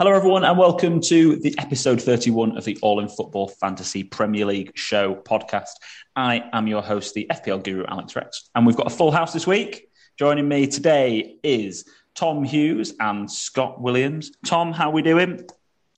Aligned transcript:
Hello, 0.00 0.12
everyone, 0.12 0.44
and 0.44 0.56
welcome 0.56 1.00
to 1.00 1.34
the 1.40 1.52
episode 1.58 2.00
31 2.00 2.56
of 2.56 2.64
the 2.64 2.78
All 2.82 3.00
in 3.00 3.08
Football 3.08 3.48
Fantasy 3.48 4.04
Premier 4.04 4.46
League 4.46 4.70
Show 4.76 5.16
podcast. 5.16 5.70
I 6.14 6.48
am 6.52 6.68
your 6.68 6.82
host, 6.82 7.14
the 7.14 7.26
FPL 7.28 7.64
guru, 7.64 7.84
Alex 7.88 8.14
Rex, 8.14 8.48
and 8.54 8.64
we've 8.64 8.76
got 8.76 8.86
a 8.86 8.94
full 8.94 9.10
house 9.10 9.32
this 9.32 9.44
week. 9.44 9.88
Joining 10.16 10.46
me 10.46 10.68
today 10.68 11.38
is 11.42 11.84
Tom 12.14 12.44
Hughes 12.44 12.94
and 13.00 13.28
Scott 13.28 13.80
Williams. 13.80 14.30
Tom, 14.46 14.72
how 14.72 14.90
are 14.90 14.92
we 14.92 15.02
doing? 15.02 15.44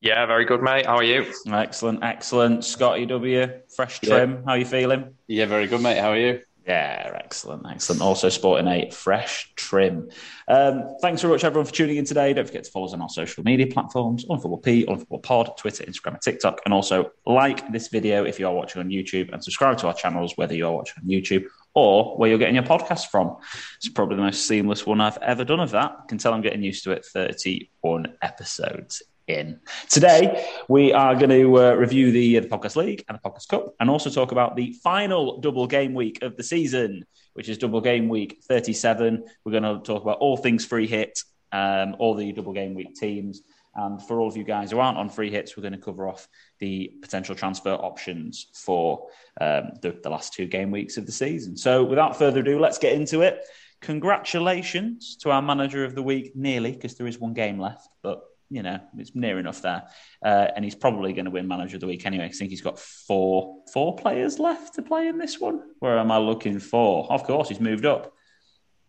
Yeah, 0.01 0.25
very 0.25 0.47
good, 0.47 0.63
mate. 0.63 0.87
How 0.87 0.97
are 0.97 1.05
you? 1.05 1.31
Excellent, 1.47 2.03
excellent. 2.03 2.65
Scott 2.65 3.01
EW, 3.01 3.49
fresh 3.77 4.01
trim. 4.01 4.31
Yeah. 4.31 4.37
How 4.47 4.53
are 4.53 4.59
you 4.59 4.65
feeling? 4.65 5.15
Yeah, 5.27 5.45
very 5.45 5.67
good, 5.67 5.83
mate. 5.83 5.99
How 5.99 6.13
are 6.13 6.19
you? 6.19 6.41
Yeah, 6.67 7.13
excellent, 7.15 7.67
excellent. 7.69 8.03
Also 8.03 8.29
sporting 8.29 8.69
a 8.69 8.91
fresh 8.91 9.53
trim. 9.57 10.11
Um, 10.47 10.97
thanks 11.01 11.23
very 11.23 11.33
much, 11.33 11.43
everyone, 11.43 11.67
for 11.67 11.73
tuning 11.73 11.97
in 11.97 12.05
today. 12.05 12.35
Don't 12.35 12.47
forget 12.47 12.65
to 12.65 12.71
follow 12.71 12.87
us 12.87 12.93
on 12.93 13.01
our 13.01 13.09
social 13.09 13.43
media 13.45 13.67
platforms, 13.67 14.27
on 14.29 14.39
Football 14.39 14.59
P, 14.59 14.85
on 14.87 14.99
Football 14.99 15.21
Pod, 15.21 15.57
Twitter, 15.57 15.85
Instagram, 15.85 16.13
and 16.13 16.23
TikTok. 16.23 16.61
And 16.67 16.75
also 16.75 17.13
like 17.25 17.73
this 17.73 17.89
video 17.89 18.25
if 18.25 18.39
you 18.39 18.47
are 18.47 18.53
watching 18.53 18.81
on 18.81 18.91
YouTube 18.91 19.33
and 19.33 19.43
subscribe 19.43 19.79
to 19.79 19.87
our 19.87 19.95
channels, 19.95 20.35
whether 20.37 20.55
you 20.55 20.67
are 20.67 20.73
watching 20.73 21.03
on 21.03 21.09
YouTube 21.09 21.47
or 21.75 22.17
where 22.19 22.29
you're 22.29 22.39
getting 22.39 22.57
your 22.57 22.65
podcast 22.65 23.07
from. 23.07 23.37
It's 23.77 23.89
probably 23.89 24.17
the 24.17 24.23
most 24.23 24.47
seamless 24.47 24.85
one 24.85 25.01
I've 25.01 25.19
ever 25.19 25.45
done 25.45 25.61
of 25.61 25.71
that. 25.71 25.93
I 25.99 26.07
can 26.09 26.19
tell 26.19 26.35
I'm 26.35 26.43
getting 26.43 26.63
used 26.63 26.85
to 26.85 26.91
it. 26.93 27.07
31 27.07 28.17
episodes 28.23 29.03
in. 29.35 29.61
Today, 29.89 30.47
we 30.69 30.93
are 30.93 31.15
going 31.15 31.31
to 31.31 31.59
uh, 31.59 31.73
review 31.75 32.13
the, 32.13 32.39
uh, 32.39 32.41
the 32.41 32.49
Podcast 32.49 32.77
League 32.77 33.05
and 33.09 33.19
the 33.19 33.31
Podcast 33.31 33.49
Cup 33.49 33.75
and 33.81 33.89
also 33.89 34.11
talk 34.11 34.33
about 34.33 34.57
the 34.57 34.73
final 34.83 35.41
double 35.41 35.67
game 35.67 35.95
week 35.95 36.23
of 36.23 36.37
the 36.37 36.43
season, 36.43 37.05
which 37.35 37.49
is 37.49 37.59
double 37.59 37.81
game 37.81 38.09
week 38.09 38.41
37. 38.45 39.25
We're 39.45 39.53
going 39.53 39.63
to 39.63 39.81
talk 39.85 40.03
about 40.03 40.19
all 40.19 40.37
things 40.37 40.65
free 40.65 40.87
hit, 40.87 41.23
um, 41.53 41.97
all 41.99 42.15
the 42.15 42.33
double 42.33 42.53
game 42.53 42.75
week 42.75 42.95
teams. 42.95 43.43
And 43.75 44.03
for 44.03 44.21
all 44.21 44.29
of 44.29 44.37
you 44.37 44.45
guys 44.45 44.73
who 44.73 44.81
aren't 44.81 44.99
on 44.99 45.09
free 45.09 45.31
hits, 45.31 45.57
we're 45.57 45.63
going 45.63 45.73
to 45.73 45.79
cover 45.79 46.09
off 46.09 46.27
the 46.59 46.93
potential 47.01 47.37
transfer 47.37 47.73
options 47.73 48.49
for 48.53 49.07
um, 49.41 49.71
the, 49.81 49.97
the 50.03 50.11
last 50.11 50.35
two 50.35 50.47
game 50.47 50.73
weeks 50.73 50.97
of 50.97 51.07
the 51.07 51.13
season. 51.13 51.57
So, 51.57 51.85
without 51.85 52.19
further 52.19 52.41
ado, 52.41 52.59
let's 52.59 52.79
get 52.79 52.95
into 52.95 53.23
it. 53.23 53.45
Congratulations 53.81 55.17
to 55.19 55.31
our 55.31 55.41
manager 55.41 55.85
of 55.85 55.95
the 55.95 56.03
week, 56.03 56.35
nearly, 56.35 56.73
because 56.73 56.97
there 56.97 57.07
is 57.07 57.19
one 57.19 57.33
game 57.33 57.61
left, 57.61 57.89
but 58.03 58.23
you 58.51 58.63
know, 58.63 58.81
it's 58.99 59.15
near 59.15 59.39
enough 59.39 59.63
there. 59.63 59.85
Uh, 60.25 60.49
and 60.55 60.65
he's 60.65 60.75
probably 60.75 61.13
going 61.13 61.25
to 61.25 61.31
win 61.31 61.47
manager 61.47 61.77
of 61.77 61.81
the 61.81 61.87
week 61.87 62.05
anyway. 62.05 62.25
I 62.25 62.29
think 62.31 62.51
he's 62.51 62.61
got 62.61 62.79
four 62.79 63.63
four 63.73 63.97
players 63.97 64.39
left 64.39 64.75
to 64.75 64.83
play 64.83 65.07
in 65.07 65.19
this 65.19 65.39
one. 65.39 65.63
Where 65.79 65.99
am 65.99 66.11
I 66.11 66.19
looking 66.19 66.59
for? 66.59 67.11
Of 67.11 67.25
course, 67.25 67.49
he's 67.49 67.61
moved 67.61 67.87
up. 67.87 68.13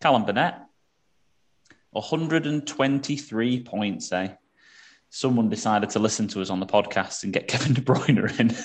Callum 0.00 0.24
Burnett, 0.24 0.60
123 1.92 3.62
points, 3.62 4.12
eh? 4.12 4.28
Someone 5.10 5.48
decided 5.48 5.90
to 5.90 5.98
listen 6.00 6.26
to 6.28 6.40
us 6.40 6.50
on 6.50 6.58
the 6.58 6.66
podcast 6.66 7.22
and 7.22 7.32
get 7.32 7.48
Kevin 7.48 7.74
De 7.74 7.80
Bruyne 7.80 8.40
in. 8.40 8.56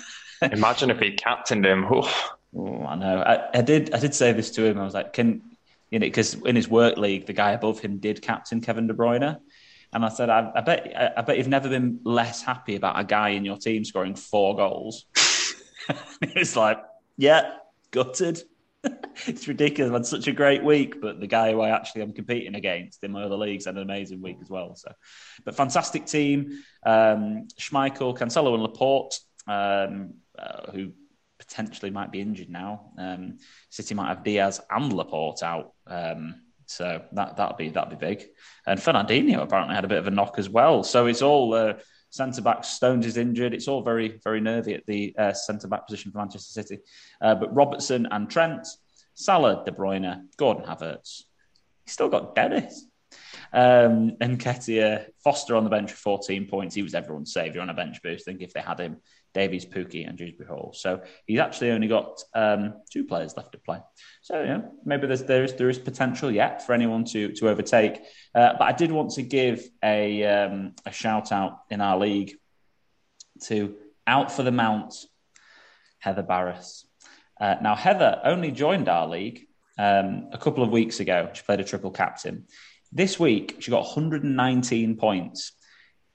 Imagine 0.51 0.89
if 0.89 0.99
he 0.99 1.11
captained 1.11 1.65
him. 1.65 1.85
Oh, 1.89 2.85
I 2.87 2.95
know. 2.95 3.21
I, 3.21 3.57
I, 3.57 3.61
did. 3.61 3.93
I 3.93 3.99
did 3.99 4.15
say 4.15 4.31
this 4.33 4.51
to 4.51 4.65
him. 4.65 4.79
I 4.79 4.83
was 4.83 4.93
like, 4.93 5.13
"Can 5.13 5.41
you 5.91 5.99
know?" 5.99 6.05
Because 6.05 6.35
in 6.35 6.55
his 6.55 6.67
work 6.67 6.97
league, 6.97 7.25
the 7.25 7.33
guy 7.33 7.51
above 7.51 7.79
him 7.79 7.97
did 7.97 8.21
captain 8.21 8.61
Kevin 8.61 8.87
De 8.87 8.93
Bruyne, 8.93 9.39
and 9.93 10.03
I 10.03 10.09
said, 10.09 10.29
I, 10.29 10.51
I 10.55 10.61
bet, 10.61 10.93
I, 10.95 11.11
I, 11.17 11.21
bet 11.21 11.37
you've 11.37 11.47
never 11.47 11.69
been 11.69 11.99
less 12.03 12.43
happy 12.43 12.75
about 12.75 12.99
a 12.99 13.03
guy 13.03 13.29
in 13.29 13.45
your 13.45 13.57
team 13.57 13.85
scoring 13.85 14.15
four 14.15 14.55
goals. 14.55 15.05
it's 16.21 16.55
like, 16.55 16.79
yeah, 17.17 17.51
gutted. 17.91 18.41
it's 19.27 19.47
ridiculous. 19.47 19.89
I've 19.89 19.95
had 19.95 20.05
such 20.05 20.27
a 20.27 20.33
great 20.33 20.63
week, 20.63 21.01
but 21.01 21.19
the 21.19 21.27
guy 21.27 21.51
who 21.51 21.61
I 21.61 21.69
actually 21.69 22.01
am 22.01 22.13
competing 22.13 22.55
against 22.55 23.03
in 23.03 23.11
my 23.11 23.23
other 23.23 23.37
leagues 23.37 23.65
had 23.65 23.75
an 23.75 23.81
amazing 23.81 24.21
week 24.21 24.37
as 24.41 24.49
well. 24.49 24.75
So, 24.75 24.91
but 25.45 25.55
fantastic 25.55 26.05
team. 26.05 26.63
Um, 26.85 27.47
Schmeichel, 27.59 28.17
Cancelo, 28.17 28.53
and 28.53 28.63
Laporte, 28.63 29.19
um, 29.47 30.15
uh, 30.37 30.71
who 30.71 30.91
potentially 31.39 31.91
might 31.91 32.11
be 32.11 32.21
injured 32.21 32.49
now. 32.49 32.91
Um, 32.97 33.37
City 33.69 33.95
might 33.95 34.09
have 34.09 34.23
Diaz 34.23 34.61
and 34.69 34.91
Laporte 34.91 35.43
out. 35.43 35.73
Um, 35.85 36.41
so 36.67 37.01
that 37.13 37.37
that'll 37.37 37.57
be 37.57 37.69
that'll 37.69 37.89
be 37.89 37.95
big. 37.95 38.25
And 38.65 38.79
Fernandinho 38.79 39.41
apparently 39.41 39.75
had 39.75 39.85
a 39.85 39.87
bit 39.87 39.97
of 39.97 40.07
a 40.07 40.11
knock 40.11 40.37
as 40.37 40.49
well. 40.49 40.83
So 40.83 41.07
it's 41.07 41.21
all 41.21 41.53
uh, 41.53 41.73
centre 42.09 42.41
back. 42.41 42.63
Stones 42.63 43.05
is 43.05 43.17
injured. 43.17 43.53
It's 43.53 43.67
all 43.67 43.81
very 43.81 44.19
very 44.23 44.41
nervy 44.41 44.73
at 44.73 44.85
the 44.85 45.15
uh, 45.17 45.33
centre 45.33 45.67
back 45.67 45.87
position 45.87 46.11
for 46.11 46.19
Manchester 46.19 46.51
City. 46.51 46.79
Uh, 47.21 47.35
but 47.35 47.55
Robertson 47.55 48.07
and 48.11 48.29
Trent, 48.29 48.67
Salah, 49.13 49.63
De 49.65 49.71
Bruyne, 49.71 50.25
Gordon 50.37 50.65
Havertz. 50.65 51.23
He's 51.85 51.93
still 51.93 52.09
got 52.09 52.35
Dennis. 52.35 52.85
Um, 53.53 54.17
and 54.19 54.37
Nketiah, 54.37 55.05
Foster 55.23 55.55
on 55.55 55.63
the 55.63 55.69
bench 55.69 55.91
for 55.91 55.97
14 55.97 56.47
points. 56.47 56.75
He 56.75 56.83
was 56.83 56.93
everyone's 56.93 57.31
saviour 57.31 57.61
on 57.61 57.69
a 57.69 57.73
bench 57.73 58.01
boost. 58.03 58.27
I 58.27 58.31
think 58.31 58.41
if 58.41 58.53
they 58.53 58.59
had 58.59 58.79
him, 58.79 58.97
Davies, 59.33 59.65
Pukki, 59.65 60.07
and 60.07 60.17
Dewsbury 60.17 60.47
Hall. 60.47 60.73
So 60.75 61.01
he's 61.25 61.39
actually 61.39 61.71
only 61.71 61.87
got 61.87 62.21
um, 62.33 62.75
two 62.91 63.03
players 63.03 63.35
left 63.37 63.51
to 63.51 63.57
play. 63.57 63.79
So 64.21 64.41
yeah, 64.41 64.61
maybe 64.85 65.07
there's, 65.07 65.23
there 65.23 65.43
is 65.43 65.53
there 65.53 65.69
is 65.69 65.79
potential 65.79 66.31
yet 66.31 66.65
for 66.65 66.73
anyone 66.73 67.05
to 67.05 67.31
to 67.33 67.49
overtake. 67.49 68.01
Uh, 68.33 68.53
but 68.53 68.63
I 68.63 68.71
did 68.71 68.91
want 68.91 69.11
to 69.11 69.21
give 69.21 69.63
a 69.83 70.23
um, 70.23 70.73
a 70.85 70.91
shout 70.91 71.31
out 71.31 71.59
in 71.69 71.81
our 71.81 71.97
league 71.97 72.33
to 73.43 73.75
out 74.05 74.31
for 74.31 74.43
the 74.43 74.51
mount, 74.51 74.95
Heather 75.99 76.23
Barris. 76.23 76.85
Uh, 77.39 77.55
now 77.61 77.75
Heather 77.75 78.19
only 78.23 78.51
joined 78.51 78.89
our 78.89 79.07
league 79.07 79.47
um, 79.77 80.29
a 80.31 80.37
couple 80.37 80.63
of 80.63 80.71
weeks 80.71 80.99
ago. 80.99 81.29
She 81.33 81.43
played 81.43 81.59
a 81.59 81.63
triple 81.63 81.91
captain. 81.91 82.45
This 82.91 83.19
week 83.19 83.57
she 83.59 83.71
got 83.71 83.83
119 83.83 84.97
points. 84.97 85.51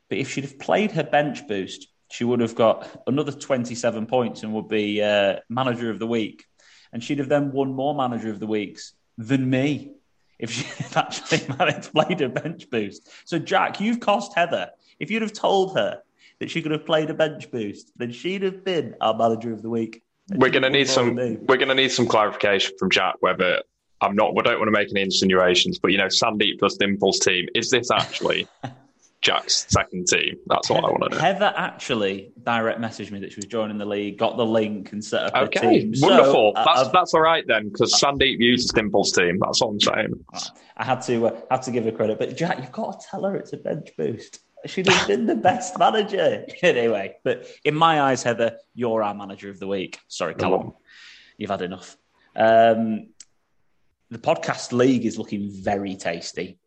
But 0.08 0.18
if 0.18 0.30
she'd 0.30 0.44
have 0.44 0.58
played 0.58 0.92
her 0.92 1.04
bench 1.04 1.46
boost, 1.48 1.88
she 2.12 2.24
would 2.24 2.40
have 2.40 2.54
got 2.54 3.02
another 3.06 3.32
27 3.32 4.04
points 4.04 4.42
and 4.42 4.52
would 4.52 4.68
be 4.68 5.00
uh, 5.00 5.36
manager 5.48 5.90
of 5.90 5.98
the 5.98 6.06
week. 6.06 6.44
And 6.92 7.02
she'd 7.02 7.18
have 7.18 7.30
then 7.30 7.52
won 7.52 7.72
more 7.72 7.94
manager 7.94 8.30
of 8.30 8.38
the 8.38 8.46
weeks 8.46 8.92
than 9.16 9.48
me 9.48 9.92
if 10.38 10.50
she 10.50 10.64
had 10.82 10.96
actually 11.06 11.38
played 11.80 12.20
a 12.20 12.28
bench 12.28 12.68
boost. 12.68 13.08
So, 13.24 13.38
Jack, 13.38 13.80
you've 13.80 14.00
cost 14.00 14.34
Heather. 14.34 14.70
If 15.00 15.10
you'd 15.10 15.22
have 15.22 15.32
told 15.32 15.74
her 15.78 16.02
that 16.38 16.50
she 16.50 16.60
could 16.60 16.72
have 16.72 16.84
played 16.84 17.08
a 17.08 17.14
bench 17.14 17.50
boost, 17.50 17.90
then 17.96 18.12
she'd 18.12 18.42
have 18.42 18.62
been 18.62 18.94
our 19.00 19.14
manager 19.14 19.54
of 19.54 19.62
the 19.62 19.70
week. 19.70 20.02
We're 20.34 20.50
going 20.50 20.64
to 20.64 20.70
need 20.70 20.88
some. 20.88 21.16
We're 21.16 21.56
going 21.56 21.68
to 21.68 21.74
need 21.74 21.92
some 21.92 22.06
clarification 22.06 22.76
from 22.78 22.90
Jack 22.90 23.16
whether 23.20 23.62
I'm 24.02 24.14
not. 24.14 24.36
We 24.36 24.42
don't 24.42 24.58
want 24.58 24.68
to 24.68 24.72
make 24.72 24.90
any 24.90 25.00
insinuations, 25.00 25.78
but 25.78 25.92
you 25.92 25.98
know, 25.98 26.06
Sandeep 26.06 26.58
plus 26.58 26.76
Dimple's 26.76 27.20
team 27.20 27.48
is 27.54 27.70
this 27.70 27.90
actually 27.90 28.46
Jack's 29.22 29.66
second 29.68 30.08
team. 30.08 30.36
That's 30.46 30.68
what 30.68 30.84
I 30.84 30.88
want 30.88 31.04
to 31.04 31.08
know. 31.10 31.18
Heather 31.18 31.54
actually 31.56 32.32
direct 32.42 32.80
messaged 32.80 33.12
me 33.12 33.20
that 33.20 33.30
she 33.30 33.36
was 33.36 33.46
joining 33.46 33.78
the 33.78 33.86
league, 33.86 34.18
got 34.18 34.36
the 34.36 34.44
link, 34.44 34.92
and 34.92 35.02
set 35.02 35.34
up 35.34 35.48
okay. 35.48 35.60
a 35.60 35.80
team. 35.80 35.92
Wonderful. 35.96 36.52
So, 36.56 36.62
that's 36.64 36.80
uh, 36.80 36.90
that's 36.92 37.14
all 37.14 37.20
right 37.20 37.44
then, 37.46 37.68
because 37.68 37.94
Sandeep 37.94 38.38
uses 38.40 38.72
Dimple's 38.72 39.12
team. 39.12 39.38
That's 39.40 39.60
what 39.62 39.68
I'm 39.68 39.80
saying. 39.80 40.24
I 40.76 40.84
had 40.84 41.00
to 41.02 41.28
uh, 41.28 41.40
had 41.50 41.62
to 41.62 41.70
give 41.70 41.84
her 41.84 41.92
credit, 41.92 42.18
but 42.18 42.36
Jack, 42.36 42.58
you've 42.58 42.72
got 42.72 43.00
to 43.00 43.06
tell 43.06 43.24
her 43.24 43.36
it's 43.36 43.52
a 43.52 43.58
bench 43.58 43.90
boost. 43.96 44.40
She'd 44.66 44.88
have 44.88 45.08
been 45.08 45.26
the 45.26 45.36
best 45.36 45.78
manager 45.78 46.44
anyway. 46.62 47.16
But 47.24 47.46
in 47.64 47.74
my 47.74 48.02
eyes, 48.02 48.22
Heather, 48.22 48.58
you're 48.74 49.02
our 49.02 49.14
manager 49.14 49.50
of 49.50 49.58
the 49.58 49.66
week. 49.68 49.98
Sorry, 50.08 50.34
Callum, 50.34 50.74
you've 51.36 51.50
had 51.50 51.62
enough. 51.62 51.96
Um, 52.34 53.08
the 54.10 54.18
podcast 54.18 54.72
league 54.72 55.06
is 55.06 55.16
looking 55.16 55.50
very 55.50 55.94
tasty. 55.96 56.58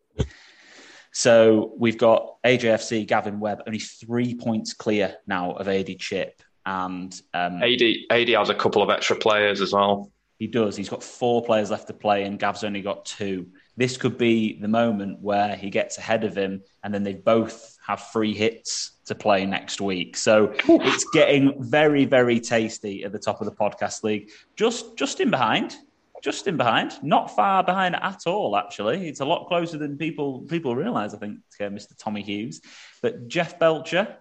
So 1.16 1.72
we've 1.78 1.96
got 1.96 2.42
AJFC, 2.44 3.06
Gavin 3.06 3.40
Webb, 3.40 3.62
only 3.66 3.78
three 3.78 4.34
points 4.34 4.74
clear 4.74 5.16
now 5.26 5.52
of 5.52 5.66
AD 5.66 5.98
Chip. 5.98 6.42
And 6.66 7.18
um, 7.32 7.62
AD, 7.62 7.80
AD 8.10 8.28
has 8.28 8.50
a 8.50 8.54
couple 8.54 8.82
of 8.82 8.90
extra 8.90 9.16
players 9.16 9.62
as 9.62 9.72
well. 9.72 10.12
He 10.38 10.46
does. 10.46 10.76
He's 10.76 10.90
got 10.90 11.02
four 11.02 11.42
players 11.42 11.70
left 11.70 11.86
to 11.86 11.94
play, 11.94 12.24
and 12.24 12.38
Gav's 12.38 12.64
only 12.64 12.82
got 12.82 13.06
two. 13.06 13.46
This 13.78 13.96
could 13.96 14.18
be 14.18 14.60
the 14.60 14.68
moment 14.68 15.18
where 15.20 15.56
he 15.56 15.70
gets 15.70 15.96
ahead 15.96 16.22
of 16.22 16.36
him, 16.36 16.60
and 16.84 16.92
then 16.92 17.02
they 17.02 17.14
both 17.14 17.78
have 17.86 18.02
free 18.08 18.34
hits 18.34 18.98
to 19.06 19.14
play 19.14 19.46
next 19.46 19.80
week. 19.80 20.18
So 20.18 20.52
it's 20.68 21.06
getting 21.14 21.54
very, 21.62 22.04
very 22.04 22.40
tasty 22.40 23.04
at 23.04 23.12
the 23.12 23.18
top 23.18 23.40
of 23.40 23.46
the 23.46 23.54
podcast 23.54 24.02
league. 24.02 24.28
Just, 24.54 24.98
just 24.98 25.20
in 25.20 25.30
behind 25.30 25.76
just 26.22 26.46
in 26.46 26.56
behind, 26.56 26.92
not 27.02 27.34
far 27.34 27.62
behind 27.62 27.96
at 27.96 28.26
all. 28.26 28.56
Actually, 28.56 29.08
it's 29.08 29.20
a 29.20 29.24
lot 29.24 29.48
closer 29.48 29.78
than 29.78 29.96
people 29.96 30.40
people 30.42 30.74
realise. 30.74 31.14
I 31.14 31.18
think 31.18 31.38
uh, 31.60 31.64
Mr. 31.64 31.96
Tommy 31.98 32.22
Hughes, 32.22 32.60
but 33.02 33.28
Jeff 33.28 33.58
Belcher, 33.58 34.16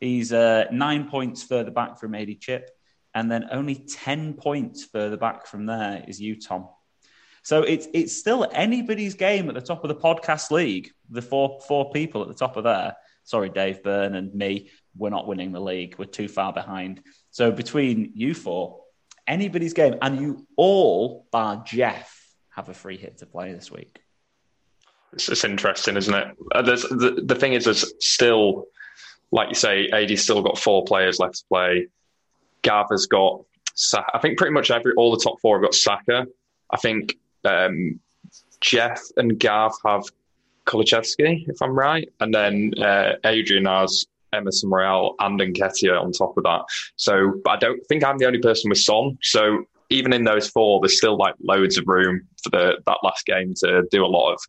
he's 0.00 0.32
uh, 0.32 0.64
nine 0.72 1.08
points 1.08 1.42
further 1.42 1.70
back 1.70 1.98
from 1.98 2.14
AD 2.14 2.40
Chip, 2.40 2.70
and 3.14 3.30
then 3.30 3.46
only 3.50 3.74
ten 3.74 4.34
points 4.34 4.84
further 4.84 5.16
back 5.16 5.46
from 5.46 5.66
there 5.66 6.04
is 6.06 6.20
you, 6.20 6.40
Tom. 6.40 6.68
So 7.42 7.62
it's 7.62 7.88
it's 7.94 8.16
still 8.16 8.48
anybody's 8.52 9.14
game 9.14 9.48
at 9.48 9.54
the 9.54 9.60
top 9.60 9.84
of 9.84 9.88
the 9.88 9.96
podcast 9.96 10.50
league. 10.50 10.90
The 11.10 11.22
four 11.22 11.60
four 11.66 11.90
people 11.92 12.22
at 12.22 12.28
the 12.28 12.34
top 12.34 12.56
of 12.56 12.64
there. 12.64 12.94
Sorry, 13.24 13.50
Dave 13.50 13.82
Byrne 13.82 14.14
and 14.14 14.34
me. 14.34 14.70
We're 14.96 15.10
not 15.10 15.26
winning 15.26 15.52
the 15.52 15.60
league. 15.60 15.96
We're 15.98 16.06
too 16.06 16.28
far 16.28 16.52
behind. 16.52 17.02
So 17.30 17.52
between 17.52 18.12
you 18.14 18.34
four, 18.34 18.80
anybody's 19.28 19.74
game, 19.74 19.96
and 20.02 20.20
you 20.20 20.46
all, 20.56 21.26
bar 21.30 21.62
Jeff, 21.64 22.34
have 22.50 22.68
a 22.68 22.74
free 22.74 22.96
hit 22.96 23.18
to 23.18 23.26
play 23.26 23.52
this 23.52 23.70
week. 23.70 24.00
It's, 25.12 25.28
it's 25.28 25.44
interesting, 25.44 25.96
isn't 25.96 26.14
it? 26.14 26.36
Uh, 26.54 26.62
the, 26.62 27.22
the 27.24 27.34
thing 27.34 27.52
is, 27.52 27.64
there's 27.64 27.92
still, 28.00 28.66
like 29.30 29.48
you 29.48 29.54
say, 29.54 29.88
AD's 29.90 30.22
still 30.22 30.42
got 30.42 30.58
four 30.58 30.84
players 30.84 31.18
left 31.18 31.36
to 31.36 31.44
play. 31.48 31.86
Gav 32.62 32.86
has 32.90 33.06
got, 33.06 33.44
I 34.12 34.18
think 34.18 34.38
pretty 34.38 34.52
much 34.52 34.70
every 34.70 34.92
all 34.96 35.12
the 35.12 35.22
top 35.22 35.40
four 35.40 35.56
have 35.56 35.62
got 35.62 35.74
Saka. 35.74 36.26
I 36.70 36.76
think 36.76 37.16
um, 37.44 38.00
Jeff 38.60 39.00
and 39.16 39.38
Gav 39.38 39.72
have 39.86 40.04
Kulusevski, 40.66 41.48
if 41.48 41.62
I'm 41.62 41.78
right, 41.78 42.08
and 42.20 42.34
then 42.34 42.72
uh, 42.82 43.12
Adrian 43.24 43.66
has 43.66 44.06
Emerson 44.32 44.70
Royal 44.70 45.14
and 45.20 45.38
Nketiah 45.40 46.00
on 46.00 46.12
top 46.12 46.36
of 46.36 46.44
that. 46.44 46.62
So, 46.96 47.34
but 47.44 47.50
I 47.50 47.56
don't 47.56 47.80
think 47.88 48.04
I'm 48.04 48.18
the 48.18 48.26
only 48.26 48.40
person 48.40 48.68
with 48.68 48.78
Son. 48.78 49.18
So 49.22 49.64
even 49.90 50.12
in 50.12 50.24
those 50.24 50.48
four, 50.48 50.80
there's 50.80 50.96
still 50.96 51.16
like 51.16 51.34
loads 51.42 51.78
of 51.78 51.84
room 51.86 52.26
for 52.42 52.50
the 52.50 52.78
that 52.86 52.98
last 53.02 53.26
game 53.26 53.54
to 53.58 53.84
do 53.90 54.04
a 54.04 54.06
lot 54.06 54.32
of 54.32 54.40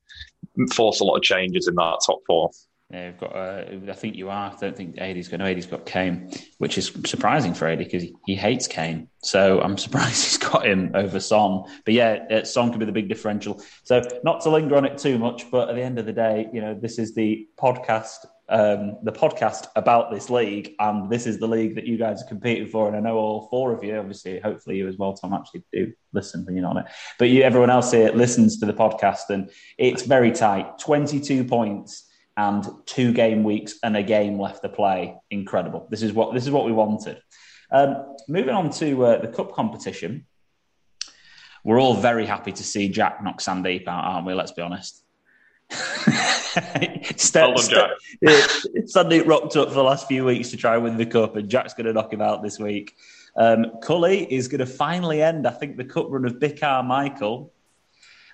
force 0.74 1.00
a 1.00 1.04
lot 1.04 1.16
of 1.16 1.24
changes 1.24 1.68
in 1.68 1.76
that 1.76 2.00
top 2.06 2.20
four. 2.28 2.52
Yeah, 2.92 3.08
you've 3.08 3.20
got. 3.20 3.36
Uh, 3.36 3.66
I 3.88 3.94
think 3.94 4.16
you 4.16 4.30
are. 4.30 4.52
I 4.52 4.56
don't 4.60 4.76
think 4.76 4.98
AD's 4.98 5.28
going 5.28 5.42
to. 5.42 5.46
AD's 5.46 5.68
got 5.68 5.86
Kane, 5.86 6.32
which 6.58 6.76
is 6.76 6.92
surprising 7.06 7.54
for 7.54 7.68
AD 7.68 7.78
because 7.78 8.02
he, 8.02 8.16
he, 8.26 8.36
hates 8.36 8.66
Kane. 8.66 9.08
So 9.22 9.62
I'm 9.62 9.78
surprised 9.86 10.24
he's 10.26 10.38
got 10.40 10.66
him 10.66 10.92
over 10.96 11.20
Son. 11.20 11.66
But 11.86 11.94
yeah, 11.94 12.26
uh, 12.32 12.44
Son 12.44 12.72
could 12.72 12.80
be 12.80 12.88
the 12.88 12.92
big 12.92 13.08
differential. 13.08 13.62
So 13.84 14.02
not 14.24 14.42
to 14.42 14.50
linger 14.50 14.76
on 14.76 14.86
it 14.86 14.98
too 14.98 15.20
much, 15.20 15.52
but 15.52 15.70
at 15.70 15.76
the 15.76 15.84
end 15.84 16.00
of 16.00 16.08
the 16.08 16.14
day, 16.14 16.48
you 16.52 16.62
know, 16.62 16.74
this 16.74 16.98
is 16.98 17.14
the 17.14 17.48
podcast 17.60 18.26
um, 18.50 18.98
the 19.04 19.12
podcast 19.12 19.68
about 19.76 20.12
this 20.12 20.30
league, 20.30 20.74
and 20.80 21.10
this 21.10 21.28
is 21.28 21.40
the 21.40 21.48
league 21.48 21.76
that 21.76 21.86
you 21.86 21.98
guys 21.98 22.22
are 22.22 22.28
competing 22.28 22.68
for. 22.68 22.88
And 22.88 22.98
I 22.98 23.00
know 23.00 23.18
all 23.18 23.48
four 23.50 23.74
of 23.74 23.84
you, 23.84 23.96
obviously, 23.98 24.40
hopefully 24.40 24.78
you 24.78 24.88
as 24.88 24.98
well, 24.98 25.14
Tom, 25.14 25.34
actually 25.34 25.64
do 25.72 25.94
listen 26.14 26.46
when 26.46 26.56
you're 26.56 26.68
on 26.68 26.78
it. 26.78 26.86
But 27.18 27.30
you, 27.30 27.44
everyone 27.44 27.70
else 27.70 27.92
here 27.92 28.12
listens 28.12 28.60
to 28.60 28.66
the 28.66 28.74
podcast, 28.74 29.30
and 29.30 29.50
it's 29.78 30.04
very 30.04 30.32
tight. 30.32 30.80
Twenty-two 30.80 31.44
points 31.46 32.08
and 32.38 32.66
two 32.86 33.12
game 33.14 33.44
weeks 33.44 33.80
and 33.84 33.98
a 33.98 34.04
game 34.04 34.40
left 34.40 34.62
to 34.64 34.70
play. 34.70 35.16
Incredible. 35.30 35.88
This 35.92 36.02
is 36.02 36.14
what 36.14 36.34
this 36.34 36.46
is 36.46 36.52
what 36.52 36.66
we 36.66 36.72
wanted. 36.72 37.22
Um, 37.72 38.16
moving 38.28 38.56
on 38.56 38.70
to 38.72 39.06
uh, 39.06 39.22
the 39.22 39.28
cup 39.28 39.54
competition, 39.54 40.26
we're 41.64 41.80
all 41.80 41.96
very 41.96 42.26
happy 42.26 42.52
to 42.52 42.64
see 42.64 42.90
Jack 42.90 43.24
knock 43.24 43.42
Sandeep 43.42 43.88
out, 43.88 44.04
aren't 44.06 44.26
we? 44.26 44.34
Let's 44.34 44.54
be 44.54 44.62
honest. 44.62 45.04
St- 47.16 47.58
Jack. 47.70 47.92
Sandeep 48.24 49.28
rocked 49.28 49.56
up 49.56 49.70
for 49.70 49.76
the 49.76 49.84
last 49.84 50.08
few 50.08 50.26
weeks 50.26 50.50
to 50.50 50.58
try 50.58 50.76
and 50.76 50.84
win 50.84 50.98
the 50.98 51.06
cup, 51.06 51.36
and 51.36 51.50
Jack's 51.50 51.74
going 51.74 51.86
to 51.86 51.94
knock 51.94 52.12
him 52.12 52.22
out 52.22 52.42
this 52.42 52.58
week. 52.60 52.96
Um, 53.36 53.80
Cully 53.82 54.32
is 54.32 54.48
going 54.48 54.60
to 54.60 54.66
finally 54.66 55.22
end, 55.22 55.48
I 55.48 55.52
think, 55.52 55.78
the 55.78 55.86
cup 55.86 56.08
run 56.10 56.26
of 56.26 56.40
Big 56.40 56.60
Michael. 56.62 57.54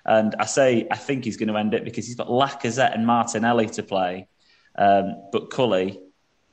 And 0.04 0.34
I 0.38 0.46
say 0.46 0.86
I 0.90 0.96
think 0.96 1.24
he's 1.24 1.36
going 1.36 1.48
to 1.48 1.56
end 1.56 1.74
it 1.74 1.84
because 1.84 2.06
he's 2.06 2.16
got 2.16 2.28
Lacazette 2.28 2.94
and 2.94 3.06
Martinelli 3.06 3.68
to 3.70 3.82
play. 3.82 4.28
Um, 4.76 5.16
but 5.32 5.50
Cully 5.50 6.00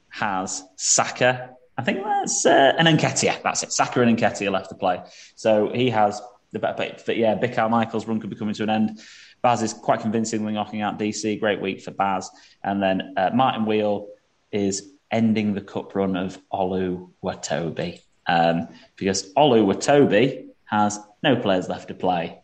has 0.09 0.63
Saka. 0.75 1.51
I 1.77 1.81
think 1.83 2.03
that's 2.03 2.45
uh, 2.45 2.73
an 2.77 2.85
Nketiah. 2.85 3.41
That's 3.41 3.63
it. 3.63 3.71
Saka 3.71 4.01
and 4.01 4.17
Nketiah 4.17 4.51
left 4.51 4.69
to 4.69 4.75
play. 4.75 5.01
So 5.35 5.71
he 5.73 5.89
has 5.91 6.21
the 6.51 6.59
better. 6.59 6.95
But 7.05 7.17
yeah, 7.17 7.35
Big 7.35 7.55
Michael's 7.57 8.07
run 8.07 8.19
could 8.19 8.29
be 8.29 8.35
coming 8.35 8.53
to 8.55 8.63
an 8.63 8.69
end. 8.69 8.99
Baz 9.43 9.61
is 9.61 9.73
quite 9.73 9.99
convincingly 9.99 10.53
knocking 10.53 10.81
out 10.81 10.97
DC. 10.97 11.39
Great 11.39 11.61
week 11.61 11.81
for 11.81 11.91
Baz. 11.91 12.31
And 12.63 12.81
then 12.81 13.13
uh, 13.17 13.29
Martin 13.33 13.65
Wheel 13.65 14.07
is 14.51 14.89
ending 15.11 15.53
the 15.53 15.61
cup 15.61 15.93
run 15.95 16.15
of 16.15 16.39
Olu 16.51 17.11
Watobi. 17.21 18.01
Um, 18.25 18.69
because 18.95 19.33
Olu 19.33 19.65
Watobi 19.65 20.47
has 20.65 20.97
no 21.21 21.35
players 21.35 21.67
left 21.67 21.89
to 21.89 21.93
play 21.93 22.39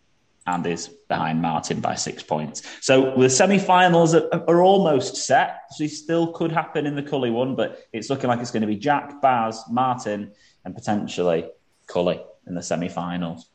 and 0.45 0.65
is 0.67 0.89
behind 1.07 1.41
Martin 1.41 1.79
by 1.79 1.95
six 1.95 2.21
points. 2.21 2.63
So 2.81 3.13
the 3.15 3.29
semi-finals 3.29 4.13
are, 4.13 4.27
are, 4.33 4.61
almost 4.61 5.15
set. 5.15 5.61
So 5.71 5.87
still 5.87 6.33
could 6.33 6.51
happen 6.51 6.85
in 6.85 6.95
the 6.95 7.03
Cully 7.03 7.29
one, 7.29 7.55
but 7.55 7.87
it's 7.93 8.09
looking 8.09 8.27
like 8.27 8.39
it's 8.39 8.51
going 8.51 8.61
to 8.61 8.67
be 8.67 8.75
Jack, 8.75 9.21
Baz, 9.21 9.63
Martin, 9.69 10.31
and 10.65 10.75
potentially 10.75 11.49
Cully 11.87 12.21
in 12.47 12.55
the 12.55 12.63
semi-finals. 12.63 13.47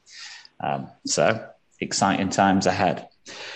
Um, 0.61 0.88
so 1.05 1.49
exciting 1.81 2.31
times 2.31 2.67
ahead. 2.67 3.08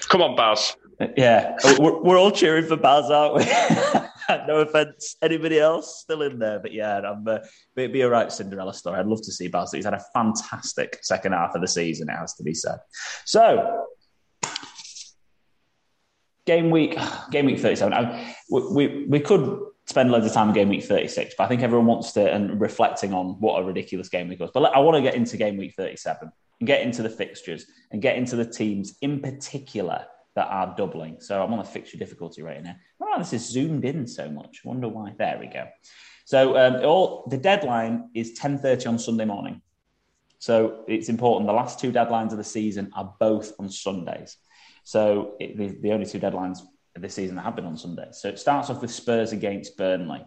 Come 0.09 0.23
on, 0.23 0.37
Baz. 0.37 0.77
Yeah, 1.17 1.57
we're, 1.79 2.03
we're 2.03 2.19
all 2.19 2.33
cheering 2.33 2.67
for 2.67 2.77
Baz, 2.77 3.11
aren't 3.11 3.37
we? 3.37 3.45
no 4.47 4.61
offense, 4.61 5.17
anybody 5.23 5.59
else 5.59 6.01
still 6.01 6.23
in 6.23 6.39
there, 6.39 6.59
but 6.59 6.73
yeah, 6.73 6.99
I'm 6.99 7.27
uh, 7.27 7.39
it'd 7.77 7.93
be 7.93 8.01
a 8.01 8.11
right 8.11 8.31
Cinderella 8.33 8.75
story. 8.75 8.99
I'd 8.99 9.07
love 9.07 9.23
to 9.23 9.33
see 9.33 9.49
Baz. 9.49 9.73
He's 9.73 9.85
had 9.85 9.95
a 9.95 10.05
fantastic 10.13 10.99
second 11.03 11.33
half 11.33 11.55
of 11.55 11.61
the 11.61 11.69
season. 11.69 12.09
It 12.09 12.17
has 12.17 12.35
to 12.35 12.43
be 12.43 12.55
said. 12.55 12.79
So, 13.25 13.87
game 16.47 16.71
week, 16.71 16.97
game 17.31 17.47
week 17.47 17.61
thirty-seven. 17.61 17.93
I, 17.93 18.35
we 18.51 19.07
we 19.07 19.21
could 19.21 19.61
spend 19.89 20.11
loads 20.11 20.27
of 20.27 20.33
time 20.33 20.53
game 20.53 20.69
week 20.69 20.85
36, 20.85 21.35
but 21.39 21.45
I 21.45 21.49
think 21.49 21.63
everyone 21.63 21.87
wants 21.87 22.13
to 22.13 22.31
and 22.31 22.61
reflecting 22.61 23.15
on 23.15 23.41
what 23.41 23.61
a 23.61 23.65
ridiculous 23.65 24.11
game 24.11 24.29
week 24.29 24.39
was. 24.39 24.51
But 24.53 24.65
I 24.65 24.79
want 24.81 24.97
to 24.97 25.03
get 25.03 25.15
into 25.15 25.39
game 25.39 25.57
week 25.57 25.75
37 25.77 26.31
and 26.61 26.67
get 26.67 26.83
into 26.83 27.03
the 27.03 27.09
fixtures 27.09 27.65
and 27.91 28.03
get 28.03 28.17
into 28.17 28.37
the 28.37 28.45
teams 28.45 28.99
in 29.01 29.21
particular 29.21 30.05
that 30.35 30.49
are 30.49 30.75
doubling. 30.77 31.21
So 31.21 31.43
I'm 31.43 31.53
on 31.53 31.59
the 31.59 31.65
fixture 31.65 31.97
difficulty 31.97 32.43
right 32.43 32.63
now. 32.63 32.77
Oh, 33.01 33.19
this 33.19 33.33
is 33.33 33.49
zoomed 33.49 33.87
in 33.87 34.07
so 34.07 34.31
much. 34.31 34.61
Wonder 34.63 34.89
why. 34.89 35.15
There 35.17 35.39
we 35.41 35.47
go. 35.47 35.67
So 36.27 36.59
um, 36.59 36.85
all 36.85 37.27
the 37.31 37.39
deadline 37.39 38.11
is 38.15 38.39
10:30 38.39 38.87
on 38.87 38.99
Sunday 38.99 39.25
morning. 39.25 39.63
So 40.39 40.85
it's 40.87 41.09
important. 41.09 41.49
The 41.49 41.55
last 41.55 41.81
two 41.81 41.91
deadlines 41.91 42.33
of 42.33 42.37
the 42.39 42.45
season 42.45 42.93
are 42.95 43.15
both 43.19 43.53
on 43.59 43.71
Sundays. 43.71 44.37
So 44.85 45.35
it, 45.41 45.57
the, 45.57 45.69
the, 45.81 45.93
only 45.93 46.07
two 46.07 46.21
deadlines 46.21 46.61
the 46.99 47.09
season 47.09 47.37
that 47.37 47.43
have 47.43 47.57
been 47.57 47.65
on 47.65 47.77
Sundays. 47.77 48.19
So 48.21 48.29
it 48.29 48.39
starts 48.39 48.71
off 48.71 48.81
with 48.81 48.91
Spurs 48.91 49.33
against 49.33 49.77
Burnley, 49.77 50.25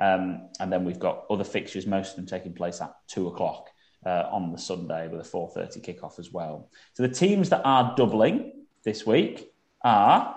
um, 0.00 0.48
and 0.58 0.72
then 0.72 0.84
we've 0.84 0.98
got 0.98 1.24
other 1.30 1.44
fixtures, 1.44 1.86
most 1.86 2.10
of 2.10 2.16
them 2.16 2.26
taking 2.26 2.52
place 2.52 2.80
at 2.80 2.94
two 3.08 3.28
o'clock 3.28 3.68
uh, 4.06 4.24
on 4.30 4.52
the 4.52 4.58
Sunday 4.58 5.08
with 5.08 5.20
a 5.20 5.30
4.30 5.30 5.84
kickoff 5.84 6.18
as 6.18 6.32
well. 6.32 6.70
So 6.94 7.02
the 7.02 7.08
teams 7.08 7.50
that 7.50 7.62
are 7.64 7.94
doubling 7.96 8.52
this 8.84 9.06
week 9.06 9.52
are 9.84 10.36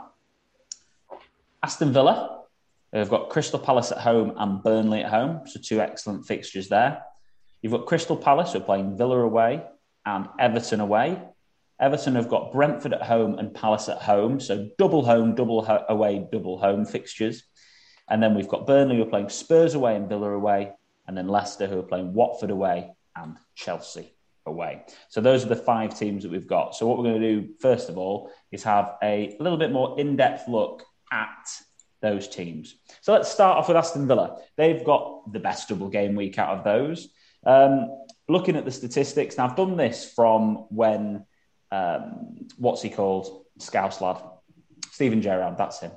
Aston 1.61 1.93
Villa, 1.93 2.33
They've 2.93 3.09
got 3.09 3.31
Crystal 3.31 3.57
Palace 3.57 3.91
at 3.91 3.97
home 3.97 4.33
and 4.37 4.61
Burnley 4.61 5.03
at 5.03 5.09
home. 5.09 5.41
So 5.47 5.59
two 5.59 5.81
excellent 5.81 6.27
fixtures 6.27 6.69
there. 6.69 7.01
You've 7.61 7.71
got 7.71 7.87
Crystal 7.87 8.15
Palace 8.15 8.53
who 8.53 8.59
are 8.59 8.63
playing 8.63 8.95
Villa 8.97 9.19
away 9.19 9.63
and 10.05 10.29
Everton 10.39 10.79
away. 10.79 11.19
Everton 11.83 12.15
have 12.15 12.29
got 12.29 12.53
Brentford 12.53 12.93
at 12.93 13.01
home 13.01 13.37
and 13.39 13.53
Palace 13.53 13.89
at 13.89 14.01
home. 14.01 14.39
So 14.39 14.69
double 14.77 15.03
home, 15.03 15.35
double 15.35 15.61
ho- 15.65 15.83
away, 15.89 16.25
double 16.31 16.57
home 16.57 16.85
fixtures. 16.85 17.43
And 18.09 18.23
then 18.23 18.35
we've 18.35 18.47
got 18.47 18.65
Burnley 18.65 18.95
who 18.95 19.03
are 19.03 19.07
playing 19.09 19.27
Spurs 19.27 19.75
away 19.75 19.97
and 19.97 20.07
Villa 20.07 20.31
away. 20.31 20.71
And 21.07 21.17
then 21.17 21.27
Leicester 21.27 21.67
who 21.67 21.79
are 21.79 21.83
playing 21.83 22.13
Watford 22.13 22.51
away 22.51 22.93
and 23.17 23.35
Chelsea 23.55 24.13
away. 24.45 24.83
So 25.09 25.19
those 25.19 25.43
are 25.43 25.49
the 25.49 25.57
five 25.57 25.99
teams 25.99 26.23
that 26.23 26.31
we've 26.31 26.47
got. 26.47 26.73
So 26.73 26.87
what 26.87 26.97
we're 26.97 27.03
going 27.03 27.21
to 27.21 27.41
do 27.41 27.53
first 27.59 27.89
of 27.89 27.97
all 27.97 28.31
is 28.53 28.63
have 28.63 28.95
a 29.03 29.35
little 29.41 29.57
bit 29.57 29.73
more 29.73 29.99
in-depth 29.99 30.47
look 30.47 30.85
at 31.11 31.49
those 32.01 32.29
teams. 32.29 32.75
So 33.01 33.11
let's 33.11 33.29
start 33.29 33.57
off 33.57 33.67
with 33.67 33.75
Aston 33.75 34.07
Villa. 34.07 34.37
They've 34.55 34.85
got 34.85 35.33
the 35.33 35.39
best 35.39 35.67
double 35.67 35.89
game 35.89 36.15
week 36.15 36.39
out 36.39 36.57
of 36.57 36.63
those. 36.63 37.09
Um, 37.45 38.05
looking 38.29 38.55
at 38.55 38.63
the 38.63 38.71
statistics, 38.71 39.37
now 39.37 39.47
I've 39.47 39.57
done 39.57 39.75
this 39.75 40.09
from 40.13 40.65
when 40.69 41.25
um, 41.73 42.47
what's 42.57 42.81
he 42.81 42.89
called? 42.89 43.45
Scouse 43.57 44.01
lad, 44.01 44.21
Steven 44.91 45.21
Gerrard. 45.21 45.57
That's 45.57 45.79
him. 45.79 45.91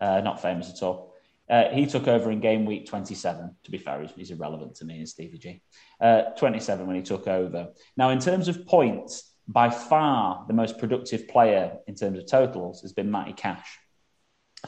Uh, 0.00 0.20
not 0.20 0.40
famous 0.40 0.70
at 0.70 0.82
all. 0.82 1.14
Uh, 1.48 1.68
he 1.70 1.84
took 1.84 2.06
over 2.06 2.30
in 2.30 2.40
game 2.40 2.64
week 2.64 2.86
27. 2.86 3.56
To 3.64 3.70
be 3.70 3.78
fair, 3.78 4.00
he's, 4.02 4.12
he's 4.12 4.30
irrelevant 4.30 4.76
to 4.76 4.84
me 4.84 5.02
as 5.02 5.10
Stevie 5.10 5.38
G. 5.38 5.62
Uh, 6.00 6.22
27 6.38 6.86
when 6.86 6.96
he 6.96 7.02
took 7.02 7.26
over. 7.26 7.68
Now, 7.96 8.10
in 8.10 8.20
terms 8.20 8.48
of 8.48 8.66
points, 8.66 9.32
by 9.48 9.68
far 9.68 10.44
the 10.46 10.54
most 10.54 10.78
productive 10.78 11.28
player 11.28 11.76
in 11.88 11.96
terms 11.96 12.18
of 12.18 12.26
totals 12.26 12.82
has 12.82 12.92
been 12.92 13.10
Matty 13.10 13.32
Cash. 13.32 13.78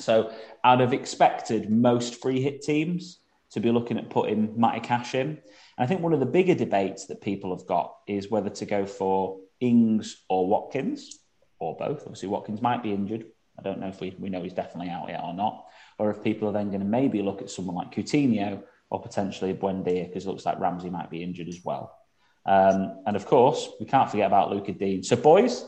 So 0.01 0.33
I'd 0.65 0.81
have 0.81 0.93
expected 0.93 1.71
most 1.71 2.21
free 2.21 2.43
hit 2.43 2.63
teams 2.63 3.21
to 3.53 3.61
be 3.61 3.71
looking 3.71 3.99
at 3.99 4.11
putting 4.11 4.59
Matty 4.59 4.81
Cash 4.81 5.15
in. 5.15 5.29
And 5.29 5.39
I 5.79 5.87
think 5.87 6.01
one 6.01 6.15
of 6.15 6.21
the 6.21 6.27
bigger 6.27 6.55
debates 6.55 7.07
that 7.07 7.21
people 7.21 7.57
have 7.57 7.67
got 7.67 7.95
is 8.09 8.31
whether 8.31 8.51
to 8.51 8.67
go 8.67 8.87
for 8.87 9.39
Ings 9.63 10.23
or 10.29 10.47
Watkins 10.47 11.19
or 11.59 11.77
both. 11.77 12.03
Obviously, 12.03 12.29
Watkins 12.29 12.61
might 12.61 12.83
be 12.83 12.93
injured. 12.93 13.25
I 13.59 13.63
don't 13.63 13.81
know 13.81 13.89
if 13.89 14.01
we, 14.01 14.15
we 14.19 14.29
know 14.29 14.43
he's 14.43 14.55
definitely 14.55 14.91
out 14.91 15.09
yet 15.09 15.23
or 15.23 15.35
not 15.35 15.67
or 15.99 16.11
if 16.11 16.23
people 16.23 16.49
are 16.49 16.53
then 16.53 16.69
going 16.69 16.81
to 16.81 16.87
maybe 16.87 17.23
look 17.23 17.43
at 17.43 17.51
someone 17.51 17.77
like 17.77 17.95
Coutinho 17.95 18.63
or 18.91 19.01
potentially 19.01 19.55
Buendia 19.55 20.09
because 20.09 20.27
it 20.27 20.29
looks 20.29 20.45
like 20.45 20.59
Ramsey 20.59 20.91
might 20.91 21.11
be 21.11 21.23
injured 21.23 21.49
as 21.49 21.61
well. 21.65 21.97
Um, 22.45 23.03
and 23.07 23.15
of 23.15 23.27
course, 23.27 23.69
we 23.79 23.87
can't 23.87 24.11
forget 24.11 24.27
about 24.27 24.51
Lucas 24.51 24.77
Digne. 24.77 25.03
So, 25.05 25.17
boys, 25.17 25.65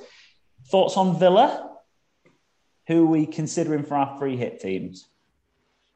thoughts 0.66 0.96
on 0.96 1.18
Villa? 1.18 1.70
Who 2.88 3.04
are 3.04 3.06
we 3.06 3.26
considering 3.26 3.84
for 3.84 3.94
our 3.94 4.18
free 4.18 4.36
hit 4.36 4.60
teams? 4.60 5.06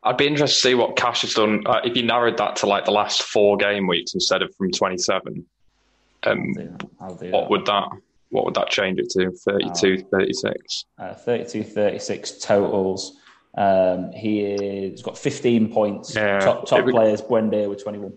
I'd 0.05 0.17
be 0.17 0.29
interested 0.29 0.63
to 0.63 0.69
see 0.69 0.75
what 0.75 0.97
Cash 0.97 1.23
has 1.23 1.35
done. 1.35 1.67
Uh, 1.67 1.81
if 1.85 1.97
you 1.97 2.05
narrowed 2.05 2.39
that 2.39 2.57
to 2.57 2.67
like 2.67 2.85
the 2.85 2.93
last 2.93 3.23
four 3.23 3.57
game 3.57 3.89
weeks 3.89 4.15
instead 4.15 4.43
of 4.43 4.55
from 4.55 4.71
27, 4.71 5.45
um, 6.25 6.55
I'll 6.57 6.57
do. 6.57 6.79
I'll 7.01 7.15
do 7.15 7.31
what 7.31 7.43
that. 7.43 7.51
would 7.51 7.67
that? 7.67 7.89
what 8.31 8.45
would 8.45 8.55
that 8.55 8.69
change 8.69 8.99
it 8.99 9.11
to? 9.11 9.31
32, 9.31 10.05
oh. 10.05 10.19
36? 10.19 10.85
Uh, 10.99 11.15
32, 11.15 11.65
36 11.65 12.33
totals. 12.39 13.17
Um, 13.57 14.13
he 14.13 14.91
has 14.91 15.03
got 15.03 15.17
15 15.17 15.73
points. 15.73 16.15
Yeah, 16.15 16.39
top 16.41 16.67
top 16.67 16.87
players, 16.87 17.23
Buendia 17.23 17.69
with 17.69 17.83
21 17.83 18.13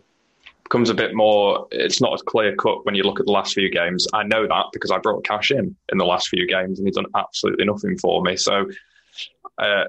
becomes 0.63 0.89
a 0.89 0.93
bit 0.93 1.13
more 1.13 1.67
it's 1.71 1.99
not 1.99 2.13
as 2.13 2.21
clear 2.21 2.55
cut 2.55 2.85
when 2.85 2.95
you 2.95 3.03
look 3.03 3.19
at 3.19 3.25
the 3.25 3.31
last 3.31 3.53
few 3.53 3.69
games 3.69 4.07
i 4.13 4.23
know 4.23 4.47
that 4.47 4.67
because 4.71 4.89
i 4.89 4.97
brought 4.97 5.21
cash 5.25 5.51
in 5.51 5.75
in 5.89 5.97
the 5.97 6.05
last 6.05 6.29
few 6.29 6.47
games 6.47 6.79
and 6.79 6.87
he's 6.87 6.95
done 6.95 7.05
absolutely 7.13 7.65
nothing 7.65 7.97
for 7.97 8.21
me 8.21 8.37
so 8.37 8.65
uh, 9.57 9.83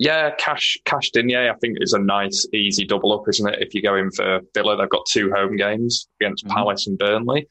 yeah 0.00 0.30
cash 0.36 0.78
cash 0.86 1.10
Digne 1.10 1.36
i 1.36 1.54
think 1.60 1.76
is 1.80 1.92
a 1.92 1.98
nice 1.98 2.46
easy 2.54 2.86
double 2.86 3.12
up 3.12 3.28
isn't 3.28 3.52
it 3.52 3.62
if 3.62 3.74
you 3.74 3.82
go 3.82 3.94
in 3.96 4.10
for 4.10 4.40
villa 4.54 4.76
they've 4.76 4.88
got 4.88 5.06
two 5.06 5.30
home 5.30 5.56
games 5.56 6.08
against 6.20 6.44
mm-hmm. 6.44 6.54
palace 6.54 6.86
and 6.86 6.98
burnley 6.98 7.46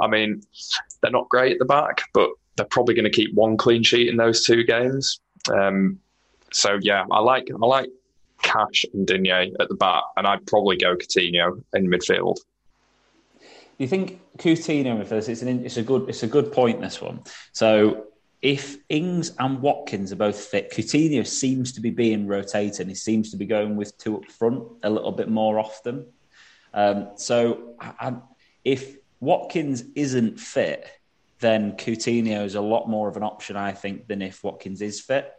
i 0.00 0.06
mean 0.06 0.40
they're 1.02 1.10
not 1.10 1.28
great 1.28 1.52
at 1.52 1.58
the 1.58 1.64
back 1.64 2.02
but 2.14 2.30
they're 2.56 2.66
probably 2.66 2.94
going 2.94 3.04
to 3.04 3.10
keep 3.10 3.34
one 3.34 3.56
clean 3.56 3.82
sheet 3.82 4.08
in 4.08 4.16
those 4.16 4.44
two 4.44 4.62
games 4.64 5.20
um, 5.52 5.98
so 6.52 6.78
yeah 6.82 7.04
i 7.10 7.18
like 7.18 7.48
i 7.50 7.66
like 7.66 7.90
Cash 8.42 8.84
and 8.94 9.04
Digne 9.04 9.52
at 9.58 9.68
the 9.68 9.74
back, 9.74 10.04
and 10.16 10.24
I'd 10.24 10.46
probably 10.46 10.76
go 10.76 10.94
Coutinho 10.94 11.60
in 11.74 11.88
midfield. 11.88 12.36
Do 13.36 13.84
you 13.84 13.88
think 13.88 14.20
Coutinho 14.38 14.98
refers? 14.98 15.28
It's 15.28 15.42
an 15.42 15.64
it's 15.64 15.76
a 15.76 15.82
good 15.82 16.08
it's 16.08 16.22
a 16.22 16.26
good 16.26 16.52
point 16.52 16.80
this 16.80 17.00
one. 17.00 17.20
So 17.52 18.06
if 18.40 18.76
Ings 18.88 19.32
and 19.38 19.60
Watkins 19.60 20.12
are 20.12 20.16
both 20.16 20.38
fit, 20.38 20.70
Coutinho 20.70 21.26
seems 21.26 21.72
to 21.72 21.80
be 21.80 21.90
being 21.90 22.26
rotated. 22.26 22.88
He 22.88 22.94
seems 22.94 23.30
to 23.32 23.36
be 23.36 23.46
going 23.46 23.76
with 23.76 23.98
two 23.98 24.16
up 24.16 24.26
front 24.30 24.64
a 24.82 24.90
little 24.90 25.12
bit 25.12 25.28
more 25.28 25.58
often. 25.58 26.06
Um, 26.72 27.08
so 27.16 27.74
I, 27.80 28.14
if 28.64 28.96
Watkins 29.20 29.84
isn't 29.94 30.38
fit, 30.38 30.88
then 31.40 31.72
Coutinho 31.72 32.44
is 32.44 32.54
a 32.54 32.60
lot 32.60 32.88
more 32.88 33.08
of 33.08 33.16
an 33.16 33.22
option, 33.22 33.56
I 33.56 33.72
think, 33.72 34.06
than 34.06 34.22
if 34.22 34.44
Watkins 34.44 34.82
is 34.82 35.00
fit 35.00 35.32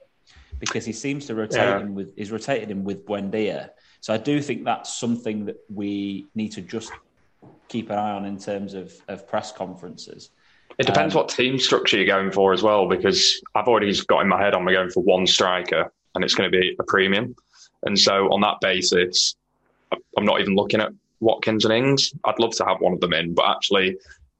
because 0.59 0.85
he 0.85 0.93
seems 0.93 1.25
to 1.27 1.35
rotate 1.35 1.59
yeah. 1.59 1.79
him 1.79 1.95
with 1.95 2.13
he's 2.17 2.31
rotated 2.31 2.69
him 2.69 2.83
with 2.83 3.05
Buendia. 3.05 3.69
So 4.01 4.13
I 4.13 4.17
do 4.17 4.41
think 4.41 4.65
that's 4.65 4.97
something 4.99 5.45
that 5.45 5.57
we 5.73 6.27
need 6.35 6.51
to 6.53 6.61
just 6.61 6.91
keep 7.67 7.89
an 7.89 7.97
eye 7.97 8.11
on 8.11 8.25
in 8.25 8.37
terms 8.37 8.73
of, 8.73 8.93
of 9.07 9.27
press 9.27 9.51
conferences. 9.51 10.31
It 10.79 10.87
depends 10.87 11.13
um, 11.13 11.19
what 11.19 11.29
team 11.29 11.59
structure 11.59 11.97
you're 11.97 12.05
going 12.05 12.31
for 12.31 12.53
as 12.53 12.63
well, 12.63 12.87
because 12.87 13.41
I've 13.53 13.67
already 13.67 13.93
got 14.07 14.21
in 14.21 14.29
my 14.29 14.41
head 14.41 14.55
I'm 14.55 14.65
going 14.65 14.89
for 14.89 15.03
one 15.03 15.27
striker 15.27 15.91
and 16.15 16.23
it's 16.23 16.33
going 16.33 16.49
to 16.49 16.57
be 16.57 16.75
a 16.79 16.83
premium. 16.83 17.35
And 17.83 17.99
so 17.99 18.31
on 18.31 18.41
that 18.41 18.61
basis, 18.61 19.35
I'm 20.17 20.25
not 20.25 20.39
even 20.39 20.55
looking 20.55 20.81
at 20.81 20.91
Watkins 21.19 21.65
and 21.65 21.73
Ings. 21.73 22.13
I'd 22.23 22.39
love 22.39 22.55
to 22.55 22.65
have 22.65 22.79
one 22.79 22.93
of 22.93 23.01
them 23.01 23.13
in, 23.13 23.33
but 23.33 23.49
actually, 23.49 23.97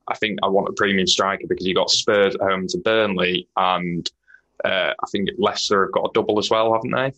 I 0.08 0.16
think 0.16 0.40
I 0.42 0.48
want 0.48 0.70
a 0.70 0.74
premium 0.74 1.08
striker 1.08 1.46
because 1.48 1.66
you 1.66 1.76
got 1.76 1.90
Spurs 1.90 2.36
at 2.36 2.42
home 2.42 2.68
to 2.68 2.78
Burnley 2.78 3.48
and 3.58 4.10
uh, 4.64 4.94
I 5.00 5.08
think 5.12 5.30
Leicester 5.38 5.86
have 5.86 5.92
got 5.92 6.06
a 6.06 6.10
double 6.14 6.40
as 6.40 6.50
well, 6.50 6.74
haven't 6.74 6.92
they? 6.92 7.14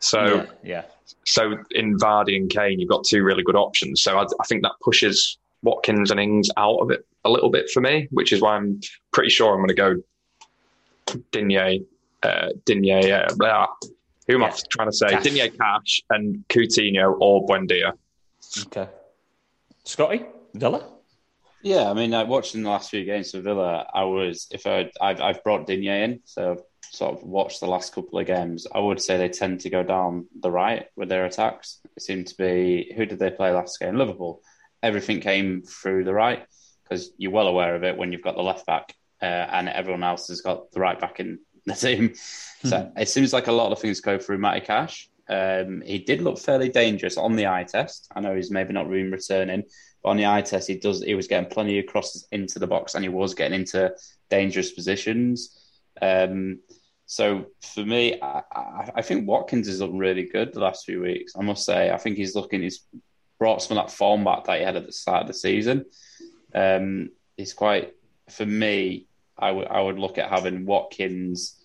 So 0.00 0.24
yeah, 0.24 0.46
yeah. 0.62 0.82
So 1.24 1.56
in 1.72 1.98
Vardy 1.98 2.36
and 2.36 2.50
Kane, 2.50 2.80
you've 2.80 2.88
got 2.88 3.04
two 3.04 3.22
really 3.22 3.42
good 3.42 3.56
options. 3.56 4.02
So 4.02 4.18
I, 4.18 4.24
I, 4.24 4.44
think 4.46 4.62
that 4.62 4.72
pushes 4.82 5.38
Watkins 5.62 6.10
and 6.10 6.20
Ings 6.20 6.50
out 6.56 6.78
of 6.78 6.90
it 6.90 7.06
a 7.24 7.30
little 7.30 7.50
bit 7.50 7.70
for 7.70 7.80
me, 7.80 8.08
which 8.10 8.32
is 8.32 8.40
why 8.40 8.56
I'm 8.56 8.80
pretty 9.12 9.30
sure 9.30 9.52
I'm 9.52 9.58
going 9.58 9.68
to 9.68 9.74
go 9.74 10.02
Digne, 11.32 11.84
uh, 12.22 12.48
Digne, 12.64 13.12
uh, 13.12 13.28
blah. 13.36 13.66
who 14.26 14.34
am 14.34 14.42
yeah. 14.42 14.46
I 14.48 14.58
trying 14.70 14.88
to 14.88 14.96
say? 14.96 15.08
Cash. 15.08 15.22
Digne 15.24 15.50
Cash 15.50 16.02
and 16.10 16.44
Coutinho 16.48 17.16
or 17.20 17.46
Buendia. 17.46 17.92
Okay. 18.66 18.88
Scotty, 19.84 20.26
Villa? 20.54 20.86
Yeah, 21.62 21.90
I 21.90 21.94
mean, 21.94 22.14
uh, 22.14 22.24
watching 22.24 22.62
the 22.62 22.70
last 22.70 22.90
few 22.90 23.04
games 23.04 23.32
for 23.32 23.40
Villa, 23.40 23.86
I 23.92 24.04
was 24.04 24.46
if 24.52 24.66
I 24.66 24.90
I've, 25.00 25.20
I've 25.20 25.42
brought 25.42 25.66
Digne 25.66 25.88
in, 25.88 26.20
so 26.24 26.52
I've 26.52 26.62
sort 26.90 27.14
of 27.14 27.24
watched 27.24 27.60
the 27.60 27.66
last 27.66 27.94
couple 27.94 28.18
of 28.18 28.26
games, 28.26 28.66
I 28.72 28.78
would 28.78 29.00
say 29.00 29.16
they 29.16 29.28
tend 29.28 29.60
to 29.60 29.70
go 29.70 29.82
down 29.82 30.26
the 30.40 30.50
right 30.50 30.86
with 30.96 31.08
their 31.08 31.26
attacks. 31.26 31.80
It 31.96 32.02
seemed 32.02 32.28
to 32.28 32.36
be 32.36 32.92
who 32.96 33.06
did 33.06 33.18
they 33.18 33.30
play 33.30 33.50
last 33.50 33.80
game? 33.80 33.96
Liverpool. 33.96 34.42
Everything 34.82 35.20
came 35.20 35.62
through 35.62 36.04
the 36.04 36.14
right 36.14 36.46
because 36.84 37.10
you're 37.18 37.32
well 37.32 37.48
aware 37.48 37.74
of 37.74 37.84
it 37.84 37.96
when 37.96 38.12
you've 38.12 38.22
got 38.22 38.36
the 38.36 38.42
left 38.42 38.66
back 38.66 38.94
uh, 39.20 39.24
and 39.24 39.68
everyone 39.68 40.04
else 40.04 40.28
has 40.28 40.40
got 40.40 40.70
the 40.72 40.80
right 40.80 40.98
back 40.98 41.20
in 41.20 41.38
the 41.66 41.74
team. 41.74 42.14
So 42.64 42.76
mm-hmm. 42.76 42.98
it 42.98 43.08
seems 43.08 43.32
like 43.32 43.46
a 43.46 43.52
lot 43.52 43.70
of 43.70 43.78
things 43.78 44.00
go 44.00 44.18
through 44.18 44.38
Matty 44.38 44.62
Cash. 44.62 45.08
Um, 45.28 45.80
he 45.86 46.00
did 46.00 46.22
look 46.22 46.40
fairly 46.40 46.68
dangerous 46.68 47.16
on 47.16 47.36
the 47.36 47.46
eye 47.46 47.62
test. 47.62 48.08
I 48.16 48.18
know 48.18 48.34
he's 48.34 48.50
maybe 48.50 48.72
not 48.72 48.88
room 48.88 49.12
returning, 49.12 49.62
but 50.02 50.08
on 50.10 50.16
the 50.16 50.26
eye 50.26 50.42
test, 50.42 50.66
he 50.66 50.74
does. 50.74 51.04
He 51.04 51.14
was 51.14 51.28
getting 51.28 51.48
plenty 51.48 51.78
of 51.78 51.86
crosses 51.86 52.26
into 52.32 52.58
the 52.58 52.66
box, 52.66 52.96
and 52.96 53.04
he 53.04 53.08
was 53.08 53.32
getting 53.34 53.60
into 53.60 53.94
dangerous 54.28 54.72
positions. 54.72 55.56
Um, 56.02 56.58
so 57.06 57.46
for 57.62 57.84
me, 57.84 58.20
I, 58.20 58.42
I, 58.96 59.02
think 59.02 59.28
Watkins 59.28 59.68
has 59.68 59.80
looked 59.80 59.94
really 59.94 60.24
good 60.24 60.52
the 60.52 60.60
last 60.60 60.84
few 60.84 61.00
weeks. 61.00 61.34
I 61.38 61.42
must 61.42 61.64
say, 61.64 61.92
I 61.92 61.96
think 61.96 62.16
he's 62.16 62.34
looking. 62.34 62.62
He's 62.62 62.84
brought 63.38 63.62
some 63.62 63.76
of 63.76 63.86
that 63.86 63.94
form 63.94 64.24
back 64.24 64.44
that 64.44 64.58
he 64.58 64.64
had 64.64 64.76
at 64.76 64.86
the 64.86 64.92
start 64.92 65.22
of 65.22 65.28
the 65.28 65.34
season. 65.34 65.84
Um, 66.54 67.10
he's 67.36 67.54
quite 67.54 67.94
for 68.30 68.46
me. 68.46 69.06
I 69.38 69.50
would 69.52 69.68
I 69.68 69.80
would 69.80 69.98
look 69.98 70.18
at 70.18 70.30
having 70.30 70.66
Watkins, 70.66 71.56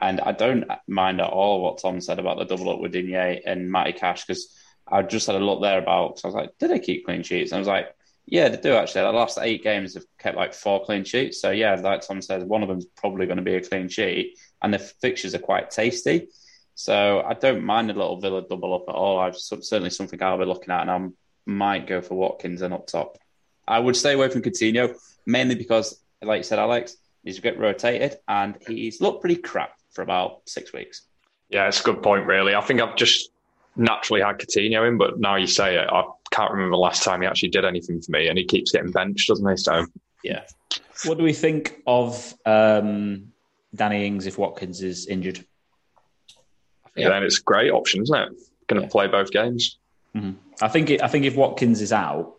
and 0.00 0.20
I 0.20 0.32
don't 0.32 0.64
mind 0.86 1.20
at 1.20 1.28
all 1.28 1.60
what 1.60 1.78
Tom 1.78 2.00
said 2.00 2.18
about 2.18 2.38
the 2.38 2.44
double 2.44 2.70
up 2.70 2.80
with 2.80 2.92
Digne 2.92 3.42
and 3.44 3.70
Matty 3.70 3.92
Cash 3.92 4.24
because 4.24 4.54
I 4.90 5.02
just 5.02 5.26
had 5.26 5.36
a 5.36 5.40
look 5.40 5.60
there 5.60 5.78
about. 5.78 6.18
So 6.18 6.28
I 6.28 6.28
was 6.28 6.34
like, 6.34 6.58
did 6.58 6.70
they 6.70 6.78
keep 6.78 7.04
clean 7.04 7.22
sheets? 7.22 7.52
And 7.52 7.56
I 7.56 7.60
was 7.60 7.68
like, 7.68 7.94
yeah, 8.26 8.48
they 8.48 8.56
do 8.56 8.74
actually. 8.74 9.02
The 9.02 9.12
last 9.12 9.38
eight 9.40 9.62
games 9.62 9.94
have 9.94 10.04
kept 10.18 10.36
like 10.36 10.54
four 10.54 10.84
clean 10.84 11.04
sheets. 11.04 11.40
So 11.40 11.50
yeah, 11.50 11.74
like 11.74 12.00
Tom 12.00 12.22
says, 12.22 12.44
one 12.44 12.62
of 12.62 12.68
them's 12.68 12.86
probably 12.86 13.26
going 13.26 13.38
to 13.38 13.42
be 13.42 13.54
a 13.54 13.60
clean 13.60 13.88
sheet 13.88 14.38
and 14.62 14.72
the 14.72 14.78
fixtures 14.78 15.34
are 15.34 15.38
quite 15.38 15.70
tasty. 15.70 16.28
So 16.78 17.24
I 17.26 17.34
don't 17.34 17.64
mind 17.64 17.90
a 17.90 17.94
little 17.94 18.20
Villa 18.20 18.40
double 18.40 18.72
up 18.72 18.84
at 18.88 18.94
all. 18.94 19.18
I've 19.18 19.36
certainly 19.36 19.90
something 19.90 20.22
I'll 20.22 20.38
be 20.38 20.44
looking 20.44 20.70
at, 20.70 20.82
and 20.82 20.90
I 20.92 21.08
might 21.44 21.88
go 21.88 22.00
for 22.00 22.14
Watkins 22.14 22.62
and 22.62 22.72
up 22.72 22.86
top. 22.86 23.18
I 23.66 23.80
would 23.80 23.96
stay 23.96 24.12
away 24.12 24.28
from 24.28 24.42
Coutinho 24.42 24.94
mainly 25.26 25.56
because, 25.56 26.00
like 26.22 26.38
you 26.38 26.44
said, 26.44 26.60
Alex, 26.60 26.96
he's 27.24 27.40
get 27.40 27.58
rotated 27.58 28.18
and 28.28 28.56
he's 28.64 29.00
looked 29.00 29.22
pretty 29.22 29.34
crap 29.34 29.72
for 29.90 30.02
about 30.02 30.42
six 30.46 30.72
weeks. 30.72 31.02
Yeah, 31.50 31.66
it's 31.66 31.80
a 31.80 31.82
good 31.82 32.00
point, 32.00 32.26
really. 32.26 32.54
I 32.54 32.60
think 32.60 32.80
I've 32.80 32.94
just 32.94 33.32
naturally 33.74 34.22
had 34.22 34.38
Coutinho 34.38 34.86
in, 34.86 34.98
but 34.98 35.18
now 35.18 35.34
you 35.34 35.48
say 35.48 35.78
it, 35.78 35.88
I 35.90 36.04
can't 36.30 36.52
remember 36.52 36.76
the 36.76 36.80
last 36.80 37.02
time 37.02 37.22
he 37.22 37.26
actually 37.26 37.50
did 37.50 37.64
anything 37.64 38.00
for 38.00 38.12
me, 38.12 38.28
and 38.28 38.38
he 38.38 38.44
keeps 38.44 38.70
getting 38.70 38.92
benched, 38.92 39.26
doesn't 39.26 39.50
he? 39.50 39.56
So 39.56 39.84
yeah. 40.22 40.44
What 41.04 41.18
do 41.18 41.24
we 41.24 41.32
think 41.32 41.82
of 41.88 42.34
um, 42.46 43.32
Danny 43.74 44.06
Ings 44.06 44.26
if 44.26 44.38
Watkins 44.38 44.82
is 44.82 45.06
injured. 45.06 45.44
Yeah, 46.98 47.10
then 47.10 47.22
it's 47.22 47.38
a 47.38 47.42
great 47.42 47.70
option, 47.70 48.02
isn't 48.02 48.16
it? 48.16 48.28
Going 48.66 48.80
to 48.80 48.86
yeah. 48.86 48.90
play 48.90 49.06
both 49.06 49.30
games. 49.30 49.78
Mm-hmm. 50.16 50.32
I 50.62 50.68
think. 50.68 50.90
It, 50.90 51.02
I 51.02 51.08
think 51.08 51.24
if 51.24 51.36
Watkins 51.36 51.80
is 51.80 51.92
out, 51.92 52.34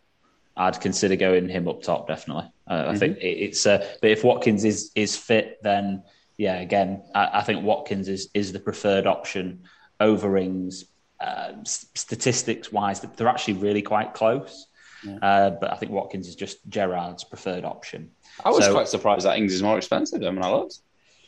I'd 0.56 0.80
consider 0.80 1.16
going 1.16 1.48
him 1.48 1.68
up 1.68 1.82
top. 1.82 2.08
Definitely. 2.08 2.50
Uh, 2.66 2.82
mm-hmm. 2.82 2.90
I 2.90 2.98
think 2.98 3.18
it, 3.18 3.26
it's. 3.26 3.66
Uh, 3.66 3.86
but 4.00 4.10
if 4.10 4.24
Watkins 4.24 4.64
is 4.64 4.90
is 4.94 5.16
fit, 5.16 5.58
then 5.62 6.02
yeah, 6.36 6.56
again, 6.60 7.02
I, 7.14 7.40
I 7.40 7.42
think 7.42 7.64
Watkins 7.64 8.08
is 8.08 8.28
is 8.34 8.52
the 8.52 8.60
preferred 8.60 9.06
option 9.06 9.64
over 9.98 10.36
Ings. 10.36 10.86
Uh, 11.20 11.52
statistics 11.64 12.72
wise, 12.72 13.00
they're 13.00 13.28
actually 13.28 13.52
really 13.52 13.82
quite 13.82 14.14
close. 14.14 14.66
Yeah. 15.04 15.16
Uh, 15.16 15.50
but 15.50 15.70
I 15.70 15.76
think 15.76 15.92
Watkins 15.92 16.28
is 16.28 16.34
just 16.34 16.66
Gerrard's 16.68 17.24
preferred 17.24 17.64
option. 17.64 18.10
I 18.44 18.50
was 18.50 18.64
so, 18.64 18.72
quite 18.72 18.88
surprised 18.88 19.26
that 19.26 19.36
Ings 19.36 19.52
is 19.52 19.62
more 19.62 19.76
expensive 19.76 20.20
than 20.20 20.42
I 20.42 20.50
looked. 20.50 20.78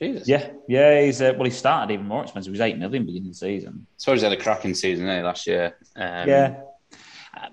Jesus. 0.02 0.26
Yeah, 0.26 0.50
yeah. 0.68 1.02
He's 1.02 1.22
uh, 1.22 1.32
well. 1.36 1.44
He 1.44 1.50
started 1.50 1.92
even 1.92 2.06
more 2.06 2.22
expensive. 2.22 2.52
He 2.52 2.58
was 2.58 2.60
eight 2.60 2.78
million 2.78 3.06
beginning 3.06 3.28
of 3.28 3.34
the 3.34 3.38
season. 3.38 3.86
I 3.88 3.94
suppose 3.96 4.20
he 4.20 4.24
had 4.24 4.36
a 4.36 4.42
cracking 4.42 4.74
season 4.74 5.08
eh, 5.08 5.22
last 5.22 5.46
year. 5.46 5.76
Um, 5.94 6.28
yeah, 6.28 6.60
I 7.34 7.50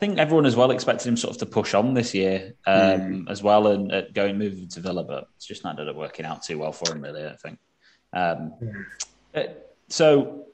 think 0.00 0.18
everyone 0.18 0.46
as 0.46 0.56
well 0.56 0.72
expected 0.72 1.06
him 1.06 1.16
sort 1.16 1.34
of 1.34 1.38
to 1.38 1.46
push 1.46 1.74
on 1.74 1.94
this 1.94 2.12
year 2.12 2.54
um, 2.66 2.74
mm. 2.74 3.30
as 3.30 3.40
well 3.40 3.68
and 3.68 3.92
uh, 3.92 4.02
going 4.12 4.36
moving 4.36 4.68
to 4.70 4.80
Villa, 4.80 5.04
but 5.04 5.28
it's 5.36 5.46
just 5.46 5.62
not 5.62 5.70
ended 5.70 5.88
up 5.88 5.94
working 5.94 6.26
out 6.26 6.42
too 6.42 6.58
well 6.58 6.72
for 6.72 6.92
him. 6.92 7.02
Really, 7.02 7.24
I 7.24 7.36
think. 7.36 7.58
Um, 8.12 8.52
mm. 8.60 8.84
uh, 9.34 9.52
so 9.88 10.46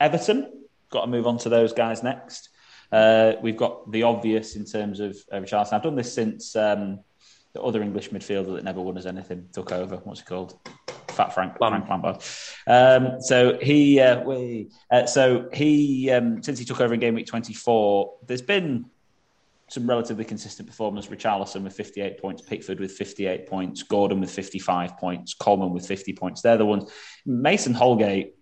Everton 0.00 0.50
got 0.90 1.02
to 1.02 1.06
move 1.06 1.26
on 1.26 1.38
to 1.38 1.48
those 1.48 1.72
guys 1.72 2.02
next. 2.02 2.48
Uh, 2.90 3.34
we've 3.42 3.56
got 3.56 3.90
the 3.92 4.02
obvious 4.02 4.56
in 4.56 4.64
terms 4.64 5.00
of 5.00 5.16
uh, 5.30 5.36
Richarlison. 5.36 5.74
I've 5.74 5.82
done 5.82 5.96
this 5.96 6.12
since 6.12 6.56
um, 6.56 7.00
the 7.52 7.62
other 7.62 7.82
English 7.82 8.10
midfielder 8.10 8.54
that 8.54 8.64
never 8.64 8.80
won 8.80 8.98
us 8.98 9.06
anything 9.06 9.48
took 9.52 9.72
over. 9.72 9.96
What's 9.96 10.20
he 10.20 10.26
called? 10.26 10.58
Fat 11.16 11.34
Frank, 11.34 11.56
Frank 11.58 11.88
Lampard. 11.88 12.22
Um, 12.66 13.20
so 13.20 13.58
he, 13.58 14.00
uh, 14.00 14.22
we, 14.22 14.70
uh, 14.90 15.06
so 15.06 15.48
he, 15.52 16.10
um, 16.10 16.42
since 16.42 16.58
he 16.58 16.64
took 16.64 16.80
over 16.80 16.94
in 16.94 17.00
game 17.00 17.14
week 17.14 17.26
24, 17.26 18.18
there's 18.26 18.42
been 18.42 18.86
some 19.68 19.88
relatively 19.88 20.24
consistent 20.24 20.68
performance. 20.68 21.06
Richarlison 21.06 21.62
with 21.62 21.72
58 21.72 22.20
points, 22.20 22.42
Pickford 22.42 22.78
with 22.78 22.92
58 22.92 23.46
points, 23.46 23.82
Gordon 23.82 24.20
with 24.20 24.30
55 24.30 24.96
points, 24.96 25.34
Coleman 25.34 25.72
with 25.72 25.86
50 25.86 26.12
points. 26.12 26.42
They're 26.42 26.56
the 26.56 26.66
ones. 26.66 26.90
Mason 27.24 27.74
Holgate 27.74 28.34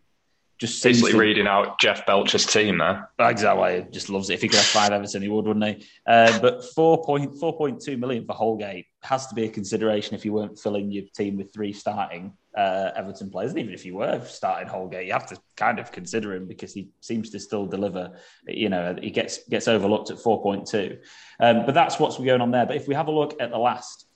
just 0.58 0.82
basically 0.82 1.12
to, 1.12 1.18
reading 1.18 1.46
out 1.46 1.80
Jeff 1.80 2.06
Belcher's 2.06 2.46
team 2.46 2.78
there. 2.78 3.10
Exactly, 3.18 3.86
just 3.90 4.08
loves 4.08 4.30
it. 4.30 4.34
If 4.34 4.42
he 4.42 4.48
could 4.48 4.58
have 4.58 4.66
five 4.66 4.92
Everton, 4.92 5.22
he 5.22 5.28
would, 5.28 5.46
wouldn't 5.46 5.64
he? 5.64 5.86
Uh, 6.06 6.38
but 6.40 6.64
four 6.74 7.02
point 7.02 7.36
four 7.38 7.56
point 7.56 7.80
two 7.80 7.96
million 7.96 8.24
for 8.24 8.34
Holgate. 8.34 8.86
has 9.02 9.26
to 9.28 9.34
be 9.34 9.44
a 9.44 9.48
consideration 9.48 10.14
if 10.14 10.24
you 10.24 10.32
weren't 10.32 10.58
filling 10.58 10.92
your 10.92 11.04
team 11.16 11.36
with 11.36 11.52
three 11.52 11.72
starting 11.72 12.34
uh, 12.56 12.90
Everton 12.94 13.30
players. 13.30 13.50
And 13.50 13.60
even 13.60 13.74
if 13.74 13.84
you 13.84 13.96
were 13.96 14.20
starting 14.24 14.68
Holgate, 14.68 15.06
you 15.06 15.12
have 15.12 15.26
to 15.26 15.38
kind 15.56 15.78
of 15.78 15.92
consider 15.92 16.34
him 16.34 16.46
because 16.46 16.72
he 16.72 16.90
seems 17.00 17.30
to 17.30 17.40
still 17.40 17.66
deliver. 17.66 18.12
You 18.46 18.68
know, 18.68 18.96
he 19.00 19.10
gets 19.10 19.46
gets 19.48 19.68
overlooked 19.68 20.10
at 20.10 20.18
four 20.18 20.42
point 20.42 20.66
two, 20.66 20.98
um, 21.40 21.66
but 21.66 21.74
that's 21.74 21.98
what's 21.98 22.16
going 22.16 22.40
on 22.40 22.50
there. 22.50 22.66
But 22.66 22.76
if 22.76 22.88
we 22.88 22.94
have 22.94 23.08
a 23.08 23.12
look 23.12 23.40
at 23.40 23.50
the 23.50 23.58
last 23.58 24.06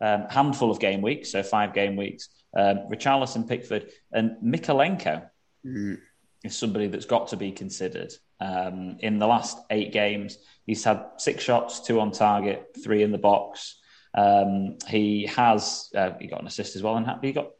um, 0.00 0.26
handful 0.30 0.70
of 0.70 0.80
game 0.80 1.02
weeks, 1.02 1.32
so 1.32 1.42
five 1.42 1.74
game 1.74 1.96
weeks, 1.96 2.28
um, 2.56 2.88
Richarlison, 2.90 3.48
Pickford, 3.48 3.90
and 4.12 4.36
Mykolenko 4.42 5.28
mm. 5.66 5.98
is 6.44 6.56
somebody 6.56 6.86
that's 6.86 7.06
got 7.06 7.28
to 7.28 7.36
be 7.36 7.52
considered. 7.52 8.12
Um, 8.40 8.98
in 9.00 9.18
the 9.18 9.26
last 9.26 9.58
eight 9.70 9.92
games, 9.92 10.38
he's 10.64 10.84
had 10.84 11.04
six 11.16 11.42
shots, 11.42 11.80
two 11.80 11.98
on 11.98 12.12
target, 12.12 12.76
three 12.82 13.02
in 13.02 13.10
the 13.10 13.18
box. 13.18 13.80
Um, 14.14 14.78
he 14.86 15.26
has 15.26 15.90
uh, 15.94 16.10
he 16.20 16.26
got 16.26 16.40
an 16.40 16.46
assist 16.46 16.76
as 16.76 16.82
well, 16.82 16.96
and 16.96 17.06
he 17.22 17.32
got 17.32 17.50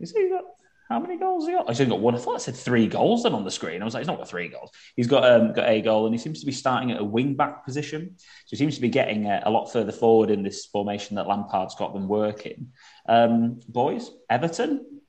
is 0.00 0.12
he 0.12 0.28
got 0.28 0.44
how 0.88 0.98
many 0.98 1.18
goals 1.18 1.46
he 1.46 1.52
got? 1.52 1.66
Oh, 1.66 1.68
he's 1.68 1.80
only 1.80 1.90
got 1.90 2.00
one. 2.00 2.14
I 2.14 2.18
thought 2.18 2.36
I 2.36 2.38
said 2.38 2.56
three 2.56 2.86
goals 2.86 3.24
then 3.24 3.34
on 3.34 3.44
the 3.44 3.50
screen. 3.50 3.82
I 3.82 3.84
was 3.84 3.92
like, 3.92 4.00
he's 4.00 4.08
not 4.08 4.16
got 4.16 4.28
three 4.28 4.48
goals. 4.48 4.70
He's 4.96 5.06
got 5.06 5.30
um, 5.30 5.52
got 5.52 5.68
a 5.68 5.82
goal, 5.82 6.06
and 6.06 6.14
he 6.14 6.18
seems 6.18 6.40
to 6.40 6.46
be 6.46 6.52
starting 6.52 6.92
at 6.92 7.00
a 7.00 7.04
wing 7.04 7.34
back 7.34 7.64
position. 7.64 8.14
So 8.16 8.50
he 8.50 8.56
seems 8.56 8.76
to 8.76 8.80
be 8.80 8.88
getting 8.88 9.26
a, 9.26 9.42
a 9.44 9.50
lot 9.50 9.70
further 9.70 9.92
forward 9.92 10.30
in 10.30 10.42
this 10.42 10.64
formation 10.64 11.16
that 11.16 11.26
Lampard's 11.26 11.74
got 11.74 11.92
them 11.92 12.08
working. 12.08 12.72
Um, 13.06 13.60
boys, 13.68 14.10
Everton 14.30 15.02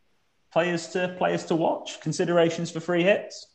players 0.51 0.87
to 0.89 1.15
players 1.17 1.45
to 1.45 1.55
watch. 1.55 2.01
Considerations 2.01 2.71
for 2.71 2.81
free 2.81 3.03
hits. 3.03 3.47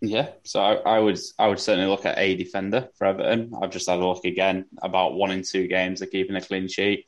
Yeah, 0.00 0.30
so 0.44 0.60
I, 0.60 0.74
I, 0.74 0.98
would 1.00 1.18
I 1.38 1.48
would 1.48 1.58
certainly 1.58 1.90
look 1.90 2.06
at 2.06 2.18
a 2.18 2.36
defender 2.36 2.88
for 2.96 3.06
Everton. 3.06 3.52
I've 3.60 3.70
just 3.70 3.88
had 3.88 3.98
a 3.98 4.06
look 4.06 4.24
again 4.24 4.66
about 4.80 5.14
one 5.14 5.32
in 5.32 5.42
two 5.42 5.66
games 5.66 5.98
they're 6.00 6.08
keeping 6.08 6.36
a 6.36 6.40
clean 6.40 6.68
sheet. 6.68 7.06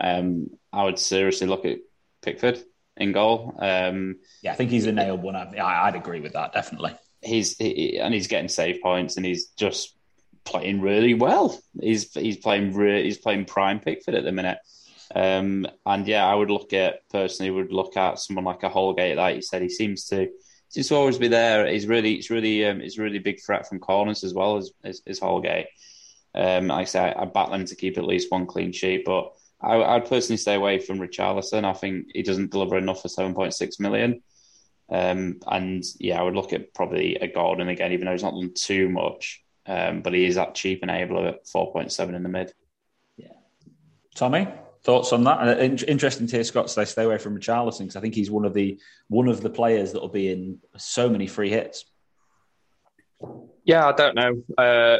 Um, 0.00 0.50
I 0.72 0.84
would 0.84 0.98
seriously 0.98 1.48
look 1.48 1.64
at 1.64 1.78
Pickford 2.22 2.62
in 2.96 3.12
goal. 3.12 3.56
Um, 3.58 4.18
yeah, 4.42 4.52
I 4.52 4.54
think 4.54 4.70
he's 4.70 4.86
a 4.86 4.92
nailed 4.92 5.22
one. 5.22 5.34
I, 5.34 5.90
would 5.90 6.00
agree 6.00 6.20
with 6.20 6.34
that 6.34 6.52
definitely. 6.52 6.94
He's 7.22 7.56
he, 7.56 7.98
and 7.98 8.14
he's 8.14 8.28
getting 8.28 8.48
save 8.48 8.80
points 8.82 9.16
and 9.16 9.26
he's 9.26 9.48
just 9.48 9.96
playing 10.44 10.80
really 10.80 11.14
well. 11.14 11.58
He's 11.80 12.12
he's 12.14 12.36
playing 12.36 12.72
re- 12.74 13.02
he's 13.02 13.18
playing 13.18 13.46
prime 13.46 13.80
Pickford 13.80 14.14
at 14.14 14.24
the 14.24 14.32
minute. 14.32 14.58
Um, 15.14 15.66
and 15.86 16.06
yeah, 16.06 16.26
I 16.26 16.34
would 16.34 16.50
look 16.50 16.72
at 16.72 17.08
personally 17.08 17.50
would 17.50 17.72
look 17.72 17.96
at 17.96 18.18
someone 18.18 18.44
like 18.44 18.62
a 18.62 18.68
Holgate. 18.68 19.16
Like 19.16 19.36
you 19.36 19.42
said, 19.42 19.62
he 19.62 19.68
seems 19.68 20.04
to 20.06 20.28
to 20.70 20.94
always 20.94 21.18
be 21.18 21.28
there. 21.28 21.66
He's 21.66 21.86
really, 21.86 22.14
it's 22.14 22.30
really, 22.30 22.64
um, 22.64 22.80
it's 22.80 22.98
really 22.98 23.18
big 23.18 23.40
threat 23.40 23.68
from 23.68 23.78
corners 23.78 24.24
as 24.24 24.34
well 24.34 24.56
as 24.56 24.70
as, 24.84 25.02
as 25.06 25.18
Holgate. 25.18 25.66
Um, 26.34 26.68
like 26.68 26.82
I 26.82 26.84
say, 26.84 27.14
I, 27.16 27.24
bat 27.24 27.50
them 27.50 27.64
to 27.64 27.74
keep 27.74 27.98
at 27.98 28.04
least 28.04 28.30
one 28.30 28.46
clean 28.46 28.72
sheet, 28.72 29.04
but 29.04 29.32
I, 29.60 29.94
would 29.94 30.08
personally 30.08 30.36
stay 30.36 30.54
away 30.54 30.78
from 30.78 30.98
Richarlison. 30.98 31.64
I 31.64 31.72
think 31.72 32.08
he 32.12 32.22
doesn't 32.22 32.52
deliver 32.52 32.76
enough 32.76 33.02
for 33.02 33.08
seven 33.08 33.34
point 33.34 33.54
six 33.54 33.80
million. 33.80 34.22
Um, 34.90 35.40
and 35.46 35.84
yeah, 35.98 36.20
I 36.20 36.22
would 36.22 36.36
look 36.36 36.52
at 36.52 36.74
probably 36.74 37.16
a 37.16 37.28
Gordon 37.28 37.68
again, 37.68 37.92
even 37.92 38.06
though 38.06 38.12
he's 38.12 38.22
not 38.22 38.34
done 38.34 38.52
too 38.54 38.88
much. 38.88 39.42
Um, 39.66 40.00
but 40.00 40.14
he 40.14 40.24
is 40.24 40.36
that 40.36 40.54
cheap 40.54 40.80
and 40.82 40.90
able 40.90 41.26
at 41.26 41.46
four 41.46 41.72
point 41.72 41.92
seven 41.92 42.14
in 42.14 42.22
the 42.22 42.28
mid. 42.28 42.52
Yeah, 43.16 43.32
Tommy 44.14 44.48
thoughts 44.82 45.12
on 45.12 45.24
that? 45.24 45.40
Uh, 45.40 45.76
interesting 45.86 46.26
to 46.26 46.36
hear 46.36 46.44
Scott 46.44 46.70
say 46.70 46.84
stay 46.84 47.04
away 47.04 47.18
from 47.18 47.38
Richarlison 47.38 47.80
because 47.80 47.96
I 47.96 48.00
think 48.00 48.14
he's 48.14 48.30
one 48.30 48.44
of 48.44 48.54
the 48.54 48.78
one 49.08 49.28
of 49.28 49.40
the 49.40 49.50
players 49.50 49.92
that 49.92 50.00
will 50.00 50.08
be 50.08 50.30
in 50.30 50.58
so 50.76 51.08
many 51.08 51.26
free 51.26 51.50
hits. 51.50 51.84
Yeah, 53.64 53.86
I 53.86 53.92
don't 53.92 54.14
know. 54.14 54.42
Uh, 54.56 54.98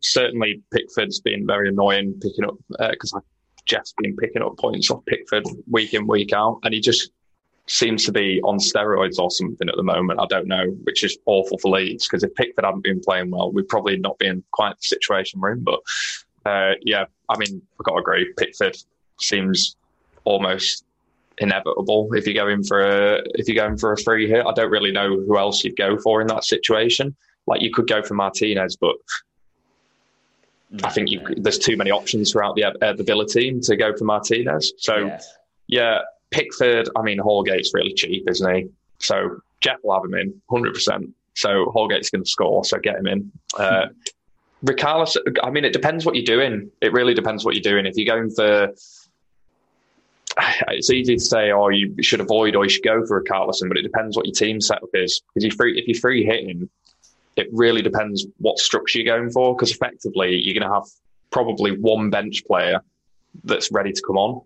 certainly, 0.00 0.62
Pickford's 0.72 1.20
been 1.20 1.46
very 1.46 1.68
annoying 1.68 2.18
picking 2.20 2.44
up 2.44 2.56
because 2.90 3.12
uh, 3.14 3.20
Jeff's 3.64 3.94
been 3.98 4.16
picking 4.16 4.42
up 4.42 4.56
points 4.58 4.90
off 4.90 5.04
Pickford 5.06 5.44
week 5.70 5.94
in 5.94 6.06
week 6.06 6.32
out, 6.32 6.60
and 6.64 6.74
he 6.74 6.80
just 6.80 7.10
seems 7.68 8.04
to 8.04 8.12
be 8.12 8.40
on 8.42 8.58
steroids 8.58 9.18
or 9.18 9.30
something 9.30 9.68
at 9.68 9.76
the 9.76 9.82
moment. 9.82 10.20
I 10.20 10.26
don't 10.26 10.48
know, 10.48 10.66
which 10.82 11.04
is 11.04 11.16
awful 11.26 11.58
for 11.58 11.70
Leeds 11.70 12.06
because 12.06 12.24
if 12.24 12.34
Pickford 12.34 12.64
hadn't 12.64 12.82
been 12.82 13.00
playing 13.00 13.30
well, 13.30 13.52
we'd 13.52 13.68
probably 13.68 13.96
not 13.96 14.18
be 14.18 14.26
in 14.26 14.42
quite 14.50 14.76
the 14.76 14.82
situation 14.82 15.40
we're 15.40 15.52
in. 15.52 15.62
But 15.62 15.80
uh, 16.44 16.72
yeah, 16.82 17.04
I 17.28 17.38
mean, 17.38 17.62
I've 17.78 17.84
got 17.84 17.92
to 17.92 17.98
agree. 17.98 18.32
Pickford 18.36 18.76
seems 19.20 19.76
almost 20.24 20.84
inevitable 21.38 22.08
if 22.12 22.26
you're 22.26 22.34
going 22.34 22.62
for 22.62 22.80
a 22.80 23.22
if 23.34 23.48
you're 23.48 23.64
going 23.64 23.78
for 23.78 23.92
a 23.92 23.98
free 23.98 24.28
hit. 24.28 24.44
I 24.46 24.52
don't 24.52 24.70
really 24.70 24.92
know 24.92 25.18
who 25.20 25.38
else 25.38 25.64
you'd 25.64 25.76
go 25.76 25.98
for 25.98 26.20
in 26.20 26.26
that 26.28 26.44
situation. 26.44 27.14
Like 27.46 27.60
you 27.60 27.72
could 27.72 27.88
go 27.88 28.02
for 28.02 28.14
Martinez, 28.14 28.76
but 28.76 28.94
I 30.84 30.90
think 30.90 31.10
you, 31.10 31.20
there's 31.36 31.58
too 31.58 31.76
many 31.76 31.90
options 31.90 32.32
throughout 32.32 32.56
the 32.56 32.64
uh, 32.64 32.92
the 32.92 33.04
Villa 33.04 33.26
team 33.26 33.60
to 33.62 33.76
go 33.76 33.96
for 33.96 34.04
Martinez. 34.04 34.72
So 34.78 34.96
yes. 34.96 35.34
yeah, 35.66 35.98
Pickford. 36.30 36.88
I 36.96 37.02
mean, 37.02 37.18
Holgate's 37.18 37.72
really 37.74 37.94
cheap, 37.94 38.28
isn't 38.28 38.54
he? 38.54 38.68
So 38.98 39.38
Jeff 39.60 39.78
will 39.82 39.94
have 39.94 40.04
him 40.04 40.14
in 40.14 40.40
100. 40.46 40.74
percent 40.74 41.10
So 41.34 41.72
Holgate's 41.74 42.10
going 42.10 42.24
to 42.24 42.30
score, 42.30 42.64
so 42.64 42.78
get 42.78 42.96
him 42.96 43.06
in. 43.06 43.32
Uh, 43.58 43.86
Richarlison, 44.64 45.36
I 45.42 45.50
mean, 45.50 45.64
it 45.64 45.72
depends 45.72 46.06
what 46.06 46.14
you're 46.14 46.24
doing. 46.24 46.70
It 46.80 46.92
really 46.92 47.14
depends 47.14 47.44
what 47.44 47.54
you're 47.54 47.62
doing. 47.62 47.86
If 47.86 47.96
you're 47.96 48.14
going 48.14 48.30
for, 48.30 48.72
it's 50.68 50.90
easy 50.90 51.16
to 51.16 51.22
say, 51.22 51.50
oh, 51.50 51.68
you 51.68 51.94
should 52.02 52.20
avoid 52.20 52.54
or 52.54 52.64
you 52.64 52.70
should 52.70 52.84
go 52.84 53.04
for 53.06 53.18
a 53.18 53.24
Carlson, 53.24 53.68
but 53.68 53.76
it 53.76 53.82
depends 53.82 54.16
what 54.16 54.26
your 54.26 54.34
team 54.34 54.60
setup 54.60 54.90
is. 54.94 55.22
Because 55.34 55.44
you 55.44 55.50
free, 55.50 55.78
if 55.78 55.88
you're 55.88 56.00
free 56.00 56.24
hitting, 56.24 56.68
it 57.36 57.48
really 57.52 57.82
depends 57.82 58.26
what 58.38 58.58
structure 58.58 59.00
you're 59.00 59.16
going 59.16 59.30
for. 59.30 59.54
Because 59.54 59.72
effectively, 59.72 60.36
you're 60.36 60.54
going 60.54 60.68
to 60.68 60.74
have 60.74 60.88
probably 61.30 61.76
one 61.76 62.10
bench 62.10 62.44
player 62.46 62.80
that's 63.44 63.72
ready 63.72 63.92
to 63.92 64.02
come 64.06 64.18
on 64.18 64.42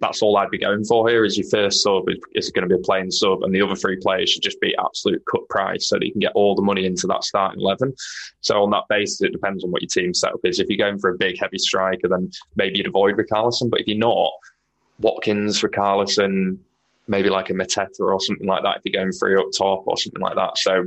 that's 0.00 0.22
all 0.22 0.36
I'd 0.36 0.50
be 0.50 0.58
going 0.58 0.84
for 0.84 1.08
here. 1.08 1.24
Is 1.24 1.36
your 1.36 1.48
first 1.48 1.82
sub 1.82 2.04
is, 2.34 2.50
going 2.50 2.68
to 2.68 2.74
be 2.74 2.80
a 2.80 2.84
playing 2.84 3.10
sub, 3.10 3.42
and 3.42 3.54
the 3.54 3.62
other 3.62 3.74
three 3.74 3.96
players 3.96 4.30
should 4.30 4.42
just 4.42 4.60
be 4.60 4.74
absolute 4.78 5.22
cut 5.30 5.48
price, 5.48 5.88
so 5.88 5.96
that 5.96 6.06
you 6.06 6.12
can 6.12 6.20
get 6.20 6.32
all 6.34 6.54
the 6.54 6.62
money 6.62 6.86
into 6.86 7.06
that 7.08 7.24
starting 7.24 7.60
eleven. 7.60 7.94
So 8.40 8.62
on 8.62 8.70
that 8.70 8.84
basis, 8.88 9.22
it 9.22 9.32
depends 9.32 9.64
on 9.64 9.70
what 9.70 9.82
your 9.82 9.88
team 9.88 10.14
setup 10.14 10.40
is. 10.44 10.58
If 10.58 10.68
you're 10.68 10.78
going 10.78 10.98
for 10.98 11.10
a 11.10 11.18
big 11.18 11.38
heavy 11.38 11.58
striker, 11.58 12.08
then 12.08 12.30
maybe 12.56 12.78
you'd 12.78 12.86
avoid 12.86 13.16
Richarlison. 13.16 13.70
But 13.70 13.80
if 13.80 13.86
you're 13.86 13.98
not, 13.98 14.30
Watkins, 15.00 15.60
Richarlison, 15.60 16.58
maybe 17.08 17.28
like 17.28 17.50
a 17.50 17.54
Mateta 17.54 18.00
or 18.00 18.20
something 18.20 18.46
like 18.46 18.62
that. 18.62 18.78
If 18.78 18.82
you're 18.84 19.02
going 19.02 19.12
free 19.12 19.36
up 19.36 19.46
top 19.56 19.84
or 19.86 19.96
something 19.96 20.22
like 20.22 20.36
that, 20.36 20.58
so 20.58 20.86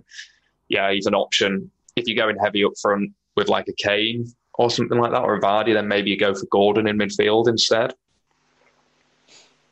yeah, 0.67 0.91
he's 0.91 1.05
an 1.05 1.15
option. 1.15 1.69
If 1.95 2.07
you're 2.07 2.17
going 2.17 2.37
heavy 2.37 2.63
up 2.63 2.73
front 2.81 3.11
with 3.35 3.49
like 3.49 3.67
a 3.67 3.73
Kane 3.73 4.25
or 4.55 4.69
something 4.69 4.99
like 4.99 5.11
that, 5.11 5.23
or 5.23 5.35
a 5.35 5.41
Vardy, 5.41 5.73
then 5.73 5.87
maybe 5.87 6.09
you 6.09 6.17
go 6.17 6.33
for 6.33 6.45
Gordon 6.51 6.87
in 6.87 6.97
midfield 6.97 7.47
instead. 7.47 7.93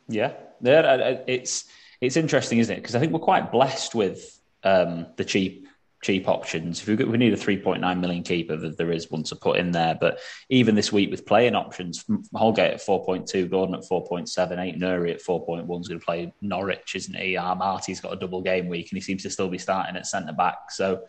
Yeah, 0.07 0.33
yeah, 0.61 1.19
it's 1.27 1.65
it's 2.01 2.17
interesting, 2.17 2.59
isn't 2.59 2.73
it? 2.73 2.79
Because 2.79 2.95
I 2.95 2.99
think 2.99 3.11
we're 3.11 3.19
quite 3.19 3.51
blessed 3.51 3.95
with 3.95 4.39
um, 4.63 5.07
the 5.17 5.25
cheap 5.25 5.67
cheap 6.03 6.27
options. 6.27 6.81
If 6.81 6.87
we, 6.87 6.95
we 6.95 7.17
need 7.17 7.33
a 7.33 7.37
3.9 7.37 7.99
million 7.99 8.23
keeper, 8.23 8.55
there 8.55 8.91
is 8.91 9.09
one 9.09 9.23
to 9.23 9.35
put 9.35 9.57
in 9.57 9.71
there. 9.71 9.97
But 9.99 10.19
even 10.49 10.75
this 10.75 10.91
week 10.91 11.09
with 11.09 11.25
playing 11.25 11.55
options, 11.55 12.05
Holgate 12.35 12.73
at 12.73 12.85
4.2, 12.85 13.49
Gordon 13.49 13.75
at 13.75 13.81
4.7, 13.81 14.27
Aït-Nouri 14.27 15.11
at 15.11 15.23
4.1 15.23 15.81
is 15.81 15.87
going 15.87 15.99
to 15.99 16.05
play 16.05 16.33
Norwich, 16.41 16.95
isn't 16.95 17.15
he? 17.15 17.35
Uh, 17.35 17.55
Marty's 17.55 17.99
got 17.99 18.13
a 18.13 18.15
double 18.15 18.41
game 18.41 18.67
week 18.67 18.89
and 18.91 18.97
he 18.97 19.01
seems 19.01 19.23
to 19.23 19.29
still 19.29 19.49
be 19.49 19.57
starting 19.57 19.95
at 19.95 20.05
centre 20.05 20.33
back. 20.33 20.69
So, 20.69 21.03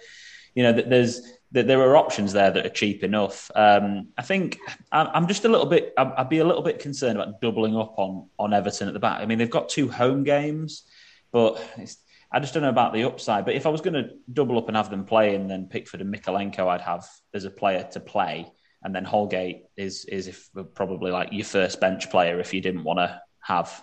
you 0.54 0.62
know, 0.62 0.72
there's 0.72 1.20
that 1.52 1.66
there 1.66 1.80
are 1.80 1.96
options 1.96 2.32
there 2.32 2.50
that 2.50 2.66
are 2.66 2.70
cheap 2.70 3.02
enough. 3.02 3.50
Um, 3.54 4.08
I 4.18 4.22
think 4.22 4.58
I'm 4.92 5.26
just 5.26 5.44
a 5.44 5.48
little 5.48 5.66
bit. 5.66 5.94
I'd 5.96 6.28
be 6.28 6.38
a 6.38 6.44
little 6.44 6.62
bit 6.62 6.78
concerned 6.78 7.18
about 7.18 7.40
doubling 7.40 7.76
up 7.76 7.98
on 7.98 8.28
on 8.38 8.52
Everton 8.52 8.88
at 8.88 8.94
the 8.94 9.00
back. 9.00 9.20
I 9.20 9.26
mean, 9.26 9.38
they've 9.38 9.48
got 9.48 9.68
two 9.68 9.88
home 9.88 10.24
games, 10.24 10.82
but 11.32 11.62
I 12.30 12.40
just 12.40 12.52
don't 12.52 12.62
know 12.62 12.68
about 12.68 12.92
the 12.92 13.04
upside. 13.04 13.46
But 13.46 13.54
if 13.54 13.64
I 13.64 13.70
was 13.70 13.80
going 13.80 13.94
to 13.94 14.10
double 14.30 14.58
up 14.58 14.68
and 14.68 14.76
have 14.76 14.90
them 14.90 15.04
playing, 15.04 15.48
then 15.48 15.68
Pickford 15.68 16.02
and 16.02 16.14
Mykolenko 16.14 16.68
I'd 16.68 16.82
have 16.82 17.06
as 17.32 17.44
a 17.44 17.50
player 17.50 17.88
to 17.92 18.00
play, 18.00 18.46
and 18.82 18.94
then 18.94 19.04
Holgate 19.04 19.62
is 19.76 20.04
is 20.04 20.28
if 20.28 20.50
probably 20.74 21.10
like 21.10 21.32
your 21.32 21.46
first 21.46 21.80
bench 21.80 22.10
player 22.10 22.40
if 22.40 22.52
you 22.52 22.60
didn't 22.60 22.84
want 22.84 22.98
to 22.98 23.22
have 23.40 23.82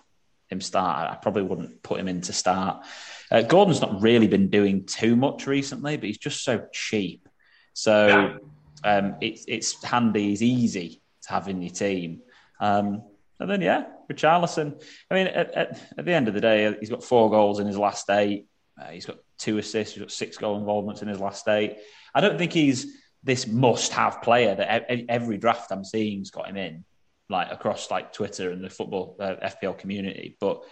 him 0.50 0.62
start. 0.62 1.10
I 1.10 1.16
probably 1.16 1.42
wouldn't 1.42 1.82
put 1.82 2.00
him 2.00 2.08
in 2.08 2.22
to 2.22 2.34
start. 2.34 2.86
Uh, 3.32 3.42
Gordon's 3.42 3.82
not 3.82 4.04
really 4.04 4.28
been 4.28 4.52
doing 4.52 4.86
too 4.86 5.16
much 5.16 5.48
recently, 5.48 5.98
but 5.98 6.06
he's 6.06 6.20
just 6.20 6.44
so 6.44 6.68
cheap 6.72 7.28
so 7.76 8.40
um, 8.86 9.16
it's 9.20 9.44
it's 9.48 9.84
handy, 9.84 10.32
it's 10.32 10.42
easy 10.42 11.02
to 11.24 11.30
have 11.30 11.50
in 11.50 11.62
your 11.62 11.74
team. 11.74 12.22
Um, 12.62 13.04
and 13.38 13.50
then 13.50 13.62
yeah, 13.62 13.84
Richarlison. 14.10 14.82
I 15.12 15.14
mean, 15.14 15.28
at, 15.28 15.54
at, 15.54 15.82
at, 15.98 16.06
the 16.06 16.14
end 16.14 16.30
of 16.30 16.34
the 16.34 16.42
day, 16.42 16.74
he's 16.80 16.90
got 16.90 17.04
four 17.04 17.30
goals 17.30 17.60
in 17.60 17.68
his 17.68 17.78
last 17.78 18.10
eight. 18.10 18.48
Uh, 18.82 18.88
he's 18.88 19.06
got 19.06 19.18
two 19.38 19.58
assists. 19.58 19.94
He's 19.94 20.04
got 20.04 20.12
six 20.12 20.38
goal 20.38 20.58
involvements 20.58 21.02
in 21.02 21.10
his 21.10 21.20
last 21.20 21.48
eight. 21.50 21.78
I 22.14 22.22
don't 22.22 22.38
think 22.38 22.54
he's 22.54 22.96
this 23.24 23.46
must-have 23.46 24.22
player 24.22 24.56
that 24.56 24.86
every 25.10 25.38
draft 25.38 25.72
I'm 25.72 25.84
seeing's 25.84 26.30
got 26.30 26.48
him 26.48 26.56
in, 26.56 26.86
like 27.28 27.52
across 27.52 27.92
like 27.92 28.14
Twitter 28.14 28.52
and 28.52 28.64
the 28.64 28.70
football 28.70 29.18
uh, 29.20 29.36
FPL 29.44 29.78
community. 29.78 30.38
But 30.40 30.64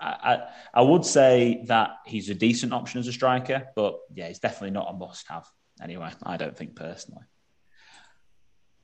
I, 0.00 0.06
I, 0.06 0.38
I 0.72 0.82
would 0.82 1.04
say 1.04 1.64
that 1.66 1.96
he's 2.06 2.30
a 2.30 2.34
decent 2.34 2.72
option 2.72 3.00
as 3.00 3.08
a 3.08 3.12
striker. 3.12 3.66
But 3.76 3.98
yeah, 4.14 4.28
he's 4.28 4.38
definitely 4.38 4.70
not 4.70 4.88
a 4.88 4.96
must-have. 4.96 5.44
Anyway, 5.82 6.10
I 6.22 6.36
don't 6.36 6.56
think 6.56 6.74
personally. 6.74 7.24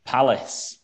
Palace. 0.05 0.79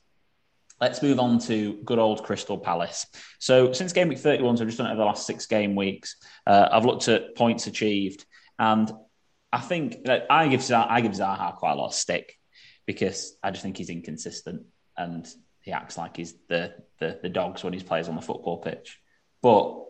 Let's 0.80 1.02
move 1.02 1.18
on 1.18 1.40
to 1.40 1.80
good 1.84 1.98
old 1.98 2.22
Crystal 2.22 2.56
Palace. 2.56 3.06
So 3.40 3.72
since 3.72 3.92
game 3.92 4.08
week 4.08 4.18
31, 4.18 4.56
so 4.56 4.62
I've 4.62 4.68
just 4.68 4.78
done 4.78 4.86
it 4.86 4.90
over 4.90 5.00
the 5.00 5.04
last 5.04 5.26
six 5.26 5.46
game 5.46 5.74
weeks, 5.74 6.16
uh, 6.46 6.68
I've 6.70 6.84
looked 6.84 7.08
at 7.08 7.34
points 7.34 7.66
achieved, 7.66 8.24
and 8.58 8.90
I 9.52 9.60
think 9.60 10.04
that 10.04 10.26
I 10.30 10.46
give 10.48 10.70
I 10.70 11.00
give 11.00 11.12
Zaha 11.12 11.56
quite 11.56 11.72
a 11.72 11.74
lot 11.74 11.88
of 11.88 11.94
stick 11.94 12.38
because 12.86 13.36
I 13.42 13.50
just 13.50 13.62
think 13.62 13.76
he's 13.76 13.90
inconsistent 13.90 14.62
and 14.96 15.26
he 15.62 15.72
acts 15.72 15.98
like 15.98 16.16
he's 16.16 16.34
the 16.48 16.74
the, 17.00 17.18
the 17.22 17.28
dogs 17.28 17.64
when 17.64 17.72
he 17.72 17.80
plays 17.80 18.08
on 18.08 18.14
the 18.14 18.22
football 18.22 18.58
pitch. 18.58 19.00
But 19.42 19.84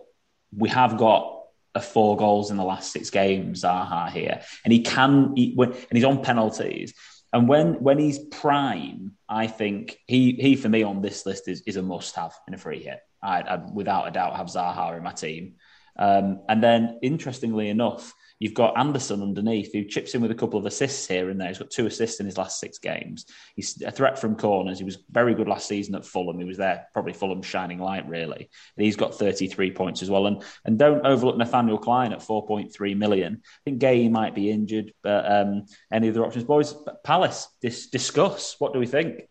we 0.56 0.68
have 0.70 0.96
got 0.96 1.37
a 1.74 1.80
four 1.80 2.16
goals 2.16 2.50
in 2.50 2.56
the 2.56 2.64
last 2.64 2.92
six 2.92 3.10
games, 3.10 3.62
Zaha 3.62 4.10
here, 4.10 4.40
and 4.64 4.72
he 4.72 4.82
can, 4.82 5.34
he, 5.36 5.52
when, 5.54 5.72
and 5.72 5.92
he's 5.92 6.04
on 6.04 6.22
penalties. 6.22 6.94
And 7.32 7.46
when 7.46 7.74
when 7.82 7.98
he's 7.98 8.18
prime, 8.18 9.12
I 9.28 9.48
think 9.48 9.98
he 10.06 10.32
he 10.32 10.56
for 10.56 10.68
me 10.68 10.82
on 10.82 11.02
this 11.02 11.26
list 11.26 11.46
is, 11.46 11.62
is 11.66 11.76
a 11.76 11.82
must 11.82 12.16
have 12.16 12.32
in 12.48 12.54
a 12.54 12.58
free 12.58 12.82
hit. 12.82 13.00
I, 13.22 13.42
I 13.42 13.56
without 13.56 14.08
a 14.08 14.10
doubt 14.10 14.36
have 14.36 14.46
Zaha 14.46 14.96
in 14.96 15.02
my 15.02 15.12
team. 15.12 15.56
Um, 15.98 16.40
and 16.48 16.62
then 16.62 16.98
interestingly 17.02 17.68
enough, 17.68 18.14
You've 18.38 18.54
got 18.54 18.78
Andersen 18.78 19.22
underneath 19.22 19.72
who 19.72 19.84
chips 19.84 20.14
in 20.14 20.20
with 20.20 20.30
a 20.30 20.34
couple 20.34 20.58
of 20.58 20.66
assists 20.66 21.06
here 21.06 21.30
and 21.30 21.40
there. 21.40 21.48
He's 21.48 21.58
got 21.58 21.70
two 21.70 21.86
assists 21.86 22.20
in 22.20 22.26
his 22.26 22.38
last 22.38 22.60
six 22.60 22.78
games. 22.78 23.26
He's 23.56 23.82
a 23.82 23.90
threat 23.90 24.18
from 24.18 24.36
corners. 24.36 24.78
He 24.78 24.84
was 24.84 24.98
very 25.10 25.34
good 25.34 25.48
last 25.48 25.66
season 25.66 25.94
at 25.94 26.06
Fulham. 26.06 26.38
He 26.38 26.44
was 26.44 26.56
there, 26.56 26.86
probably 26.92 27.12
Fulham's 27.12 27.46
shining 27.46 27.78
light, 27.78 28.08
really. 28.08 28.48
And 28.76 28.84
he's 28.84 28.96
got 28.96 29.14
33 29.14 29.72
points 29.72 30.02
as 30.02 30.10
well. 30.10 30.26
And 30.26 30.42
and 30.64 30.78
don't 30.78 31.04
overlook 31.04 31.36
Nathaniel 31.36 31.78
Clyne 31.78 32.12
at 32.12 32.20
4.3 32.20 32.96
million. 32.96 33.42
I 33.44 33.60
think 33.64 33.78
Gay 33.80 34.08
might 34.08 34.34
be 34.34 34.50
injured, 34.50 34.92
but 35.02 35.30
um, 35.30 35.66
any 35.92 36.08
other 36.08 36.24
options, 36.24 36.44
boys? 36.44 36.74
Palace, 37.04 37.48
dis- 37.60 37.88
discuss. 37.88 38.56
What 38.58 38.72
do 38.72 38.78
we 38.78 38.86
think? 38.86 39.28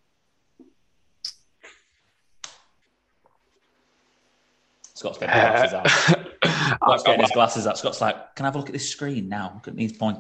Scott's 4.94 5.20
getting 5.20 5.36
glasses 5.36 5.74
out. 5.74 6.28
Scott's 6.76 7.04
getting 7.04 7.22
his 7.22 7.32
glasses 7.32 7.68
out. 7.68 7.78
Scott's 7.78 8.02
like, 8.02 8.36
"Can 8.36 8.46
I 8.46 8.48
have 8.48 8.56
a 8.56 8.58
look 8.60 8.70
at 8.70 8.74
this 8.74 8.90
screen 8.90 9.30
now? 9.30 9.52
Look 9.56 9.68
at 9.68 9.76
these 9.76 9.94
point." 9.94 10.20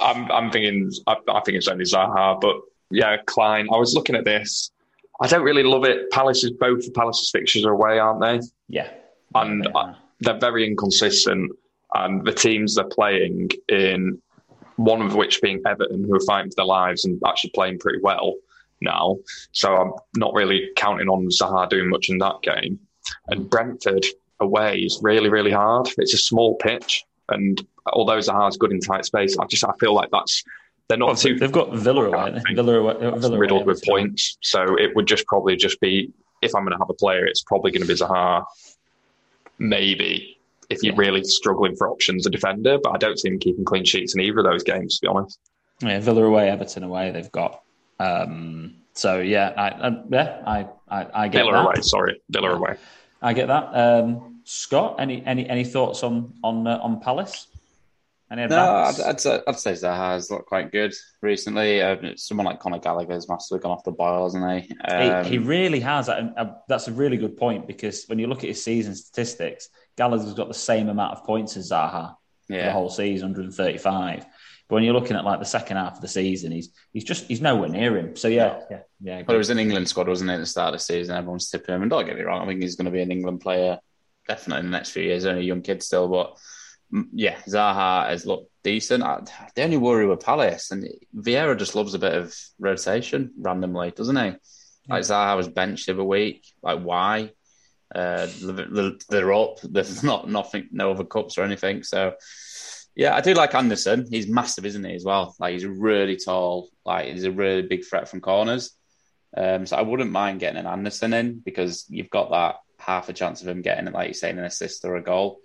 I'm, 0.00 0.30
I'm 0.30 0.50
thinking, 0.50 0.90
I, 1.06 1.16
I 1.28 1.40
think 1.40 1.56
it's 1.56 1.68
only 1.68 1.84
Zaha, 1.84 2.40
but 2.40 2.56
yeah, 2.90 3.16
Clyne. 3.26 3.68
I 3.72 3.76
was 3.76 3.94
looking 3.94 4.16
at 4.16 4.24
this. 4.24 4.70
I 5.20 5.26
don't 5.26 5.42
really 5.42 5.62
love 5.62 5.84
it. 5.84 6.10
Palace 6.10 6.44
is 6.44 6.50
both 6.50 6.84
the 6.84 6.92
Palace's 6.92 7.30
fixtures 7.30 7.64
are 7.64 7.72
away, 7.72 7.98
aren't 7.98 8.20
they? 8.20 8.40
Yeah, 8.68 8.90
and 9.34 9.64
yeah. 9.64 9.78
Uh, 9.78 9.94
they're 10.20 10.38
very 10.38 10.66
inconsistent. 10.66 11.52
And 11.94 12.24
the 12.24 12.32
teams 12.32 12.76
they're 12.76 12.84
playing 12.84 13.50
in, 13.68 14.20
one 14.76 15.02
of 15.02 15.14
which 15.16 15.42
being 15.42 15.60
Everton, 15.66 16.04
who 16.04 16.14
are 16.14 16.20
fighting 16.20 16.50
for 16.50 16.56
their 16.56 16.66
lives 16.66 17.04
and 17.04 17.20
actually 17.26 17.50
playing 17.50 17.80
pretty 17.80 17.98
well 18.00 18.34
now. 18.80 19.16
So 19.52 19.74
I'm 19.74 19.92
not 20.16 20.32
really 20.34 20.70
counting 20.76 21.08
on 21.08 21.26
Zaha 21.28 21.68
doing 21.68 21.88
much 21.88 22.08
in 22.08 22.18
that 22.18 22.42
game. 22.42 22.78
And 23.28 23.50
Brentford 23.50 24.06
away 24.40 24.78
is 24.78 24.98
really, 25.02 25.28
really 25.28 25.50
hard. 25.50 25.88
It's 25.98 26.14
a 26.14 26.18
small 26.18 26.56
pitch, 26.56 27.04
and 27.28 27.64
although 27.92 28.18
Zaha's 28.18 28.56
good 28.56 28.72
in 28.72 28.80
tight 28.80 29.04
space, 29.04 29.36
I 29.38 29.46
just 29.46 29.64
I 29.64 29.72
feel 29.78 29.94
like 29.94 30.10
that's 30.10 30.42
they're 30.88 30.98
not 30.98 31.06
well, 31.06 31.16
too. 31.16 31.38
They've 31.38 31.52
got 31.52 31.72
Villa 31.74 32.06
away. 32.06 32.40
Villa, 32.52 32.74
away, 32.80 33.18
Villa 33.18 33.38
riddled 33.38 33.62
away, 33.62 33.66
with 33.66 33.82
points, 33.84 34.38
so 34.42 34.76
it 34.76 34.94
would 34.96 35.06
just 35.06 35.26
probably 35.26 35.56
just 35.56 35.80
be 35.80 36.12
if 36.42 36.54
I'm 36.54 36.64
going 36.64 36.72
to 36.72 36.78
have 36.78 36.90
a 36.90 36.94
player, 36.94 37.26
it's 37.26 37.42
probably 37.42 37.70
going 37.70 37.82
to 37.82 37.88
be 37.88 37.94
Zaha. 37.94 38.44
Maybe 39.58 40.38
if 40.70 40.82
you're 40.82 40.94
yeah. 40.94 41.00
really 41.00 41.22
struggling 41.24 41.76
for 41.76 41.88
options, 41.88 42.26
a 42.26 42.30
defender, 42.30 42.78
but 42.82 42.90
I 42.90 42.96
don't 42.96 43.18
see 43.18 43.28
him 43.28 43.38
keeping 43.38 43.64
clean 43.64 43.84
sheets 43.84 44.14
in 44.14 44.20
either 44.20 44.38
of 44.38 44.44
those 44.44 44.62
games. 44.62 44.96
To 44.96 45.00
be 45.02 45.08
honest, 45.08 45.38
yeah, 45.80 46.00
Villa 46.00 46.24
away, 46.24 46.48
Everton 46.48 46.82
away. 46.82 47.10
They've 47.10 47.30
got. 47.30 47.62
Um, 47.98 48.76
so 48.94 49.20
yeah, 49.20 49.52
I, 49.56 49.88
I 49.88 50.02
yeah, 50.08 50.42
I 50.46 50.66
I, 50.88 51.06
I 51.14 51.28
get 51.28 51.44
Villa 51.44 51.52
that. 51.52 51.66
away. 51.66 51.74
Sorry, 51.82 52.20
Villa 52.30 52.50
away. 52.50 52.76
I 53.22 53.32
get 53.32 53.48
that. 53.48 53.70
Um, 53.74 54.40
Scott, 54.44 54.96
any 54.98 55.24
any 55.24 55.48
any 55.48 55.64
thoughts 55.64 56.02
on 56.02 56.34
on 56.42 56.66
uh, 56.66 56.78
on 56.82 57.00
Palace? 57.00 57.46
Any 58.32 58.46
no, 58.46 58.64
I'd, 58.64 59.00
I'd, 59.00 59.20
say, 59.20 59.40
I'd 59.48 59.58
say 59.58 59.72
Zaha 59.72 60.12
has 60.12 60.30
looked 60.30 60.46
quite 60.46 60.70
good 60.70 60.94
recently. 61.20 61.82
Uh, 61.82 61.96
someone 62.14 62.46
like 62.46 62.60
Conor 62.60 62.78
Gallagher 62.78 63.14
has 63.14 63.28
massively 63.28 63.60
gone 63.60 63.72
off 63.72 63.82
the 63.82 63.90
boil, 63.90 64.22
hasn't 64.22 64.68
he? 64.68 64.74
Um, 64.84 65.24
he? 65.24 65.30
he? 65.30 65.38
really 65.38 65.80
has. 65.80 66.08
Uh, 66.08 66.54
that's 66.68 66.86
a 66.86 66.92
really 66.92 67.16
good 67.16 67.36
point 67.36 67.66
because 67.66 68.04
when 68.06 68.20
you 68.20 68.28
look 68.28 68.44
at 68.44 68.48
his 68.50 68.62
season 68.62 68.94
statistics, 68.94 69.70
Gallagher's 69.96 70.32
got 70.34 70.46
the 70.46 70.54
same 70.54 70.88
amount 70.88 71.18
of 71.18 71.24
points 71.24 71.56
as 71.56 71.70
Zaha 71.70 72.14
yeah. 72.48 72.60
for 72.60 72.66
the 72.66 72.72
whole 72.72 72.90
season, 72.90 73.30
135. 73.30 74.24
But 74.70 74.76
when 74.76 74.84
you're 74.84 74.94
looking 74.94 75.16
at 75.16 75.24
like 75.24 75.40
the 75.40 75.44
second 75.44 75.78
half 75.78 75.96
of 75.96 76.00
the 76.00 76.06
season, 76.06 76.52
he's 76.52 76.70
he's 76.92 77.02
just 77.02 77.26
he's 77.26 77.40
nowhere 77.40 77.68
near 77.68 77.98
him. 77.98 78.14
So 78.14 78.28
yeah, 78.28 78.60
yeah, 78.70 78.78
yeah. 79.00 79.22
But 79.22 79.34
it 79.34 79.38
was 79.38 79.50
an 79.50 79.58
England 79.58 79.88
squad, 79.88 80.06
wasn't 80.06 80.30
it, 80.30 80.34
at 80.34 80.38
the 80.38 80.46
start 80.46 80.74
of 80.74 80.78
the 80.78 80.84
season? 80.84 81.16
Everyone's 81.16 81.50
tipping 81.50 81.74
him. 81.74 81.82
And 81.82 81.90
don't 81.90 82.06
get 82.06 82.16
me 82.16 82.22
wrong, 82.22 82.40
I 82.40 82.46
think 82.46 82.62
he's 82.62 82.76
going 82.76 82.84
to 82.84 82.92
be 82.92 83.02
an 83.02 83.10
England 83.10 83.40
player 83.40 83.80
definitely 84.28 84.60
in 84.60 84.70
the 84.70 84.78
next 84.78 84.90
few 84.90 85.02
years. 85.02 85.26
Only 85.26 85.40
a 85.40 85.44
young 85.44 85.62
kid 85.62 85.82
still, 85.82 86.06
but 86.06 86.38
mm, 86.94 87.06
yeah, 87.12 87.36
Zaha 87.48 88.10
has 88.10 88.24
looked 88.24 88.48
decent. 88.62 89.02
I, 89.02 89.22
the 89.56 89.64
only 89.64 89.76
worry 89.76 90.06
with 90.06 90.20
Palace 90.20 90.70
and 90.70 90.88
Vieira 91.16 91.58
just 91.58 91.74
loves 91.74 91.94
a 91.94 91.98
bit 91.98 92.14
of 92.14 92.32
rotation 92.60 93.32
randomly, 93.38 93.90
doesn't 93.90 94.14
he? 94.14 94.34
Like 94.88 95.02
Zaha 95.02 95.36
was 95.36 95.48
benched 95.48 95.88
every 95.88 96.04
week. 96.04 96.46
Like 96.62 96.80
why? 96.80 97.32
Uh, 97.92 98.28
they're 99.08 99.32
up. 99.32 99.58
There's 99.62 100.02
not 100.04 100.28
nothing, 100.28 100.68
no 100.70 100.92
other 100.92 101.04
cups 101.04 101.38
or 101.38 101.42
anything. 101.42 101.82
So 101.82 102.14
yeah, 102.94 103.14
I 103.14 103.20
do 103.20 103.34
like 103.34 103.54
Andersen. 103.54 104.06
He's 104.10 104.28
massive, 104.28 104.66
isn't 104.66 104.84
he, 104.84 104.94
as 104.94 105.04
well? 105.04 105.34
Like 105.38 105.54
he's 105.54 105.66
really 105.66 106.16
tall. 106.16 106.68
Like 106.84 107.06
he's 107.06 107.24
a 107.24 107.30
really 107.30 107.62
big 107.62 107.84
threat 107.84 108.08
from 108.08 108.20
corners. 108.20 108.76
Um, 109.36 109.66
so 109.66 109.76
I 109.76 109.82
wouldn't 109.82 110.10
mind 110.10 110.40
getting 110.40 110.58
an 110.58 110.66
Andersen 110.66 111.12
in 111.12 111.38
because 111.38 111.86
you've 111.88 112.10
got 112.10 112.30
that 112.30 112.56
half 112.78 113.08
a 113.08 113.12
chance 113.12 113.42
of 113.42 113.48
him 113.48 113.62
getting, 113.62 113.86
it, 113.86 113.94
like 113.94 114.08
you're 114.08 114.14
saying, 114.14 114.38
an 114.38 114.44
assist 114.44 114.84
or 114.84 114.96
a 114.96 115.02
goal. 115.02 115.38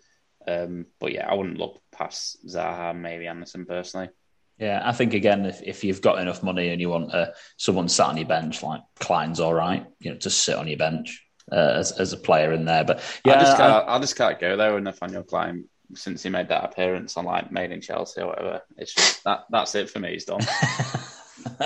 Um, 0.48 0.88
but 1.00 1.12
yeah, 1.12 1.28
I 1.30 1.34
wouldn't 1.36 1.58
look 1.58 1.82
past 1.92 2.46
Zaha, 2.48 2.96
maybe 2.96 3.28
Andersen 3.28 3.66
personally. 3.66 4.10
Yeah, 4.58 4.82
I 4.84 4.94
think 4.94 5.14
again, 5.14 5.46
if, 5.46 5.62
if 5.62 5.84
you've 5.84 6.02
got 6.02 6.20
enough 6.20 6.42
money 6.42 6.70
and 6.70 6.80
you 6.80 6.90
want 6.90 7.14
uh, 7.14 7.32
someone 7.58 7.90
sat 7.90 8.08
on 8.08 8.18
your 8.18 8.28
bench, 8.28 8.64
like 8.64 8.82
Clyne's 9.00 9.40
all 9.40 9.54
right, 9.54 9.86
you 10.00 10.12
know, 10.12 10.18
to 10.18 10.30
sit 10.30 10.56
on 10.56 10.68
your 10.68 10.78
bench 10.78 11.26
uh, 11.52 11.74
as, 11.76 11.92
as 11.92 12.14
a 12.14 12.18
player 12.18 12.54
in 12.54 12.66
there. 12.66 12.86
But 12.86 13.02
yeah, 13.26 13.34
I 13.34 13.40
just 13.42 13.58
can't, 13.58 13.88
I, 13.88 13.96
I 13.96 14.00
just 14.00 14.16
can't 14.16 14.40
go 14.40 14.56
there 14.56 14.74
with 14.74 14.84
Nathaniel 14.84 15.24
Clyne 15.24 15.66
since 15.94 16.24
he 16.24 16.30
made 16.30 16.50
that 16.50 16.64
appearance 16.64 17.18
on 17.18 17.26
like 17.26 17.52
Made 17.52 17.72
in 17.72 17.82
Chelsea 17.82 18.22
or 18.22 18.28
whatever. 18.28 18.62
It's 18.78 18.94
just 18.94 19.24
that 19.24 19.46
that's 19.50 19.76
it 19.76 19.90
for 19.90 20.00
me. 20.00 20.14
He's 20.14 20.26
done. 20.26 20.42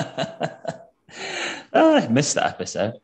oh, 1.73 1.95
I 1.95 2.07
missed 2.07 2.35
that 2.35 2.47
episode. 2.47 2.95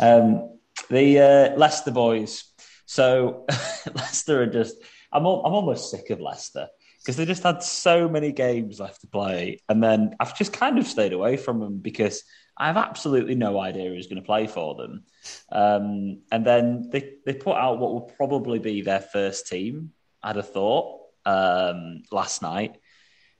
Um, 0.00 0.58
the 0.90 1.20
uh, 1.20 1.56
Leicester 1.56 1.90
boys. 1.90 2.44
So 2.86 3.46
Leicester 3.94 4.42
are 4.42 4.46
just. 4.46 4.76
I'm 5.10 5.24
I'm 5.24 5.54
almost 5.54 5.90
sick 5.90 6.10
of 6.10 6.20
Leicester 6.20 6.68
because 7.00 7.16
they 7.16 7.24
just 7.24 7.42
had 7.42 7.62
so 7.62 8.08
many 8.08 8.32
games 8.32 8.80
left 8.80 9.00
to 9.00 9.06
play, 9.06 9.60
and 9.68 9.82
then 9.82 10.14
I've 10.20 10.36
just 10.36 10.52
kind 10.52 10.78
of 10.78 10.86
stayed 10.86 11.12
away 11.12 11.36
from 11.36 11.60
them 11.60 11.78
because 11.78 12.24
I 12.58 12.66
have 12.66 12.76
absolutely 12.76 13.36
no 13.36 13.58
idea 13.60 13.88
who's 13.88 14.08
going 14.08 14.20
to 14.20 14.26
play 14.26 14.48
for 14.48 14.74
them. 14.74 15.04
Um, 15.52 16.22
and 16.32 16.44
then 16.44 16.88
they, 16.90 17.14
they 17.24 17.34
put 17.34 17.56
out 17.56 17.78
what 17.78 17.92
will 17.92 18.12
probably 18.16 18.58
be 18.58 18.82
their 18.82 19.00
first 19.00 19.46
team 19.46 19.92
I'd 20.22 20.36
have 20.36 20.50
thought 20.50 21.00
um, 21.24 22.02
last 22.10 22.42
night. 22.42 22.76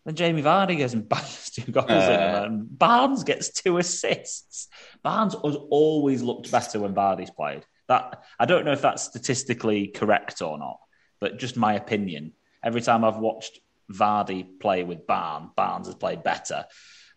Then 0.05 0.15
Jamie 0.15 0.43
Vardy 0.43 0.79
goes 0.79 0.95
and 0.95 1.09
bangs 1.09 1.51
two 1.51 1.71
goals 1.71 1.91
uh, 1.91 2.43
in 2.45 2.53
and 2.53 2.79
Barnes 2.79 3.25
gets 3.25 3.51
two 3.51 3.79
assists. 3.79 4.69
Barnes 5.03 5.35
has 5.35 5.57
always 5.71 6.23
looked 6.23 6.51
better 6.51 6.81
when 6.81 6.95
Vardy's 6.95 7.31
played. 7.31 7.65
That 7.89 8.23
I 8.39 8.45
don't 8.45 8.65
know 8.65 8.73
if 8.73 8.83
that's 8.83 9.03
statistically 9.03 9.89
correct 9.89 10.43
or 10.43 10.59
not, 10.59 10.79
but 11.21 11.39
just 11.39 11.57
my 11.57 11.75
opinion. 11.75 12.33
Every 12.65 12.81
time 12.81 13.05
I've 13.05 13.19
watched 13.19 13.61
Vardy 13.93 14.59
play 14.61 14.85
with 14.85 15.07
Barnes, 15.07 15.51
Barnes 15.57 15.87
has 15.87 15.95
played 15.95 16.23
better. 16.23 16.65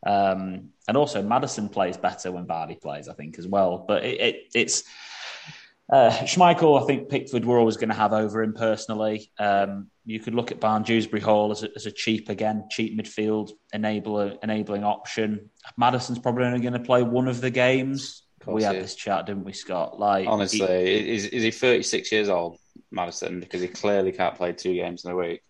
Um, 0.05 0.69
and 0.87 0.97
also 0.97 1.21
Maddison 1.21 1.69
plays 1.69 1.97
better 1.97 2.31
when 2.31 2.45
Vardy 2.45 2.79
plays, 2.79 3.07
I 3.07 3.13
think, 3.13 3.37
as 3.37 3.47
well. 3.47 3.85
But 3.87 4.03
it, 4.03 4.19
it, 4.21 4.35
it's 4.55 4.83
uh, 5.91 6.09
Schmeichel, 6.09 6.81
I 6.81 6.85
think 6.85 7.09
Pickford 7.09 7.43
were 7.43 7.59
always 7.59 7.75
going 7.75 7.89
to 7.89 7.95
have 7.95 8.13
over 8.13 8.41
him 8.41 8.53
personally. 8.53 9.29
Um, 9.37 9.87
you 10.05 10.21
could 10.21 10.33
look 10.33 10.49
at 10.51 10.59
Barn 10.59 10.83
Dewsbury 10.83 11.21
Hall 11.21 11.51
as 11.51 11.63
a, 11.63 11.69
as 11.75 11.85
a 11.85 11.91
cheap, 11.91 12.29
again, 12.29 12.65
cheap 12.71 12.97
midfield 12.97 13.51
enabler, 13.75 14.37
enabling 14.41 14.85
option. 14.85 15.49
Maddison's 15.77 16.19
probably 16.19 16.45
only 16.45 16.61
going 16.61 16.73
to 16.73 16.79
play 16.79 17.03
one 17.03 17.27
of 17.27 17.41
the 17.41 17.49
games. 17.49 18.23
We 18.47 18.63
had 18.63 18.77
this 18.77 18.95
chat, 18.95 19.25
didn't 19.25 19.43
we, 19.43 19.53
Scott? 19.53 19.99
Like, 19.99 20.27
honestly, 20.27 20.59
he, 20.59 21.13
is, 21.13 21.25
is 21.25 21.43
he 21.43 21.51
36 21.51 22.11
years 22.11 22.29
old, 22.29 22.57
Maddison? 22.89 23.39
Because 23.39 23.61
he 23.61 23.67
clearly 23.67 24.11
can't 24.13 24.35
play 24.35 24.53
two 24.53 24.73
games 24.73 25.03
in 25.05 25.11
a 25.11 25.15
week. 25.15 25.43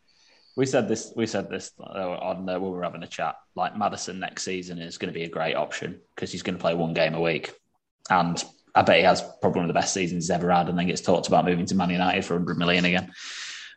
We 0.58 0.66
said 0.66 0.90
this. 0.90 1.14
We 1.16 1.28
said 1.28 1.50
this 1.50 1.72
uh, 1.80 1.84
on 1.84 2.50
uh, 2.50 2.60
when 2.60 2.72
we 2.72 2.78
were 2.78 2.84
having 2.84 3.04
a 3.04 3.08
chat. 3.08 3.36
Like 3.56 3.78
Maddison 3.78 4.20
next 4.20 4.44
season 4.44 4.80
is 4.80 4.98
going 4.98 5.14
to 5.14 5.18
be 5.18 5.24
a 5.24 5.30
great 5.30 5.56
option 5.56 6.02
because 6.14 6.30
he's 6.30 6.44
going 6.44 6.58
to 6.58 6.62
play 6.62 6.74
one 6.74 6.94
game 6.94 7.14
a 7.14 7.22
week, 7.22 7.54
and 8.10 8.44
I 8.74 8.82
bet 8.84 8.98
he 8.98 9.04
has 9.04 9.22
probably 9.42 9.60
one 9.60 9.70
of 9.70 9.74
the 9.74 9.80
best 9.80 9.94
seasons 9.94 10.26
he's 10.26 10.30
ever 10.30 10.52
had, 10.52 10.70
and 10.70 10.78
then 10.78 10.88
gets 10.88 11.02
talked 11.02 11.28
about 11.28 11.46
moving 11.46 11.66
to 11.68 11.76
Man 11.76 11.90
United 11.90 12.24
for 12.26 12.36
100 12.36 12.58
million 12.58 12.86
again. 12.86 13.12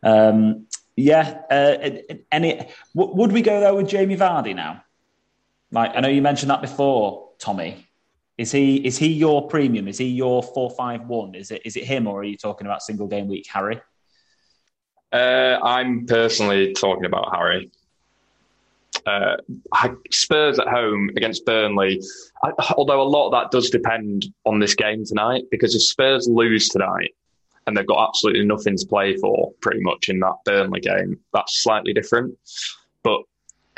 Um, 0.02 0.66
yeah, 0.96 1.40
uh, 1.50 1.90
any 2.30 2.68
would 2.94 3.32
we 3.32 3.42
go 3.42 3.60
there 3.60 3.74
with 3.74 3.88
Jamie 3.88 4.16
Vardy 4.16 4.54
now? 4.54 4.84
Like 5.72 5.92
I 5.96 6.00
know 6.00 6.08
you 6.08 6.22
mentioned 6.22 6.50
that 6.50 6.62
before, 6.62 7.30
Tommy. 7.38 7.86
Is 8.38 8.52
he 8.52 8.76
is 8.76 8.98
he 8.98 9.12
your 9.12 9.48
premium? 9.48 9.88
Is 9.88 9.98
he 9.98 10.06
your 10.06 10.42
four 10.42 10.70
five 10.70 11.06
one? 11.06 11.34
Is 11.34 11.50
it 11.50 11.62
is 11.64 11.76
it 11.76 11.84
him 11.84 12.06
or 12.06 12.20
are 12.20 12.24
you 12.24 12.36
talking 12.36 12.66
about 12.66 12.82
single 12.82 13.06
game 13.06 13.28
week 13.28 13.46
Harry? 13.48 13.80
Uh, 15.12 15.58
I'm 15.62 16.06
personally 16.06 16.72
talking 16.72 17.04
about 17.04 17.34
Harry. 17.34 17.70
Uh, 19.06 19.36
Spurs 20.10 20.58
at 20.58 20.68
home 20.68 21.10
against 21.16 21.44
Burnley. 21.44 22.00
I, 22.42 22.52
although 22.76 23.02
a 23.02 23.04
lot 23.04 23.26
of 23.26 23.32
that 23.32 23.50
does 23.50 23.70
depend 23.70 24.26
on 24.44 24.58
this 24.58 24.74
game 24.74 25.04
tonight, 25.04 25.44
because 25.50 25.74
if 25.74 25.82
Spurs 25.82 26.28
lose 26.28 26.68
tonight 26.68 27.14
and 27.66 27.76
they've 27.76 27.86
got 27.86 28.08
absolutely 28.08 28.44
nothing 28.44 28.76
to 28.76 28.86
play 28.86 29.16
for, 29.16 29.52
pretty 29.60 29.80
much 29.80 30.08
in 30.08 30.20
that 30.20 30.36
Burnley 30.44 30.80
game, 30.80 31.18
that's 31.32 31.62
slightly 31.62 31.92
different. 31.92 32.36
But 33.02 33.22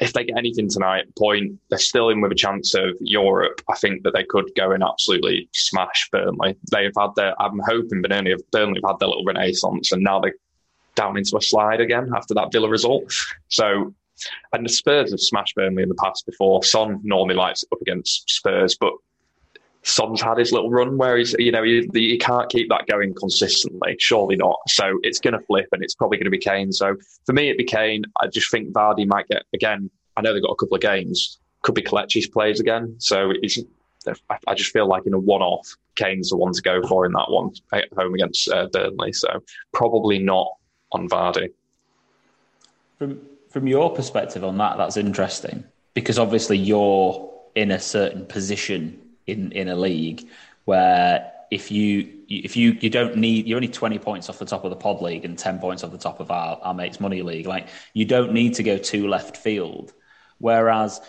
if 0.00 0.12
they 0.12 0.24
get 0.24 0.36
anything 0.36 0.68
tonight, 0.68 1.04
point, 1.16 1.58
they're 1.70 1.78
still 1.78 2.10
in 2.10 2.20
with 2.20 2.32
a 2.32 2.36
chance 2.36 2.74
of 2.74 2.96
Europe. 3.00 3.62
I 3.70 3.76
think 3.76 4.02
that 4.02 4.12
they 4.12 4.24
could 4.24 4.50
go 4.56 4.72
and 4.72 4.82
absolutely 4.82 5.48
smash 5.52 6.08
Burnley. 6.12 6.56
They've 6.70 6.92
had 6.98 7.10
their, 7.16 7.40
I'm 7.40 7.60
hoping 7.66 8.02
Burnley 8.02 8.32
have, 8.32 8.50
Burnley 8.50 8.80
have 8.82 8.90
had 8.90 8.98
their 9.00 9.08
little 9.08 9.24
renaissance 9.24 9.92
and 9.92 10.02
now 10.02 10.20
they're 10.20 10.34
down 10.96 11.16
into 11.16 11.36
a 11.36 11.42
slide 11.42 11.80
again 11.80 12.10
after 12.16 12.34
that 12.34 12.52
Villa 12.52 12.68
result. 12.68 13.12
So, 13.48 13.94
and 14.52 14.64
the 14.64 14.70
Spurs 14.70 15.10
have 15.10 15.20
smashed 15.20 15.54
Burnley 15.54 15.82
in 15.82 15.88
the 15.88 15.94
past 15.96 16.26
before. 16.26 16.62
Son 16.64 17.00
normally 17.02 17.34
likes 17.34 17.64
up 17.72 17.80
against 17.80 18.28
Spurs, 18.30 18.76
but 18.78 18.92
Son's 19.82 20.20
had 20.20 20.38
his 20.38 20.50
little 20.52 20.70
run 20.70 20.98
where 20.98 21.16
he's, 21.16 21.32
you 21.38 21.52
know, 21.52 21.62
he, 21.62 21.88
he 21.94 22.18
can't 22.18 22.50
keep 22.50 22.68
that 22.70 22.88
going 22.88 23.14
consistently. 23.14 23.96
Surely 24.00 24.34
not. 24.34 24.58
So 24.66 24.98
it's 25.04 25.20
going 25.20 25.34
to 25.34 25.46
flip 25.46 25.68
and 25.70 25.82
it's 25.82 25.94
probably 25.94 26.18
going 26.18 26.24
to 26.24 26.30
be 26.30 26.38
Kane. 26.38 26.72
So 26.72 26.96
for 27.24 27.32
me, 27.32 27.50
it 27.50 27.56
became, 27.56 28.02
I 28.20 28.26
just 28.26 28.50
think 28.50 28.72
Vardy 28.72 29.06
might 29.06 29.28
get, 29.28 29.44
again, 29.54 29.88
I 30.16 30.22
know 30.22 30.32
they've 30.32 30.42
got 30.42 30.50
a 30.50 30.56
couple 30.56 30.74
of 30.74 30.80
games, 30.80 31.38
could 31.62 31.76
be 31.76 31.82
Kelechi's 31.82 32.26
plays 32.26 32.58
again. 32.58 32.96
So 32.98 33.32
it's, 33.42 33.60
I 34.48 34.54
just 34.54 34.72
feel 34.72 34.88
like 34.88 35.06
in 35.06 35.14
a 35.14 35.18
one 35.18 35.42
off, 35.42 35.68
Kane's 35.94 36.30
the 36.30 36.36
one 36.36 36.52
to 36.52 36.62
go 36.62 36.82
for 36.86 37.06
in 37.06 37.12
that 37.12 37.30
one 37.30 37.52
at 37.72 37.92
home 37.96 38.14
against 38.14 38.48
uh, 38.48 38.66
Burnley. 38.72 39.12
So 39.12 39.42
probably 39.72 40.18
not 40.18 40.48
on 40.92 41.08
Vardy. 41.08 41.52
From, 42.98 43.20
from 43.56 43.66
your 43.66 43.90
perspective 43.90 44.44
on 44.44 44.58
that, 44.58 44.76
that's 44.76 44.98
interesting 44.98 45.64
because 45.94 46.18
obviously 46.18 46.58
you're 46.58 47.32
in 47.54 47.70
a 47.70 47.80
certain 47.80 48.26
position 48.26 49.00
in 49.26 49.50
in 49.52 49.68
a 49.68 49.74
league 49.74 50.28
where 50.66 51.32
if 51.50 51.70
you 51.70 52.06
if 52.28 52.54
you 52.54 52.76
you 52.82 52.90
don't 52.90 53.16
need 53.16 53.46
you're 53.46 53.56
only 53.56 53.66
20 53.66 53.98
points 53.98 54.28
off 54.28 54.38
the 54.38 54.44
top 54.44 54.64
of 54.64 54.68
the 54.68 54.76
pod 54.76 55.00
league 55.00 55.24
and 55.24 55.38
10 55.38 55.58
points 55.58 55.82
off 55.82 55.90
the 55.90 55.96
top 55.96 56.20
of 56.20 56.30
our, 56.30 56.58
our 56.60 56.74
mates 56.74 57.00
money 57.00 57.22
league 57.22 57.46
like 57.46 57.68
you 57.94 58.04
don't 58.04 58.30
need 58.30 58.52
to 58.52 58.62
go 58.62 58.76
to 58.76 59.08
left 59.08 59.38
field. 59.38 59.94
Whereas 60.36 61.00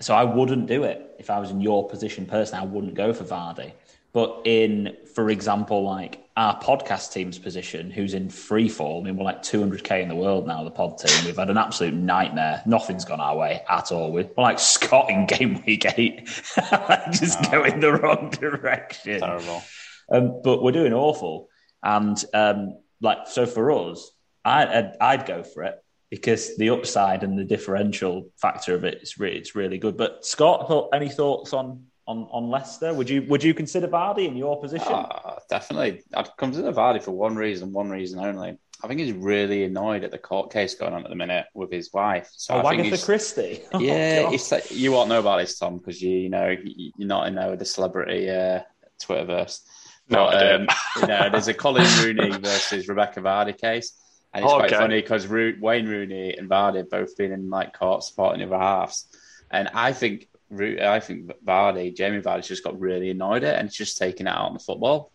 so 0.00 0.14
I 0.14 0.22
wouldn't 0.22 0.68
do 0.68 0.84
it 0.84 1.16
if 1.18 1.30
I 1.30 1.40
was 1.40 1.50
in 1.50 1.60
your 1.60 1.88
position 1.88 2.26
personally. 2.26 2.64
I 2.64 2.68
wouldn't 2.68 2.94
go 2.94 3.12
for 3.12 3.24
Vardy 3.24 3.72
but 4.12 4.42
in, 4.44 4.96
for 5.14 5.30
example, 5.30 5.84
like 5.84 6.22
our 6.36 6.58
podcast 6.60 7.12
team's 7.12 7.38
position, 7.38 7.90
who's 7.90 8.14
in 8.14 8.28
free 8.28 8.68
fall, 8.68 9.00
I 9.00 9.04
mean, 9.04 9.16
we're 9.16 9.24
like 9.24 9.42
200k 9.42 10.02
in 10.02 10.08
the 10.08 10.14
world 10.14 10.46
now, 10.46 10.64
the 10.64 10.70
pod 10.70 10.98
team. 10.98 11.24
We've 11.24 11.36
had 11.36 11.48
an 11.48 11.56
absolute 11.56 11.94
nightmare. 11.94 12.62
Nothing's 12.66 13.04
gone 13.04 13.20
our 13.20 13.36
way 13.36 13.62
at 13.68 13.90
all. 13.90 14.12
We're 14.12 14.28
like 14.36 14.58
Scott 14.58 15.08
in 15.08 15.26
game 15.26 15.62
week 15.66 15.86
eight, 15.98 16.26
just 17.10 17.38
oh. 17.46 17.50
going 17.50 17.80
the 17.80 17.92
wrong 17.92 18.30
direction. 18.30 19.20
Terrible. 19.20 19.62
Um, 20.10 20.40
but 20.44 20.62
we're 20.62 20.72
doing 20.72 20.92
awful. 20.92 21.48
And 21.82 22.22
um, 22.34 22.78
like, 23.00 23.26
so 23.26 23.46
for 23.46 23.72
us, 23.72 24.10
I, 24.44 24.66
I'd, 24.66 24.96
I'd 25.00 25.26
go 25.26 25.42
for 25.42 25.62
it 25.62 25.82
because 26.10 26.58
the 26.58 26.68
upside 26.68 27.24
and 27.24 27.38
the 27.38 27.44
differential 27.44 28.30
factor 28.36 28.74
of 28.74 28.84
it 28.84 29.02
is 29.02 29.18
really, 29.18 29.38
it's 29.38 29.54
really 29.54 29.78
good. 29.78 29.96
But 29.96 30.26
Scott, 30.26 30.88
any 30.92 31.08
thoughts 31.08 31.54
on 31.54 31.86
on, 32.06 32.28
on 32.30 32.50
Leicester? 32.50 32.92
Would 32.94 33.08
you 33.08 33.22
would 33.22 33.42
you 33.42 33.54
consider 33.54 33.88
Vardy 33.88 34.26
in 34.26 34.36
your 34.36 34.60
position? 34.60 34.92
Uh, 34.92 35.38
definitely, 35.48 36.02
I'd 36.14 36.36
consider 36.36 36.72
Vardy 36.72 37.02
for 37.02 37.12
one 37.12 37.36
reason, 37.36 37.72
one 37.72 37.90
reason 37.90 38.20
only. 38.20 38.58
I 38.84 38.88
think 38.88 38.98
he's 38.98 39.12
really 39.12 39.62
annoyed 39.62 40.02
at 40.02 40.10
the 40.10 40.18
court 40.18 40.52
case 40.52 40.74
going 40.74 40.92
on 40.92 41.04
at 41.04 41.08
the 41.08 41.14
minute 41.14 41.46
with 41.54 41.70
his 41.70 41.92
wife. 41.92 42.28
So 42.32 42.54
oh, 42.54 42.68
Agatha 42.68 43.04
Christie. 43.04 43.62
Oh, 43.72 43.78
yeah, 43.78 44.28
like, 44.50 44.70
you 44.72 44.90
won't 44.90 45.08
know 45.08 45.20
about 45.20 45.38
this, 45.38 45.56
Tom, 45.56 45.78
because 45.78 46.02
you 46.02 46.10
you 46.10 46.28
know 46.28 46.56
you're 46.64 47.08
not 47.08 47.28
in 47.28 47.36
there 47.36 47.50
with 47.50 47.60
the 47.60 47.64
celebrity 47.64 48.28
uh, 48.28 48.60
Twitterverse. 49.00 49.60
No, 50.08 50.26
but, 50.26 50.52
um, 50.52 50.68
you 51.00 51.06
know, 51.06 51.30
there's 51.30 51.48
a 51.48 51.54
Coleen 51.54 52.02
Rooney 52.02 52.36
versus 52.38 52.88
Rebekah 52.88 53.20
Vardy 53.20 53.56
case. 53.56 53.98
And 54.34 54.44
it's 54.44 54.52
oh, 54.52 54.56
quite 54.56 54.72
okay. 54.72 54.80
funny 54.80 55.00
because 55.00 55.26
Ro- 55.26 55.54
Wayne 55.60 55.86
Rooney 55.86 56.36
and 56.36 56.48
Vardy 56.48 56.78
have 56.78 56.90
both 56.90 57.16
been 57.16 57.32
in 57.32 57.50
like 57.50 57.78
court 57.78 58.02
supporting 58.02 58.40
the 58.40 58.46
other 58.54 58.62
halves. 58.62 59.06
And 59.50 59.68
I 59.74 59.92
think 59.92 60.28
I 60.52 61.00
think 61.00 61.30
Vardy, 61.44 61.94
Jamie 61.94 62.20
Vardy's 62.20 62.48
just 62.48 62.64
got 62.64 62.78
really 62.78 63.10
annoyed 63.10 63.44
at 63.44 63.54
it 63.54 63.58
and 63.58 63.68
it's 63.68 63.76
just 63.76 63.98
taking 63.98 64.26
it 64.26 64.30
out 64.30 64.46
on 64.46 64.54
the 64.54 64.60
football. 64.60 65.12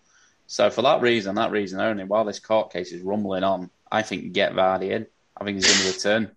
So 0.48 0.70
for 0.70 0.82
that 0.84 1.02
reason, 1.02 1.36
that 1.36 1.52
reason 1.52 1.80
only, 1.80 2.06
while 2.06 2.26
this 2.26 2.40
court 2.40 2.72
case 2.72 2.92
is 2.92 3.02
rumbling 3.02 3.44
on, 3.44 3.70
I 3.92 4.02
think 4.02 4.32
get 4.32 4.54
Vardy 4.54 4.92
in. 4.92 5.06
I 5.36 5.44
think 5.44 5.56
he's 5.56 5.68
going 5.68 5.80
to 5.80 5.98
return. 5.98 6.32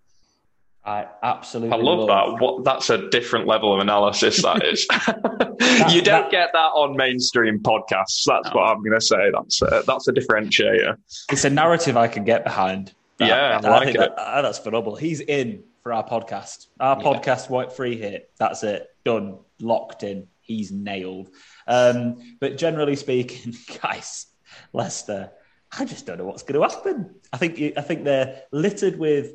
I 0.84 1.06
absolutely. 1.22 1.72
I 1.72 1.80
love, 1.80 2.00
love, 2.00 2.08
that. 2.08 2.42
What 2.42 2.64
that's 2.64 2.88
a 2.88 3.08
different 3.10 3.46
level 3.46 3.74
of 3.74 3.80
analysis. 3.80 4.42
That 4.42 4.64
is. 4.64 4.86
that, 4.88 5.90
you 5.92 6.00
don't 6.00 6.22
that, 6.22 6.30
get 6.30 6.50
that 6.52 6.58
on 6.58 6.96
mainstream 6.96 7.60
podcasts. 7.60 8.24
That's 8.26 8.48
no. 8.48 8.52
what 8.54 8.70
I'm 8.70 8.78
going 8.78 8.98
to 8.98 9.00
say. 9.00 9.30
That's 9.30 9.60
a, 9.62 9.82
that's 9.86 10.08
a 10.08 10.12
differentiator. 10.12 10.96
It's 11.30 11.44
a 11.44 11.50
narrative 11.50 11.96
I 11.96 12.08
can 12.08 12.24
get 12.24 12.44
behind. 12.44 12.94
That, 13.18 13.28
yeah, 13.28 13.60
I, 13.62 13.66
I 13.66 13.70
like 13.70 13.94
it. 13.94 14.12
that's 14.16 14.58
phenomenal. 14.58 14.96
He's 14.96 15.20
in 15.20 15.62
for 15.82 15.92
our 15.92 16.06
podcast. 16.06 16.68
Our 16.80 16.96
yeah. 16.98 17.04
podcast, 17.04 17.50
White 17.50 17.72
Free 17.72 17.98
Hit. 17.98 18.30
That's 18.38 18.62
it. 18.62 18.88
Done. 19.04 19.38
Locked 19.60 20.02
in. 20.02 20.26
He's 20.40 20.72
nailed. 20.72 21.30
Um, 21.66 22.36
but 22.40 22.58
generally 22.58 22.96
speaking, 22.96 23.54
guys, 23.82 24.26
Leicester, 24.72 25.30
I 25.78 25.84
just 25.84 26.06
don't 26.06 26.18
know 26.18 26.24
what's 26.24 26.42
going 26.42 26.60
to 26.60 26.74
happen. 26.74 27.14
I 27.32 27.36
think 27.36 27.60
I 27.76 27.80
think 27.80 28.04
they're 28.04 28.42
littered 28.50 28.98
with 28.98 29.34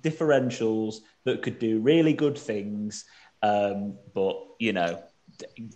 differentials 0.00 0.96
that 1.24 1.42
could 1.42 1.58
do 1.58 1.80
really 1.80 2.12
good 2.12 2.38
things, 2.38 3.04
um, 3.42 3.98
but 4.14 4.36
you 4.58 4.72
know, 4.72 5.02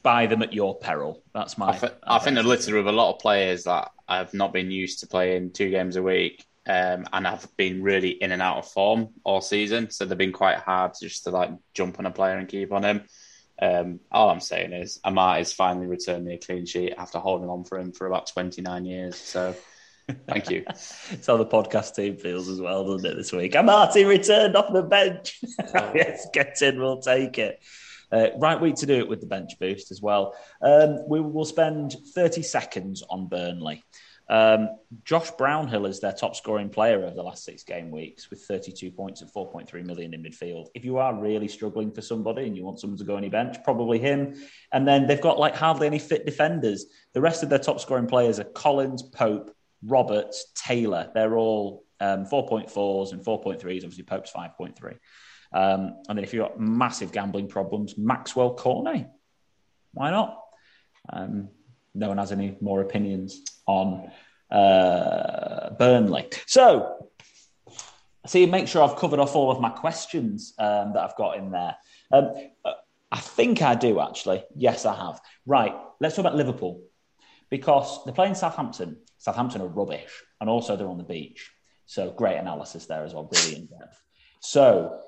buy 0.03 0.27
them 0.27 0.42
at 0.42 0.53
your 0.53 0.79
peril. 0.79 1.22
That's 1.35 1.59
my. 1.59 1.70
I, 1.70 1.79
th- 1.79 1.92
I 2.05 2.18
think 2.18 2.35
they're 2.35 2.44
littered 2.44 2.75
with 2.75 2.87
a 2.87 2.92
lot 2.92 3.14
of 3.14 3.20
players 3.20 3.64
that 3.64 3.90
have 4.09 4.33
not 4.33 4.53
been 4.53 4.70
used 4.70 5.01
to 5.01 5.07
playing 5.07 5.53
two 5.53 5.70
games 5.70 5.96
a 5.96 6.03
week 6.03 6.44
um, 6.66 7.07
and 7.12 7.27
have 7.27 7.49
been 7.57 7.83
really 7.83 8.11
in 8.11 8.33
and 8.33 8.42
out 8.42 8.59
of 8.59 8.68
form 8.68 9.09
all 9.25 9.40
season. 9.40 9.90
So 9.90 10.05
they've 10.05 10.18
been 10.18 10.33
quite 10.33 10.59
hard 10.59 10.92
just 11.01 11.25
to 11.25 11.31
like 11.31 11.51
jump 11.75 11.99
on 11.99 12.07
a 12.07 12.11
player 12.11 12.37
and 12.37 12.49
keep 12.49 12.72
on 12.72 12.85
him. 12.85 13.03
Um, 13.60 14.00
all 14.10 14.30
I'm 14.30 14.40
saying 14.40 14.72
is 14.72 15.00
Amartey 15.04 15.40
is 15.40 15.52
finally 15.52 15.86
returned 15.86 16.24
me 16.24 16.34
a 16.34 16.38
clean 16.38 16.66
sheet 16.66 16.94
after 16.96 17.18
holding 17.18 17.48
on 17.48 17.64
for 17.64 17.78
him 17.78 17.92
for 17.92 18.06
about 18.06 18.26
29 18.26 18.84
years. 18.84 19.16
So 19.16 19.54
thank 20.28 20.50
you. 20.50 20.64
it's 20.68 21.26
how 21.26 21.36
the 21.36 21.46
podcast 21.46 21.94
team 21.94 22.16
feels 22.16 22.48
as 22.48 22.60
well, 22.60 22.84
doesn't 22.84 23.10
it, 23.10 23.16
this 23.16 23.32
week? 23.32 23.52
Amartey 23.52 24.06
returned 24.06 24.56
off 24.56 24.72
the 24.72 24.82
bench. 24.82 25.40
Oh. 25.74 25.92
yes, 25.94 26.26
get 26.32 26.60
in, 26.62 26.78
we'll 26.78 27.00
take 27.00 27.38
it. 27.38 27.60
Uh, 28.10 28.28
right 28.36 28.60
week 28.60 28.76
to 28.76 28.86
do 28.86 28.94
it 28.94 29.08
with 29.08 29.20
the 29.20 29.26
bench 29.26 29.58
boost 29.58 29.90
as 29.90 30.00
well. 30.00 30.34
Um, 30.62 31.08
we 31.08 31.20
will 31.20 31.44
spend 31.44 31.96
30 32.14 32.42
seconds 32.42 33.02
on 33.08 33.26
Burnley. 33.26 33.84
Um, 34.28 34.70
Josh 35.04 35.30
Brownhill 35.32 35.86
is 35.86 36.00
their 36.00 36.12
top 36.12 36.34
scoring 36.34 36.68
player 36.68 37.04
over 37.04 37.14
the 37.14 37.22
last 37.22 37.44
six 37.44 37.62
game 37.62 37.90
weeks 37.90 38.28
with 38.28 38.42
32 38.42 38.90
points 38.90 39.22
at 39.22 39.32
4.3 39.32 39.84
million 39.84 40.14
in 40.14 40.22
midfield. 40.22 40.66
If 40.74 40.84
you 40.84 40.98
are 40.98 41.14
really 41.14 41.48
struggling 41.48 41.92
for 41.92 42.02
somebody 42.02 42.46
and 42.46 42.56
you 42.56 42.64
want 42.64 42.80
someone 42.80 42.98
to 42.98 43.04
go 43.04 43.16
on 43.16 43.22
your 43.22 43.30
bench, 43.30 43.56
probably 43.62 43.98
him. 43.98 44.34
And 44.72 44.86
then 44.86 45.06
they've 45.06 45.20
got 45.20 45.38
like 45.38 45.54
hardly 45.54 45.86
any 45.86 46.00
fit 46.00 46.26
defenders. 46.26 46.86
The 47.12 47.20
rest 47.20 47.42
of 47.42 47.50
their 47.50 47.60
top 47.60 47.80
scoring 47.80 48.06
players 48.06 48.40
are 48.40 48.44
Collins, 48.44 49.02
Pope, 49.02 49.54
Roberts, 49.84 50.52
Taylor. 50.56 51.10
They're 51.14 51.36
all 51.36 51.84
um, 52.00 52.26
4.4s 52.26 53.12
and 53.12 53.24
4.3s. 53.24 53.60
Obviously, 53.60 54.02
Pope's 54.02 54.32
5.3. 54.32 54.98
Um, 55.52 55.96
and 56.08 56.18
then 56.18 56.24
if 56.24 56.34
you've 56.34 56.42
got 56.42 56.58
massive 56.58 57.12
gambling 57.12 57.48
problems, 57.48 57.96
Maxwell 57.96 58.54
Cornet. 58.54 59.08
Why 59.92 60.10
not? 60.10 60.42
Um, 61.10 61.48
no 61.96 62.09
one 62.09 62.18
has 62.18 62.32
any 62.32 62.56
more 62.61 62.80
opinions 62.80 63.42
on 63.66 64.11
uh, 64.50 65.70
Burnley. 65.78 66.28
So, 66.46 67.09
see, 68.26 68.46
make 68.46 68.68
sure 68.68 68.82
I've 68.82 68.96
covered 68.96 69.18
off 69.18 69.35
all 69.35 69.50
of 69.50 69.61
my 69.61 69.70
questions 69.70 70.54
um, 70.59 70.92
that 70.92 71.02
I've 71.02 71.16
got 71.16 71.38
in 71.38 71.50
there. 71.50 71.76
Um, 72.12 72.32
I 73.11 73.18
think 73.18 73.62
I 73.62 73.74
do 73.74 74.00
actually. 74.00 74.44
Yes, 74.54 74.85
I 74.85 74.94
have. 74.94 75.20
Right, 75.46 75.74
let's 76.00 76.16
talk 76.16 76.24
about 76.24 76.37
Liverpool 76.37 76.82
because 77.50 78.04
they're 78.04 78.14
playing 78.14 78.35
Southampton. 78.35 78.98
Southampton 79.18 79.62
are 79.62 79.68
rubbish, 79.68 80.22
and 80.40 80.50
also 80.50 80.76
they're 80.76 80.88
on 80.88 80.98
the 80.98 81.04
beach. 81.04 81.50
So, 81.87 82.11
great 82.11 82.37
analysis 82.37 82.87
there 82.87 83.04
as 83.04 83.14
well, 83.14 83.30
really 83.32 83.56
in 83.56 83.66
depth. 83.66 84.02
So, 84.40 85.00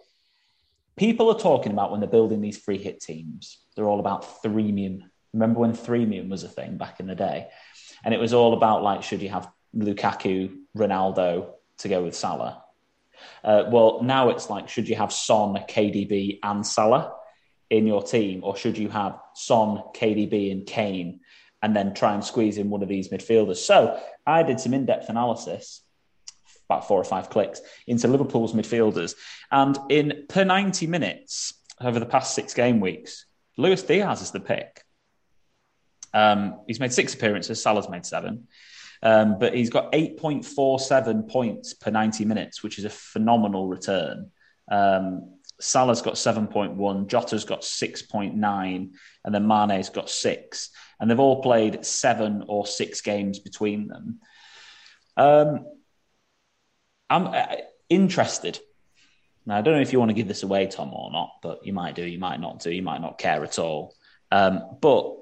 people 0.96 1.30
are 1.30 1.38
talking 1.38 1.72
about 1.72 1.90
when 1.90 2.00
they're 2.00 2.08
building 2.08 2.40
these 2.40 2.58
free 2.58 2.78
hit 2.78 3.00
teams, 3.00 3.58
they're 3.74 3.88
all 3.88 4.00
about 4.00 4.42
threemium 4.42 5.02
Remember 5.38 5.60
when 5.60 5.72
threemium 5.72 6.28
was 6.28 6.44
a 6.44 6.48
thing 6.48 6.76
back 6.76 7.00
in 7.00 7.06
the 7.06 7.14
day? 7.14 7.48
And 8.04 8.12
it 8.14 8.20
was 8.20 8.32
all 8.32 8.54
about 8.54 8.82
like, 8.82 9.02
should 9.02 9.22
you 9.22 9.28
have 9.28 9.50
Lukaku, 9.74 10.56
Ronaldo 10.76 11.50
to 11.78 11.88
go 11.88 12.02
with 12.02 12.14
Salah? 12.14 12.62
Uh, 13.42 13.64
well, 13.70 14.02
now 14.02 14.30
it's 14.30 14.48
like, 14.48 14.68
should 14.68 14.88
you 14.88 14.96
have 14.96 15.12
Son, 15.12 15.54
KDB, 15.68 16.38
and 16.42 16.66
Salah? 16.66 17.14
in 17.70 17.86
your 17.86 18.02
team, 18.02 18.40
or 18.42 18.56
should 18.56 18.78
you 18.78 18.88
have 18.88 19.18
Son, 19.34 19.82
KDB, 19.94 20.50
and 20.52 20.66
Kane, 20.66 21.20
and 21.62 21.74
then 21.74 21.94
try 21.94 22.14
and 22.14 22.24
squeeze 22.24 22.58
in 22.58 22.70
one 22.70 22.82
of 22.82 22.88
these 22.88 23.08
midfielders? 23.08 23.58
So 23.58 24.00
I 24.26 24.42
did 24.42 24.60
some 24.60 24.74
in-depth 24.74 25.08
analysis, 25.08 25.82
about 26.68 26.88
four 26.88 27.00
or 27.00 27.04
five 27.04 27.30
clicks, 27.30 27.60
into 27.86 28.08
Liverpool's 28.08 28.54
midfielders, 28.54 29.14
and 29.50 29.78
in 29.88 30.24
per 30.28 30.44
ninety 30.44 30.86
minutes 30.86 31.54
over 31.80 32.00
the 32.00 32.06
past 32.06 32.34
six 32.34 32.54
game 32.54 32.80
weeks, 32.80 33.26
Luis 33.56 33.82
Diaz 33.82 34.22
is 34.22 34.30
the 34.30 34.40
pick. 34.40 34.82
Um, 36.14 36.60
he's 36.66 36.80
made 36.80 36.92
six 36.92 37.14
appearances. 37.14 37.62
Salah's 37.62 37.88
made 37.88 38.06
seven. 38.06 38.48
Um, 39.02 39.38
but 39.38 39.54
he's 39.54 39.70
got 39.70 39.92
8.47 39.92 41.28
points 41.28 41.74
per 41.74 41.90
90 41.90 42.24
minutes, 42.24 42.62
which 42.62 42.78
is 42.78 42.84
a 42.84 42.90
phenomenal 42.90 43.68
return. 43.68 44.30
Um, 44.70 45.38
Salah's 45.60 46.02
got 46.02 46.14
7.1, 46.14 47.08
Jota's 47.08 47.44
got 47.44 47.62
6.9, 47.62 48.90
and 49.24 49.34
then 49.34 49.46
Mane's 49.46 49.88
got 49.90 50.08
six. 50.08 50.70
And 51.00 51.10
they've 51.10 51.18
all 51.18 51.42
played 51.42 51.84
seven 51.84 52.44
or 52.48 52.66
six 52.66 53.00
games 53.00 53.38
between 53.38 53.88
them. 53.88 54.20
Um, 55.16 55.66
I'm 57.10 57.26
uh, 57.26 57.46
interested. 57.88 58.58
Now, 59.46 59.56
I 59.56 59.62
don't 59.62 59.74
know 59.74 59.80
if 59.80 59.92
you 59.92 59.98
want 59.98 60.10
to 60.10 60.14
give 60.14 60.28
this 60.28 60.42
away, 60.42 60.66
Tom, 60.66 60.92
or 60.92 61.10
not, 61.10 61.30
but 61.42 61.64
you 61.64 61.72
might 61.72 61.94
do, 61.94 62.04
you 62.04 62.18
might 62.18 62.40
not 62.40 62.60
do, 62.60 62.70
you 62.70 62.82
might 62.82 63.00
not 63.00 63.18
care 63.18 63.42
at 63.42 63.58
all. 63.58 63.94
Um, 64.30 64.76
but 64.80 65.16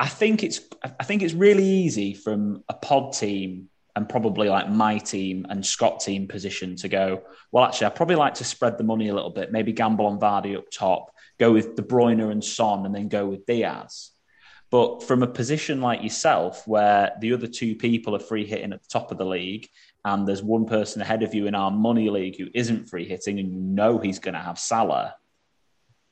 I 0.00 0.08
think 0.08 0.42
it's 0.42 0.60
I 0.82 1.04
think 1.04 1.22
it's 1.22 1.34
really 1.34 1.66
easy 1.66 2.14
from 2.14 2.64
a 2.70 2.74
pod 2.74 3.12
team 3.12 3.68
and 3.94 4.08
probably 4.08 4.48
like 4.48 4.70
my 4.70 4.96
team 4.96 5.46
and 5.50 5.64
Scott 5.64 6.00
team 6.00 6.26
position 6.26 6.74
to 6.76 6.88
go, 6.88 7.22
well, 7.52 7.64
actually, 7.64 7.88
I 7.88 7.90
probably 7.90 8.16
like 8.16 8.34
to 8.34 8.44
spread 8.44 8.78
the 8.78 8.84
money 8.84 9.08
a 9.08 9.14
little 9.14 9.30
bit, 9.30 9.52
maybe 9.52 9.72
gamble 9.72 10.06
on 10.06 10.18
Vardy 10.18 10.56
up 10.56 10.70
top, 10.70 11.14
go 11.38 11.52
with 11.52 11.74
De 11.74 11.82
Bruyne 11.82 12.30
and 12.30 12.42
Son, 12.42 12.86
and 12.86 12.94
then 12.94 13.08
go 13.08 13.26
with 13.26 13.44
Diaz. 13.44 14.12
But 14.70 15.02
from 15.02 15.22
a 15.22 15.26
position 15.26 15.82
like 15.82 16.02
yourself, 16.02 16.66
where 16.66 17.12
the 17.20 17.34
other 17.34 17.48
two 17.48 17.74
people 17.74 18.16
are 18.16 18.20
free 18.20 18.46
hitting 18.46 18.72
at 18.72 18.80
the 18.80 18.88
top 18.88 19.12
of 19.12 19.18
the 19.18 19.26
league, 19.26 19.68
and 20.04 20.26
there's 20.26 20.42
one 20.42 20.64
person 20.64 21.02
ahead 21.02 21.22
of 21.22 21.34
you 21.34 21.46
in 21.46 21.54
our 21.54 21.70
money 21.70 22.08
league 22.08 22.38
who 22.38 22.46
isn't 22.54 22.88
free 22.88 23.06
hitting, 23.06 23.38
and 23.38 23.52
you 23.52 23.60
know 23.60 23.98
he's 23.98 24.20
going 24.20 24.34
to 24.34 24.40
have 24.40 24.58
Salah, 24.58 25.14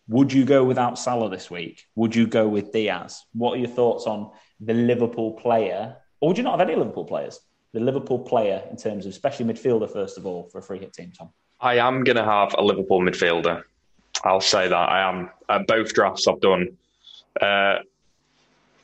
would 0.09 0.33
you 0.33 0.45
go 0.45 0.65
without 0.65 0.99
Salah 0.99 1.29
this 1.29 1.51
week? 1.51 1.85
Would 1.95 2.15
you 2.17 2.27
go 2.27 2.49
with 2.49 2.73
Diaz? 2.73 3.25
What 3.35 3.55
are 3.55 3.59
your 3.59 3.69
thoughts 3.69 4.07
on 4.07 4.31
the 4.59 4.75
Liverpool 4.75 5.33
player? 5.33 5.97
Or 6.21 6.29
would 6.29 6.39
you 6.39 6.45
not 6.45 6.59
have 6.59 6.69
any 6.69 6.77
Liverpool 6.77 7.05
players? 7.05 7.39
The 7.75 7.81
Liverpool 7.81 8.19
player 8.19 8.63
in 8.71 8.77
terms 8.77 9.05
of 9.05 9.11
especially 9.11 9.45
midfielder, 9.45 9.91
first 9.91 10.17
of 10.17 10.27
all, 10.27 10.49
for 10.49 10.59
a 10.59 10.63
free 10.63 10.79
hit 10.79 10.95
team, 10.95 11.13
Tom? 11.17 11.29
I 11.61 11.79
am 11.79 12.05
going 12.05 12.17
to 12.17 12.25
have 12.25 12.55
a 12.57 12.63
Liverpool 12.63 13.01
midfielder. 13.01 13.63
I'll 14.25 14.41
say 14.41 14.69
that. 14.69 14.75
I 14.75 15.09
am. 15.09 15.31
At 15.49 15.67
both 15.67 15.93
drafts 15.93 16.27
I've 16.27 16.41
done, 16.41 16.77
uh, 17.41 17.79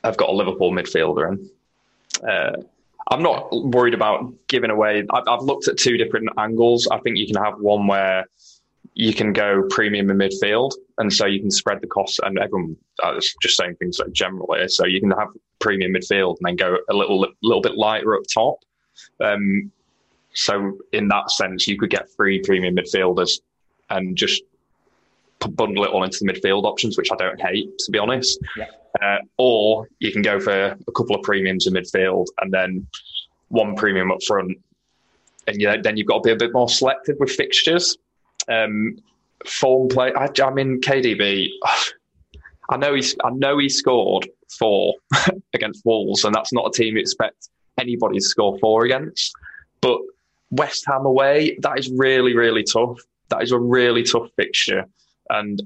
I've 0.03 0.17
got 0.17 0.29
a 0.29 0.33
Liverpool 0.33 0.71
midfielder 0.71 1.31
in. 1.31 1.49
Uh, 2.27 2.61
I'm 3.09 3.21
not 3.21 3.51
worried 3.51 3.93
about 3.93 4.33
giving 4.47 4.69
away. 4.69 5.05
I've, 5.09 5.27
I've 5.27 5.41
looked 5.41 5.67
at 5.67 5.77
two 5.77 5.97
different 5.97 6.29
angles. 6.37 6.87
I 6.89 6.99
think 6.99 7.17
you 7.17 7.27
can 7.27 7.43
have 7.43 7.59
one 7.59 7.87
where 7.87 8.25
you 8.95 9.13
can 9.13 9.33
go 9.33 9.63
premium 9.69 10.09
in 10.09 10.17
midfield, 10.17 10.71
and 10.97 11.13
so 11.13 11.25
you 11.25 11.41
can 11.41 11.51
spread 11.51 11.81
the 11.81 11.87
costs. 11.87 12.19
And 12.23 12.39
everyone 12.39 12.77
uh, 13.03 13.19
just 13.41 13.57
saying 13.57 13.75
things 13.75 13.99
like 13.99 14.13
generally, 14.13 14.67
so 14.69 14.85
you 14.85 15.01
can 15.01 15.11
have 15.11 15.27
premium 15.59 15.93
midfield 15.93 16.37
and 16.39 16.47
then 16.47 16.55
go 16.55 16.77
a 16.89 16.93
little 16.93 17.27
little 17.43 17.61
bit 17.61 17.75
lighter 17.75 18.15
up 18.15 18.23
top. 18.33 18.59
Um, 19.19 19.71
so 20.33 20.77
in 20.93 21.09
that 21.09 21.29
sense, 21.29 21.67
you 21.67 21.77
could 21.77 21.89
get 21.89 22.09
three 22.09 22.41
premium 22.41 22.75
midfielders 22.75 23.41
and 23.89 24.17
just 24.17 24.43
bundle 25.51 25.83
it 25.83 25.91
all 25.91 26.03
into 26.03 26.23
the 26.23 26.31
midfield 26.31 26.63
options, 26.63 26.97
which 26.97 27.11
I 27.11 27.15
don't 27.17 27.39
hate 27.39 27.77
to 27.79 27.91
be 27.91 27.99
honest. 27.99 28.39
Yeah. 28.57 28.67
Uh, 29.01 29.17
or 29.37 29.89
you 29.99 30.13
can 30.13 30.21
go 30.21 30.39
for 30.39 30.77
a 30.87 30.91
couple 30.95 31.17
of 31.17 31.21
premiums 31.21 31.67
in 31.67 31.73
midfield 31.73 32.27
and 32.39 32.51
then 32.51 32.87
one 33.49 33.75
premium 33.75 34.09
up 34.09 34.23
front, 34.23 34.57
and 35.47 35.59
you 35.59 35.67
know, 35.67 35.81
then 35.81 35.97
you've 35.97 36.07
got 36.07 36.23
to 36.23 36.27
be 36.27 36.31
a 36.31 36.37
bit 36.37 36.53
more 36.53 36.69
selective 36.69 37.17
with 37.19 37.31
fixtures. 37.31 37.97
Um, 38.47 38.97
form 39.45 39.89
play. 39.89 40.11
I, 40.13 40.29
I 40.43 40.51
mean, 40.51 40.81
KDB. 40.81 41.49
I 42.69 42.77
know 42.77 42.95
he's. 42.95 43.15
I 43.23 43.29
know 43.29 43.57
he 43.59 43.69
scored 43.69 44.27
four 44.57 44.95
against 45.53 45.85
Wolves, 45.85 46.23
and 46.23 46.33
that's 46.33 46.51
not 46.51 46.67
a 46.67 46.71
team 46.71 46.95
you 46.95 47.01
expect 47.01 47.49
anybody 47.79 48.17
to 48.17 48.25
score 48.25 48.57
four 48.59 48.85
against. 48.85 49.33
But 49.81 49.99
West 50.49 50.83
Ham 50.87 51.05
away, 51.05 51.57
that 51.61 51.77
is 51.77 51.91
really, 51.91 52.35
really 52.35 52.63
tough. 52.63 52.99
That 53.29 53.43
is 53.43 53.51
a 53.51 53.59
really 53.59 54.03
tough 54.03 54.29
fixture, 54.35 54.85
and 55.29 55.61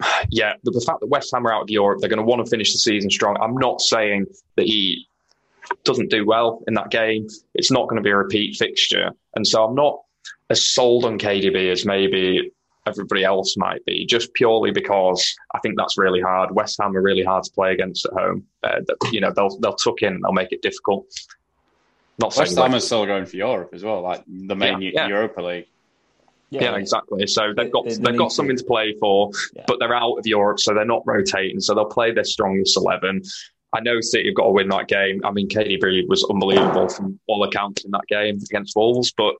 yeah, 0.30 0.54
the, 0.62 0.70
the 0.70 0.80
fact 0.80 1.00
that 1.00 1.06
West 1.06 1.30
Ham 1.34 1.46
are 1.46 1.52
out 1.52 1.62
of 1.62 1.70
Europe, 1.70 2.00
they're 2.00 2.08
going 2.08 2.18
to 2.18 2.24
want 2.24 2.44
to 2.44 2.50
finish 2.50 2.72
the 2.72 2.78
season 2.78 3.10
strong. 3.10 3.36
I'm 3.40 3.56
not 3.56 3.80
saying 3.80 4.26
that 4.56 4.64
he 4.64 5.06
doesn't 5.84 6.10
do 6.10 6.24
well 6.24 6.62
in 6.66 6.74
that 6.74 6.90
game. 6.90 7.28
It's 7.54 7.70
not 7.70 7.88
going 7.88 7.96
to 7.96 8.02
be 8.02 8.10
a 8.10 8.16
repeat 8.16 8.56
fixture, 8.56 9.10
and 9.34 9.46
so 9.46 9.64
I'm 9.64 9.74
not 9.74 10.00
as 10.50 10.66
sold 10.66 11.04
on 11.04 11.18
KDB 11.18 11.70
as 11.70 11.84
maybe 11.84 12.52
everybody 12.86 13.24
else 13.24 13.56
might 13.56 13.84
be, 13.84 14.06
just 14.06 14.32
purely 14.34 14.70
because 14.70 15.36
I 15.54 15.58
think 15.60 15.76
that's 15.76 15.98
really 15.98 16.20
hard. 16.20 16.54
West 16.54 16.78
Ham 16.80 16.96
are 16.96 17.02
really 17.02 17.24
hard 17.24 17.44
to 17.44 17.52
play 17.52 17.72
against 17.72 18.06
at 18.06 18.12
home. 18.12 18.46
Uh, 18.62 18.80
you 19.12 19.20
know, 19.20 19.32
they'll 19.34 19.58
they'll 19.58 19.74
tuck 19.74 20.02
in, 20.02 20.20
they'll 20.22 20.32
make 20.32 20.52
it 20.52 20.62
difficult. 20.62 21.06
Not 22.18 22.36
West 22.36 22.56
Ham 22.56 22.74
is 22.74 22.86
still 22.86 23.06
going 23.06 23.26
for 23.26 23.36
Europe 23.36 23.70
as 23.72 23.84
well, 23.84 24.00
like 24.00 24.24
the 24.26 24.56
main 24.56 24.82
yeah, 24.82 24.90
yeah. 24.94 25.08
Europa 25.08 25.42
League. 25.42 25.66
Yeah, 26.50 26.62
yeah, 26.62 26.76
exactly. 26.76 27.26
So 27.26 27.52
they've 27.54 27.70
got 27.70 27.84
they, 27.84 27.94
they, 27.96 28.10
have 28.10 28.18
got 28.18 28.32
something 28.32 28.56
to. 28.56 28.62
to 28.62 28.66
play 28.66 28.94
for, 28.98 29.30
yeah. 29.54 29.64
but 29.66 29.78
they're 29.78 29.94
out 29.94 30.14
of 30.14 30.26
Europe, 30.26 30.60
so 30.60 30.72
they're 30.72 30.86
not 30.86 31.02
rotating. 31.04 31.60
So 31.60 31.74
they'll 31.74 31.84
play 31.84 32.10
their 32.12 32.24
strongest 32.24 32.76
eleven. 32.76 33.22
I 33.74 33.80
know 33.80 34.00
City 34.00 34.28
have 34.28 34.34
got 34.34 34.44
to 34.44 34.50
win 34.50 34.68
that 34.70 34.88
game. 34.88 35.20
I 35.24 35.30
mean, 35.30 35.46
KDB 35.46 36.08
was 36.08 36.24
unbelievable 36.30 36.88
from 36.88 37.20
all 37.26 37.44
accounts 37.44 37.84
in 37.84 37.90
that 37.90 38.06
game 38.08 38.38
against 38.42 38.74
Wolves, 38.74 39.12
but 39.12 39.34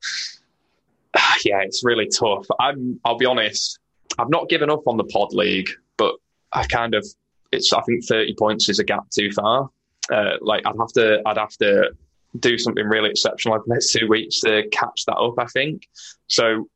yeah, 1.44 1.60
it's 1.60 1.84
really 1.84 2.08
tough. 2.08 2.46
I'm, 2.60 3.00
I'll 3.04 3.18
be 3.18 3.26
honest, 3.26 3.78
I've 4.18 4.30
not 4.30 4.48
given 4.48 4.70
up 4.70 4.86
on 4.86 4.96
the 4.96 5.04
pod 5.04 5.32
league, 5.32 5.68
but 5.96 6.14
I 6.52 6.64
kind 6.64 6.94
of, 6.94 7.06
it's, 7.52 7.72
I 7.72 7.80
think 7.82 8.04
30 8.04 8.34
points 8.38 8.68
is 8.68 8.78
a 8.78 8.84
gap 8.84 9.08
too 9.10 9.30
far. 9.32 9.70
Uh, 10.10 10.32
like 10.40 10.66
I'd 10.66 10.76
have 10.78 10.92
to, 10.94 11.22
I'd 11.26 11.38
have 11.38 11.56
to 11.58 11.90
do 12.38 12.58
something 12.58 12.86
really 12.86 13.10
exceptional 13.10 13.54
over 13.54 13.64
the 13.66 13.74
next 13.74 13.92
two 13.92 14.06
weeks 14.06 14.40
to 14.40 14.66
catch 14.70 15.04
that 15.06 15.16
up, 15.16 15.34
I 15.38 15.46
think. 15.46 15.88
So 16.26 16.68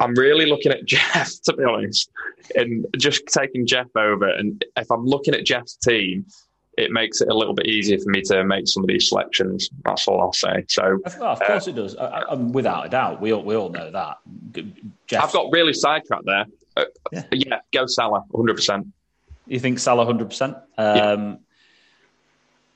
I'm 0.00 0.14
really 0.14 0.46
looking 0.46 0.72
at 0.72 0.84
Jeff, 0.86 1.40
to 1.42 1.54
be 1.54 1.64
honest, 1.64 2.10
and 2.54 2.86
just 2.96 3.26
taking 3.26 3.66
Jeff 3.66 3.94
over. 3.96 4.28
And 4.28 4.64
if 4.76 4.90
I'm 4.90 5.04
looking 5.04 5.34
at 5.34 5.44
Jeff's 5.44 5.76
team, 5.76 6.26
it 6.76 6.90
makes 6.90 7.20
it 7.20 7.28
a 7.28 7.34
little 7.34 7.54
bit 7.54 7.66
easier 7.66 7.98
for 7.98 8.10
me 8.10 8.20
to 8.22 8.44
make 8.44 8.68
some 8.68 8.82
of 8.82 8.88
these 8.88 9.08
selections. 9.08 9.70
That's 9.84 10.06
all 10.06 10.20
I'll 10.20 10.32
say. 10.32 10.64
So, 10.68 10.98
well, 11.18 11.32
of 11.32 11.40
course, 11.40 11.66
uh, 11.66 11.70
it 11.70 11.74
does. 11.74 11.96
I, 11.96 12.04
I, 12.04 12.34
without 12.34 12.86
a 12.86 12.88
doubt, 12.88 13.20
we 13.20 13.32
all 13.32 13.42
we 13.42 13.56
all 13.56 13.70
know 13.70 13.90
that. 13.90 14.18
I've 15.18 15.32
got 15.32 15.52
really 15.52 15.72
sidetracked 15.72 16.26
there. 16.26 16.44
Uh, 16.76 16.84
yeah. 17.12 17.22
yeah. 17.32 17.58
go 17.72 17.86
Salah, 17.86 18.24
hundred 18.34 18.56
percent. 18.56 18.86
You 19.46 19.58
think 19.58 19.78
Salah, 19.78 20.04
hundred 20.04 20.28
percent? 20.28 20.56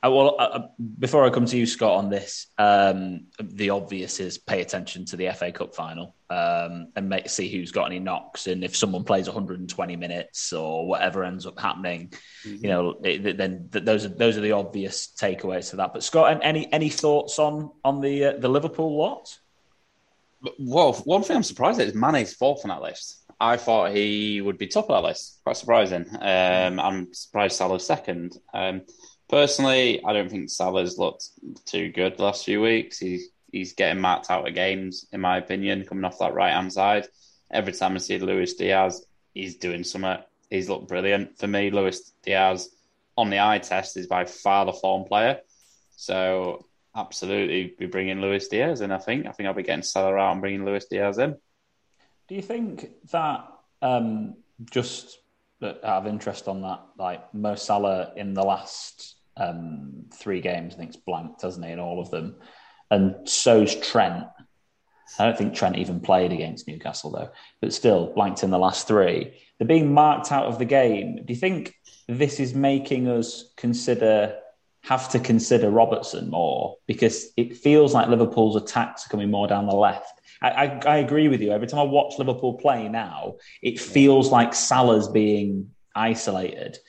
Uh, 0.03 0.09
well, 0.09 0.35
uh, 0.39 0.61
before 0.97 1.23
I 1.25 1.29
come 1.29 1.45
to 1.45 1.57
you, 1.57 1.67
Scott, 1.67 1.97
on 1.97 2.09
this, 2.09 2.47
um, 2.57 3.25
the 3.39 3.69
obvious 3.69 4.19
is 4.19 4.39
pay 4.39 4.61
attention 4.61 5.05
to 5.05 5.15
the 5.15 5.29
FA 5.29 5.51
Cup 5.51 5.75
final 5.75 6.15
um, 6.31 6.87
and 6.95 7.07
make, 7.07 7.29
see 7.29 7.49
who's 7.49 7.71
got 7.71 7.85
any 7.85 7.99
knocks. 7.99 8.47
And 8.47 8.63
if 8.63 8.75
someone 8.75 9.03
plays 9.03 9.27
120 9.27 9.95
minutes 9.95 10.53
or 10.53 10.87
whatever 10.87 11.23
ends 11.23 11.45
up 11.45 11.59
happening, 11.59 12.11
mm-hmm. 12.43 12.65
you 12.65 12.69
know, 12.71 12.99
it, 13.03 13.37
then 13.37 13.69
those 13.69 14.05
are 14.05 14.09
those 14.09 14.37
are 14.37 14.41
the 14.41 14.53
obvious 14.53 15.13
takeaways 15.15 15.69
to 15.69 15.75
that. 15.75 15.93
But 15.93 16.03
Scott, 16.03 16.39
any 16.41 16.71
any 16.73 16.89
thoughts 16.89 17.37
on 17.37 17.69
on 17.83 18.01
the 18.01 18.25
uh, 18.25 18.37
the 18.37 18.49
Liverpool 18.49 18.97
lot? 18.97 19.37
Well, 20.57 20.93
one 20.93 21.21
thing 21.21 21.35
I'm 21.35 21.43
surprised 21.43 21.79
at 21.79 21.87
is 21.87 21.93
Mane's 21.93 22.33
fourth 22.33 22.65
on 22.65 22.69
that 22.69 22.81
list. 22.81 23.19
I 23.39 23.57
thought 23.57 23.91
he 23.91 24.41
would 24.41 24.57
be 24.57 24.67
top 24.67 24.89
of 24.89 25.01
that 25.01 25.07
list. 25.07 25.41
Quite 25.43 25.57
surprising. 25.57 26.05
Um, 26.19 26.79
I'm 26.79 27.13
surprised 27.13 27.55
Salah's 27.55 27.85
second. 27.85 28.37
Um, 28.53 28.81
Personally, 29.31 30.03
I 30.03 30.11
don't 30.11 30.29
think 30.29 30.49
Salah's 30.49 30.97
looked 30.97 31.29
too 31.65 31.89
good 31.89 32.17
the 32.17 32.23
last 32.23 32.43
few 32.43 32.59
weeks. 32.59 32.99
He's 32.99 33.29
he's 33.49 33.71
getting 33.71 34.01
marked 34.01 34.29
out 34.29 34.45
of 34.45 34.53
games, 34.53 35.07
in 35.13 35.21
my 35.21 35.37
opinion, 35.37 35.85
coming 35.85 36.03
off 36.03 36.19
that 36.19 36.33
right 36.33 36.51
hand 36.51 36.73
side. 36.73 37.07
Every 37.49 37.71
time 37.71 37.95
I 37.95 37.99
see 37.99 38.19
Luis 38.19 38.55
Diaz, 38.55 39.05
he's 39.33 39.55
doing 39.55 39.85
something. 39.85 40.17
He's 40.49 40.67
looked 40.67 40.89
brilliant. 40.89 41.39
For 41.39 41.47
me, 41.47 41.71
Luis 41.71 42.11
Diaz 42.23 42.71
on 43.17 43.29
the 43.29 43.39
eye 43.39 43.59
test 43.59 43.95
is 43.95 44.05
by 44.05 44.25
far 44.25 44.65
the 44.65 44.73
form 44.73 45.05
player. 45.05 45.39
So 45.95 46.65
absolutely 46.93 47.73
be 47.79 47.85
bringing 47.85 48.19
Luis 48.19 48.49
Diaz 48.49 48.81
in. 48.81 48.91
I 48.91 48.97
think. 48.97 49.27
I 49.27 49.31
think 49.31 49.47
I'll 49.47 49.53
be 49.53 49.63
getting 49.63 49.83
Salah 49.83 50.17
out 50.17 50.33
and 50.33 50.41
bringing 50.41 50.65
Luis 50.65 50.87
Diaz 50.87 51.19
in. 51.19 51.37
Do 52.27 52.35
you 52.35 52.41
think 52.41 52.89
that 53.11 53.49
um, 53.81 54.35
just 54.69 55.19
out 55.63 55.83
of 55.83 56.07
interest 56.07 56.49
on 56.49 56.63
that, 56.63 56.81
like 56.97 57.33
Mo 57.33 57.55
Salah 57.55 58.11
in 58.17 58.33
the 58.33 58.43
last 58.43 59.15
um, 59.37 60.05
three 60.13 60.41
games. 60.41 60.73
I 60.73 60.77
think 60.77 60.89
it's 60.89 60.97
blanked, 60.97 61.41
doesn't 61.41 61.63
he, 61.63 61.71
in 61.71 61.79
all 61.79 61.99
of 61.99 62.11
them? 62.11 62.35
And 62.89 63.27
so's 63.27 63.75
Trent. 63.75 64.25
I 65.19 65.25
don't 65.25 65.37
think 65.37 65.53
Trent 65.53 65.77
even 65.77 65.99
played 65.99 66.31
against 66.31 66.67
Newcastle 66.67 67.11
though, 67.11 67.31
but 67.61 67.73
still 67.73 68.13
blanked 68.13 68.43
in 68.43 68.49
the 68.49 68.57
last 68.57 68.87
three. 68.87 69.37
They're 69.57 69.67
being 69.67 69.93
marked 69.93 70.31
out 70.31 70.45
of 70.45 70.57
the 70.57 70.65
game. 70.65 71.17
Do 71.17 71.33
you 71.33 71.39
think 71.39 71.75
this 72.07 72.39
is 72.39 72.53
making 72.53 73.07
us 73.07 73.51
consider 73.57 74.37
have 74.83 75.09
to 75.09 75.19
consider 75.19 75.69
Robertson 75.69 76.29
more 76.29 76.77
because 76.87 77.27
it 77.37 77.55
feels 77.55 77.93
like 77.93 78.09
Liverpool's 78.09 78.55
attacks 78.55 79.05
are 79.05 79.09
coming 79.09 79.29
more 79.29 79.47
down 79.47 79.67
the 79.67 79.75
left. 79.75 80.21
I, 80.41 80.49
I, 80.49 80.81
I 80.85 80.97
agree 80.97 81.27
with 81.27 81.41
you. 81.41 81.51
Every 81.51 81.67
time 81.67 81.79
I 81.79 81.83
watch 81.83 82.17
Liverpool 82.17 82.55
play 82.55 82.89
now, 82.89 83.35
it 83.61 83.79
feels 83.79 84.31
like 84.31 84.55
Salah's 84.55 85.07
being 85.07 85.69
isolated. 85.95 86.79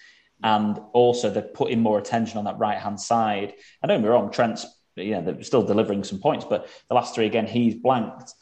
And 0.42 0.78
also, 0.92 1.30
they're 1.30 1.42
putting 1.42 1.80
more 1.80 1.98
attention 1.98 2.38
on 2.38 2.44
that 2.44 2.58
right 2.58 2.78
hand 2.78 3.00
side. 3.00 3.54
I 3.82 3.86
don't 3.86 4.02
me 4.02 4.08
wrong, 4.08 4.30
Trent's 4.30 4.66
yeah, 4.96 5.20
they're 5.20 5.42
still 5.42 5.62
delivering 5.62 6.04
some 6.04 6.18
points, 6.18 6.44
but 6.44 6.68
the 6.88 6.94
last 6.94 7.14
three 7.14 7.26
again, 7.26 7.46
he's 7.46 7.74
blanked. 7.74 8.34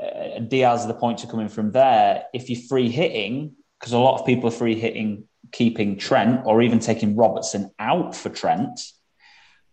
Uh, 0.00 0.40
Diaz, 0.40 0.86
the 0.86 0.94
points 0.94 1.24
are 1.24 1.28
coming 1.28 1.48
from 1.48 1.72
there. 1.72 2.24
If 2.32 2.50
you're 2.50 2.60
free 2.68 2.88
hitting, 2.90 3.56
because 3.78 3.92
a 3.92 3.98
lot 3.98 4.20
of 4.20 4.26
people 4.26 4.48
are 4.48 4.52
free 4.52 4.74
hitting, 4.74 5.24
keeping 5.52 5.96
Trent 5.96 6.42
or 6.44 6.62
even 6.62 6.78
taking 6.78 7.16
Robertson 7.16 7.70
out 7.78 8.14
for 8.14 8.28
Trent, 8.28 8.80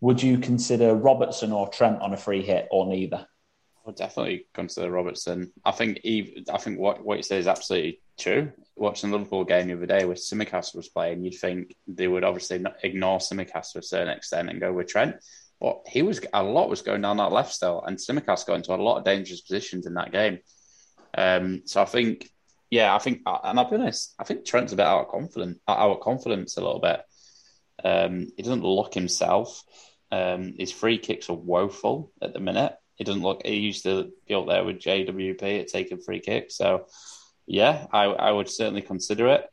would 0.01 0.21
you 0.21 0.37
consider 0.37 0.93
Robertson 0.93 1.51
or 1.51 1.69
Trent 1.69 2.01
on 2.01 2.13
a 2.13 2.17
free 2.17 2.41
hit 2.41 2.67
or 2.71 2.87
neither? 2.87 3.17
I 3.17 3.79
would 3.85 3.95
definitely 3.95 4.47
consider 4.53 4.91
Robertson. 4.91 5.51
I 5.65 5.71
think 5.71 6.01
Eve, 6.03 6.45
I 6.51 6.57
think 6.57 6.79
what, 6.79 7.03
what 7.03 7.17
you 7.17 7.23
say 7.23 7.37
is 7.37 7.47
absolutely 7.47 8.01
true. 8.17 8.51
Watching 8.75 9.11
the 9.11 9.17
Liverpool 9.17 9.43
game 9.43 9.67
the 9.67 9.75
other 9.75 9.85
day 9.85 10.05
with 10.05 10.17
Tsimikas 10.17 10.75
was 10.75 10.89
playing, 10.89 11.23
you'd 11.23 11.35
think 11.35 11.75
they 11.87 12.07
would 12.07 12.23
obviously 12.23 12.63
ignore 12.81 13.19
Tsimikas 13.19 13.71
to 13.73 13.79
a 13.79 13.83
certain 13.83 14.09
extent 14.09 14.49
and 14.49 14.59
go 14.59 14.73
with 14.73 14.87
Trent. 14.87 15.17
But 15.59 15.81
he 15.87 16.01
was 16.01 16.19
a 16.33 16.43
lot 16.43 16.69
was 16.69 16.81
going 16.81 17.01
down 17.01 17.17
that 17.17 17.31
left 17.31 17.53
still, 17.53 17.83
and 17.83 17.97
Tsimikas 17.97 18.45
got 18.45 18.55
into 18.55 18.73
a 18.73 18.75
lot 18.75 18.97
of 18.97 19.05
dangerous 19.05 19.41
positions 19.41 19.85
in 19.85 19.93
that 19.93 20.11
game. 20.11 20.39
Um, 21.15 21.61
so 21.65 21.81
I 21.81 21.85
think, 21.85 22.29
yeah, 22.69 22.93
I 22.93 22.99
think, 22.99 23.21
and 23.25 23.59
I'll 23.59 23.69
be 23.69 23.77
honest, 23.77 24.13
I 24.19 24.23
think 24.23 24.45
Trent's 24.45 24.73
a 24.73 24.75
bit 24.75 24.85
out 24.85 25.05
of 25.05 25.07
confidence, 25.09 25.59
out 25.67 25.91
of 25.91 25.99
confidence 26.01 26.57
a 26.57 26.61
little 26.61 26.81
bit. 26.81 27.01
Um, 27.83 28.27
he 28.35 28.43
doesn't 28.43 28.63
look 28.63 28.93
himself. 28.93 29.63
Um, 30.11 30.53
his 30.57 30.71
free 30.71 30.97
kicks 30.97 31.29
are 31.29 31.35
woeful 31.35 32.11
at 32.21 32.33
the 32.33 32.39
minute. 32.39 32.73
He 32.95 33.03
doesn't 33.03 33.23
look. 33.23 33.45
He 33.45 33.55
used 33.55 33.83
to 33.83 34.11
be 34.27 34.35
up 34.35 34.47
there 34.47 34.63
with 34.63 34.79
JWP 34.79 35.61
at 35.61 35.67
taking 35.67 35.99
free 35.99 36.19
kicks. 36.19 36.55
So, 36.55 36.85
yeah, 37.45 37.87
I, 37.91 38.05
I 38.05 38.31
would 38.31 38.49
certainly 38.49 38.81
consider 38.81 39.27
it. 39.27 39.49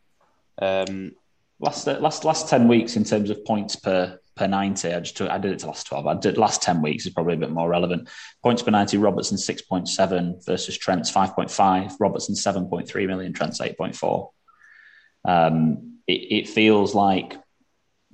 Um, 0.61 1.13
last 1.59 1.87
last 1.87 2.25
last 2.25 2.49
ten 2.49 2.69
weeks 2.69 2.97
in 2.97 3.05
terms 3.05 3.31
of 3.31 3.45
points 3.45 3.77
per 3.77 4.19
per 4.41 4.47
90. 4.47 4.95
I 4.95 5.01
just 5.01 5.19
took, 5.19 5.31
I 5.31 5.37
did 5.37 5.53
it 5.53 5.59
to 5.61 5.67
last 5.67 5.87
12. 5.87 6.07
I 6.07 6.15
did 6.15 6.39
last 6.39 6.63
10 6.63 6.81
weeks 6.81 7.05
is 7.05 7.13
probably 7.13 7.35
a 7.35 7.37
bit 7.37 7.51
more 7.51 7.69
relevant. 7.69 8.09
Points 8.43 8.63
per 8.63 8.71
90, 8.71 8.97
Robertson 8.97 9.37
6.7 9.37 10.47
versus 10.47 10.79
Trent's 10.79 11.13
5.5. 11.13 11.93
Robertson 12.01 12.35
7.3 12.35 13.07
million, 13.07 13.35
Trent's 13.35 13.61
8.4. 13.61 14.31
Um, 15.27 15.99
it, 16.07 16.13
it, 16.13 16.49
feels 16.49 16.95
like 16.95 17.37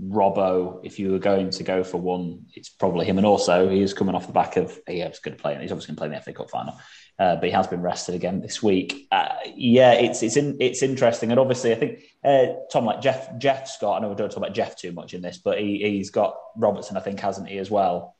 Robbo, 0.02 0.80
if 0.82 0.98
you 0.98 1.12
were 1.12 1.20
going 1.20 1.50
to 1.50 1.62
go 1.62 1.84
for 1.84 1.98
one, 1.98 2.46
it's 2.54 2.70
probably 2.70 3.06
him. 3.06 3.18
And 3.18 3.26
also, 3.26 3.68
he 3.68 3.80
is 3.80 3.94
coming 3.94 4.16
off 4.16 4.26
the 4.26 4.32
back 4.32 4.56
of, 4.56 4.76
yeah, 4.88 5.06
he's 5.06 5.20
going 5.20 5.36
to 5.36 5.40
play, 5.40 5.52
and 5.52 5.62
he's 5.62 5.70
obviously 5.70 5.94
going 5.94 5.96
to 5.96 6.00
play 6.00 6.06
in 6.08 6.12
the 6.14 6.20
FA 6.20 6.32
Cup 6.32 6.50
final 6.50 6.76
uh, 7.18 7.36
but 7.36 7.44
he 7.44 7.50
has 7.50 7.66
been 7.66 7.80
rested 7.80 8.14
again 8.14 8.40
this 8.40 8.62
week. 8.62 9.08
Uh, 9.10 9.28
yeah, 9.54 9.92
it's 9.92 10.22
it's 10.22 10.36
in, 10.36 10.56
it's 10.60 10.82
interesting, 10.82 11.30
and 11.30 11.40
obviously, 11.40 11.72
I 11.72 11.76
think 11.76 12.02
uh, 12.22 12.46
Tom 12.70 12.84
like 12.84 13.00
Jeff 13.00 13.38
Jeff 13.38 13.68
Scott. 13.68 13.98
I 13.98 14.02
know 14.02 14.10
we 14.10 14.16
don't 14.16 14.28
talk 14.28 14.36
about 14.36 14.54
Jeff 14.54 14.76
too 14.76 14.92
much 14.92 15.14
in 15.14 15.22
this, 15.22 15.38
but 15.38 15.58
he, 15.58 15.78
he's 15.78 16.10
got 16.10 16.36
Robertson, 16.56 16.96
I 16.96 17.00
think, 17.00 17.20
hasn't 17.20 17.48
he 17.48 17.58
as 17.58 17.70
well? 17.70 18.16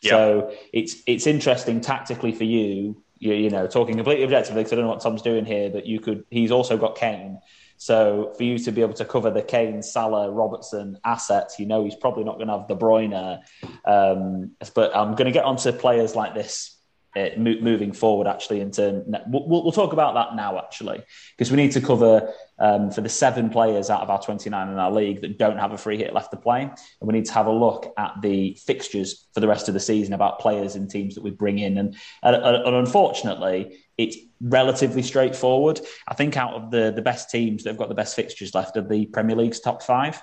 Yeah. 0.00 0.10
So 0.10 0.54
it's 0.72 1.02
it's 1.06 1.26
interesting 1.26 1.80
tactically 1.80 2.32
for 2.32 2.44
you. 2.44 3.02
You, 3.18 3.32
you 3.32 3.50
know, 3.50 3.66
talking 3.66 3.96
completely 3.96 4.24
objectively 4.24 4.62
because 4.62 4.74
I 4.74 4.76
don't 4.76 4.84
know 4.84 4.90
what 4.90 5.00
Tom's 5.00 5.22
doing 5.22 5.44
here, 5.44 5.68
but 5.70 5.86
you 5.86 5.98
could. 5.98 6.24
He's 6.30 6.52
also 6.52 6.76
got 6.76 6.96
Kane. 6.96 7.40
So 7.78 8.32
for 8.36 8.44
you 8.44 8.58
to 8.58 8.70
be 8.70 8.80
able 8.80 8.94
to 8.94 9.04
cover 9.04 9.30
the 9.30 9.42
Kane, 9.42 9.82
Salah, 9.82 10.30
Robertson 10.30 10.98
assets, 11.04 11.58
you 11.58 11.66
know 11.66 11.84
he's 11.84 11.96
probably 11.96 12.24
not 12.24 12.36
going 12.36 12.46
to 12.46 12.58
have 12.58 12.68
De 12.68 12.76
Bruyne. 12.76 13.42
Um, 13.84 14.52
but 14.74 14.96
I'm 14.96 15.14
going 15.14 15.26
to 15.26 15.32
get 15.32 15.44
onto 15.44 15.72
players 15.72 16.14
like 16.14 16.34
this 16.34 16.75
uh, 17.16 17.30
moving 17.38 17.92
forward 17.92 18.26
actually 18.26 18.60
into 18.60 19.02
we'll, 19.28 19.48
we'll, 19.48 19.72
talk 19.72 19.94
about 19.94 20.14
that 20.14 20.36
now 20.36 20.58
actually 20.58 21.02
because 21.30 21.50
we 21.50 21.56
need 21.56 21.72
to 21.72 21.80
cover 21.80 22.30
um, 22.58 22.90
for 22.90 23.00
the 23.00 23.08
seven 23.08 23.48
players 23.48 23.88
out 23.88 24.02
of 24.02 24.10
our 24.10 24.20
29 24.20 24.68
in 24.68 24.78
our 24.78 24.92
league 24.92 25.22
that 25.22 25.38
don't 25.38 25.56
have 25.56 25.72
a 25.72 25.78
free 25.78 25.96
hit 25.96 26.12
left 26.12 26.30
to 26.30 26.36
play 26.36 26.62
and 26.62 26.74
we 27.00 27.14
need 27.14 27.24
to 27.24 27.32
have 27.32 27.46
a 27.46 27.52
look 27.52 27.90
at 27.96 28.12
the 28.20 28.54
fixtures 28.66 29.28
for 29.32 29.40
the 29.40 29.48
rest 29.48 29.66
of 29.68 29.74
the 29.74 29.80
season 29.80 30.12
about 30.12 30.40
players 30.40 30.74
and 30.74 30.90
teams 30.90 31.14
that 31.14 31.24
we 31.24 31.30
bring 31.30 31.58
in 31.58 31.78
and, 31.78 31.96
and, 32.22 32.76
unfortunately 32.76 33.78
it's 33.96 34.18
relatively 34.42 35.00
straightforward 35.00 35.80
i 36.08 36.12
think 36.12 36.36
out 36.36 36.52
of 36.52 36.70
the 36.70 36.92
the 36.94 37.00
best 37.00 37.30
teams 37.30 37.64
that 37.64 37.70
have 37.70 37.78
got 37.78 37.88
the 37.88 37.94
best 37.94 38.14
fixtures 38.14 38.54
left 38.54 38.76
of 38.76 38.90
the 38.90 39.06
premier 39.06 39.36
league's 39.36 39.60
top 39.60 39.82
five 39.82 40.22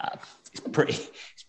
uh, 0.00 0.10
it's 0.52 0.60
pretty 0.60 0.98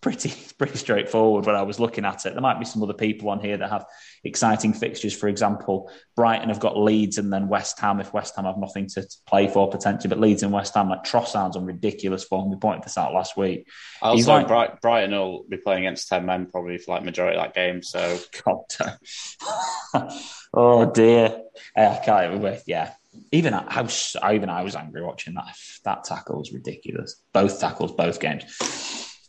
pretty 0.02 0.34
pretty 0.58 0.78
straightforward 0.78 1.46
when 1.46 1.56
I 1.56 1.62
was 1.62 1.80
looking 1.80 2.06
at 2.06 2.26
it. 2.26 2.34
There 2.34 2.42
might 2.42 2.60
be 2.60 2.66
some 2.66 2.84
other 2.84 2.94
people 2.94 3.30
on 3.30 3.40
here 3.40 3.58
that 3.58 3.70
have 3.70 3.86
exciting 4.24 4.74
fixtures. 4.74 5.14
For 5.14 5.28
example, 5.28 5.92
Brighton 6.16 6.50
have 6.50 6.60
got 6.60 6.78
Leeds 6.78 7.18
and 7.18 7.32
then 7.32 7.48
West 7.48 7.80
Ham. 7.80 8.00
If 8.00 8.14
West 8.14 8.36
Ham 8.36 8.46
have 8.46 8.58
nothing 8.58 8.88
to 8.88 9.08
play 9.26 9.48
for 9.48 9.70
potentially, 9.70 10.10
but 10.10 10.20
Leeds 10.20 10.44
and 10.44 10.52
West 10.52 10.76
Ham 10.76 10.90
like 10.90 11.04
Trossard's 11.04 11.56
on 11.56 11.66
ridiculous 11.66 12.24
form. 12.24 12.50
We 12.50 12.58
pointed 12.58 12.84
this 12.84 12.98
out 12.98 13.14
last 13.14 13.38
week. 13.38 13.68
Also, 14.02 14.34
like, 14.34 14.48
Bright, 14.48 14.82
Brighton 14.82 15.12
will 15.12 15.46
be 15.50 15.58
playing 15.58 15.86
against 15.86 16.08
ten 16.08 16.26
men 16.26 16.48
probably 16.48 16.78
for 16.78 16.96
like 16.96 17.04
majority 17.04 17.38
of 17.38 17.44
that 17.44 17.54
game. 17.54 17.82
So 17.84 18.20
God, 18.46 20.12
oh 20.54 20.92
dear, 20.92 21.42
uh, 21.76 21.98
I 22.02 22.06
can't 22.06 22.36
even. 22.36 22.58
Yeah, 22.66 22.94
even 23.32 23.54
I 23.54 23.82
was 23.82 24.16
even 24.32 24.50
I 24.50 24.64
was 24.64 24.76
angry 24.76 25.04
watching 25.04 25.36
that. 25.36 25.56
That 25.84 26.04
tackle 26.04 26.40
was 26.40 26.52
ridiculous. 26.52 27.22
Both 27.34 27.60
tackles, 27.60 27.92
both 27.92 28.20
games. 28.20 28.44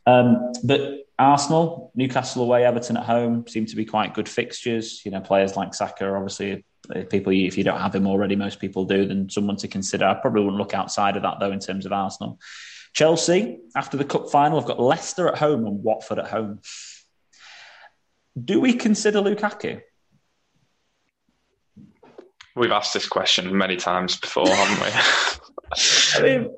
Um, 0.07 0.53
but 0.65 1.07
Arsenal, 1.19 1.93
Newcastle 1.95 2.43
away, 2.43 2.65
Everton 2.65 2.97
at 2.97 3.05
home 3.05 3.47
seem 3.47 3.67
to 3.67 3.77
be 3.77 3.85
quite 3.85 4.15
good 4.15 4.29
fixtures. 4.29 5.03
You 5.05 5.11
know, 5.11 5.21
players 5.21 5.57
like 5.57 5.75
Saka, 5.75 6.15
obviously, 6.15 6.65
people 7.11 7.33
if 7.33 7.59
you 7.59 7.65
don't 7.65 7.81
have 7.81 7.95
him 7.95 8.07
already, 8.07 8.37
most 8.37 8.59
people 8.59 8.85
do. 8.85 9.07
Then 9.07 9.29
someone 9.29 9.57
to 9.57 9.69
consider. 9.69 10.07
I 10.07 10.15
probably 10.15 10.43
wouldn't 10.43 10.59
look 10.59 10.75
outside 10.75 11.17
of 11.17 11.23
that 11.23 11.39
though 11.39 11.53
in 11.53 11.61
terms 11.61 11.87
of 11.87 11.93
Arsenal. 11.93 12.39
Chelsea 12.93 13.59
after 13.77 13.97
the 13.97 14.05
cup 14.05 14.31
final, 14.31 14.59
I've 14.59 14.67
got 14.67 14.81
Leicester 14.81 15.29
at 15.29 15.39
home 15.39 15.67
and 15.67 15.83
Watford 15.83 16.19
at 16.19 16.29
home. 16.29 16.61
Do 18.43 18.61
we 18.61 18.73
consider 18.73 19.21
Lukaku? 19.21 19.83
We've 22.57 22.73
asked 22.73 22.95
this 22.95 23.07
question 23.07 23.57
many 23.57 23.77
times 23.77 24.17
before, 24.17 24.49
haven't 24.49 24.85
we? 24.85 24.91
I 26.17 26.23
mean, 26.23 26.51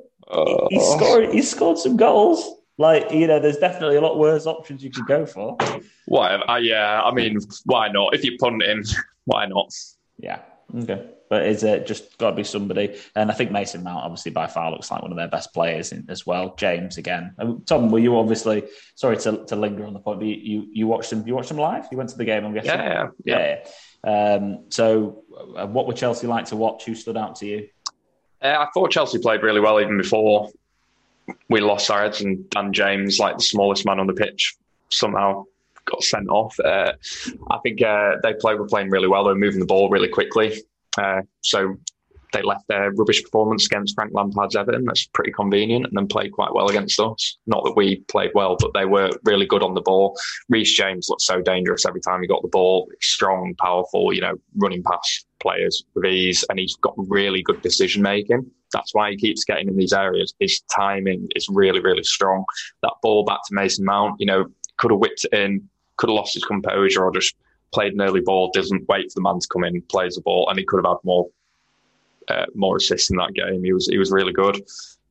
he 0.70 0.80
scored. 0.80 1.32
He 1.32 1.43
scored 1.43 1.78
some 1.78 1.97
goals. 1.97 2.62
Like 2.79 3.11
you 3.12 3.27
know, 3.27 3.39
there's 3.39 3.59
definitely 3.59 3.97
a 3.97 4.01
lot 4.01 4.18
worse 4.18 4.47
options 4.47 4.83
you 4.83 4.91
could 4.91 5.07
go 5.07 5.27
for. 5.27 5.57
Why? 6.07 6.35
Uh, 6.35 6.57
yeah, 6.57 7.03
I 7.03 7.12
mean, 7.12 7.39
why 7.64 7.89
not? 7.89 8.14
If 8.14 8.25
you 8.25 8.37
punt 8.39 8.62
him, 8.62 8.83
why 9.25 9.47
not? 9.47 9.73
Yeah. 10.18 10.41
Okay. 10.75 11.11
But 11.29 11.47
is 11.47 11.64
it 11.64 11.87
just 11.87 12.18
got 12.18 12.31
to 12.31 12.37
be 12.37 12.45
somebody? 12.45 12.99
And 13.16 13.31
I 13.31 13.35
think 13.35 13.51
Mason 13.51 13.83
Mount, 13.83 14.05
obviously, 14.05 14.33
by 14.33 14.47
far 14.47 14.70
looks 14.70 14.91
like 14.91 15.01
one 15.01 15.11
of 15.11 15.16
their 15.16 15.29
best 15.29 15.55
players 15.55 15.93
in, 15.93 16.05
as 16.09 16.27
well. 16.27 16.55
James 16.57 16.99
again. 16.99 17.35
Tom, 17.66 17.91
were 17.91 17.99
you 17.99 18.18
obviously 18.18 18.64
sorry 18.95 19.16
to, 19.18 19.45
to 19.47 19.57
linger 19.57 19.87
on 19.87 19.95
the 19.95 19.99
point, 19.99 20.18
but 20.18 20.29
you, 20.29 20.37
you, 20.37 20.68
you 20.73 20.87
watched 20.87 21.09
them? 21.09 21.27
You 21.27 21.35
watched 21.35 21.49
them 21.49 21.59
live? 21.59 21.87
You 21.91 21.97
went 21.97 22.11
to 22.11 22.18
the 22.18 22.27
game? 22.27 22.45
I'm 22.45 22.53
guessing. 22.53 22.70
Yeah, 22.70 23.09
yeah, 23.25 23.25
yeah. 23.25 23.64
yeah. 24.05 24.35
Um, 24.35 24.64
so, 24.68 25.25
uh, 25.57 25.66
what 25.66 25.87
would 25.87 25.97
Chelsea 25.97 26.27
like 26.27 26.47
to 26.47 26.57
watch? 26.57 26.85
Who 26.85 26.95
stood 26.95 27.16
out 27.16 27.37
to 27.37 27.47
you? 27.47 27.68
Uh, 28.43 28.57
I 28.59 28.66
thought 28.75 28.91
Chelsea 28.91 29.18
played 29.18 29.43
really 29.43 29.61
well 29.61 29.81
even 29.81 29.97
before 29.97 30.51
we 31.49 31.61
lost 31.61 31.91
our 31.91 32.03
heads 32.03 32.20
and 32.20 32.49
Dan 32.51 32.73
James, 32.73 33.18
like 33.18 33.37
the 33.37 33.43
smallest 33.43 33.87
man 33.87 34.01
on 34.01 34.07
the 34.07 34.12
pitch, 34.12 34.55
somehow 34.91 35.45
got 35.85 36.03
sent 36.03 36.29
off. 36.29 36.59
Uh, 36.61 36.93
I 37.51 37.59
think 37.62 37.83
uh, 37.83 38.16
they 38.23 38.35
play 38.35 38.55
were 38.55 38.66
playing 38.66 38.91
really 38.91 39.09
well. 39.09 39.25
They 39.25 39.31
were 39.31 39.39
moving 39.39 39.61
the 39.61 39.66
ball 39.66 39.89
really 39.89 40.09
quickly. 40.09 40.62
Uh, 40.99 41.23
so 41.41 41.77
they 42.33 42.43
left 42.43 42.66
their 42.68 42.91
rubbish 42.93 43.23
performance 43.23 43.66
against 43.66 43.95
Frank 43.95 44.12
Lampard's 44.14 44.57
Everton. 44.57 44.85
That's 44.85 45.07
pretty 45.07 45.33
convenient, 45.33 45.87
and 45.87 45.97
then 45.97 46.07
played 46.07 46.33
quite 46.33 46.55
well 46.55 46.68
against 46.68 46.99
us. 46.99 47.37
Not 47.47 47.64
that 47.64 47.77
we 47.77 47.97
played 48.09 48.31
well, 48.35 48.57
but 48.59 48.73
they 48.75 48.87
were 48.87 49.11
really 49.25 49.47
good 49.47 49.62
on 49.62 49.75
the 49.75 49.81
ball. 49.81 50.16
Reece 50.49 50.73
James 50.73 51.09
looked 51.09 51.23
so 51.23 51.41
dangerous 51.43 51.87
every 51.87 52.01
time 52.01 52.23
he 52.23 52.29
got 52.29 52.43
the 52.43 52.49
ball. 52.49 52.89
Strong, 53.01 53.55
powerful, 53.59 54.12
you 54.12 54.20
know, 54.20 54.35
running 54.57 54.83
past 54.83 55.27
players 55.41 55.85
with 55.95 56.07
ease, 56.07 56.45
and 56.49 56.59
he's 56.59 56.77
got 56.77 56.95
really 56.97 57.43
good 57.43 57.61
decision 57.62 58.03
making. 58.03 58.51
That's 58.73 58.95
why 58.95 59.11
he 59.11 59.16
keeps 59.16 59.45
getting 59.45 59.68
in 59.68 59.77
these 59.77 59.93
areas. 59.93 60.35
His 60.41 60.61
timing 60.75 61.29
is 61.37 61.49
really, 61.49 61.81
really 61.81 62.05
strong. 62.05 62.45
That 62.83 62.95
ball 63.03 63.25
back 63.25 63.41
to 63.49 63.55
Mason 63.55 63.85
Mount, 63.85 64.16
you 64.18 64.27
know, 64.27 64.47
could 64.79 64.91
have 64.91 65.01
whipped 65.01 65.25
it 65.25 65.33
in, 65.33 65.68
could 65.97 66.09
have 66.09 66.16
lost 66.16 66.35
his 66.35 66.45
composure, 66.45 67.05
or 67.05 67.12
just 67.12 67.35
played 67.73 67.93
an 67.93 68.01
early 68.01 68.20
ball, 68.20 68.51
doesn't 68.53 68.89
wait 68.89 69.11
for 69.11 69.14
the 69.16 69.23
man 69.23 69.39
to 69.39 69.49
come 69.49 69.64
in, 69.64 69.81
plays 69.83 70.14
the 70.14 70.20
ball, 70.23 70.49
and 70.49 70.59
he 70.59 70.64
could 70.64 70.85
have 70.85 70.93
had 70.93 71.05
more 71.05 71.29
uh, 72.29 72.47
more 72.55 72.77
assists 72.77 73.11
in 73.11 73.16
that 73.16 73.35
game. 73.35 73.64
He 73.64 73.73
was 73.73 73.87
he 73.89 73.99
was 73.99 74.11
really 74.11 74.33
good. 74.33 74.62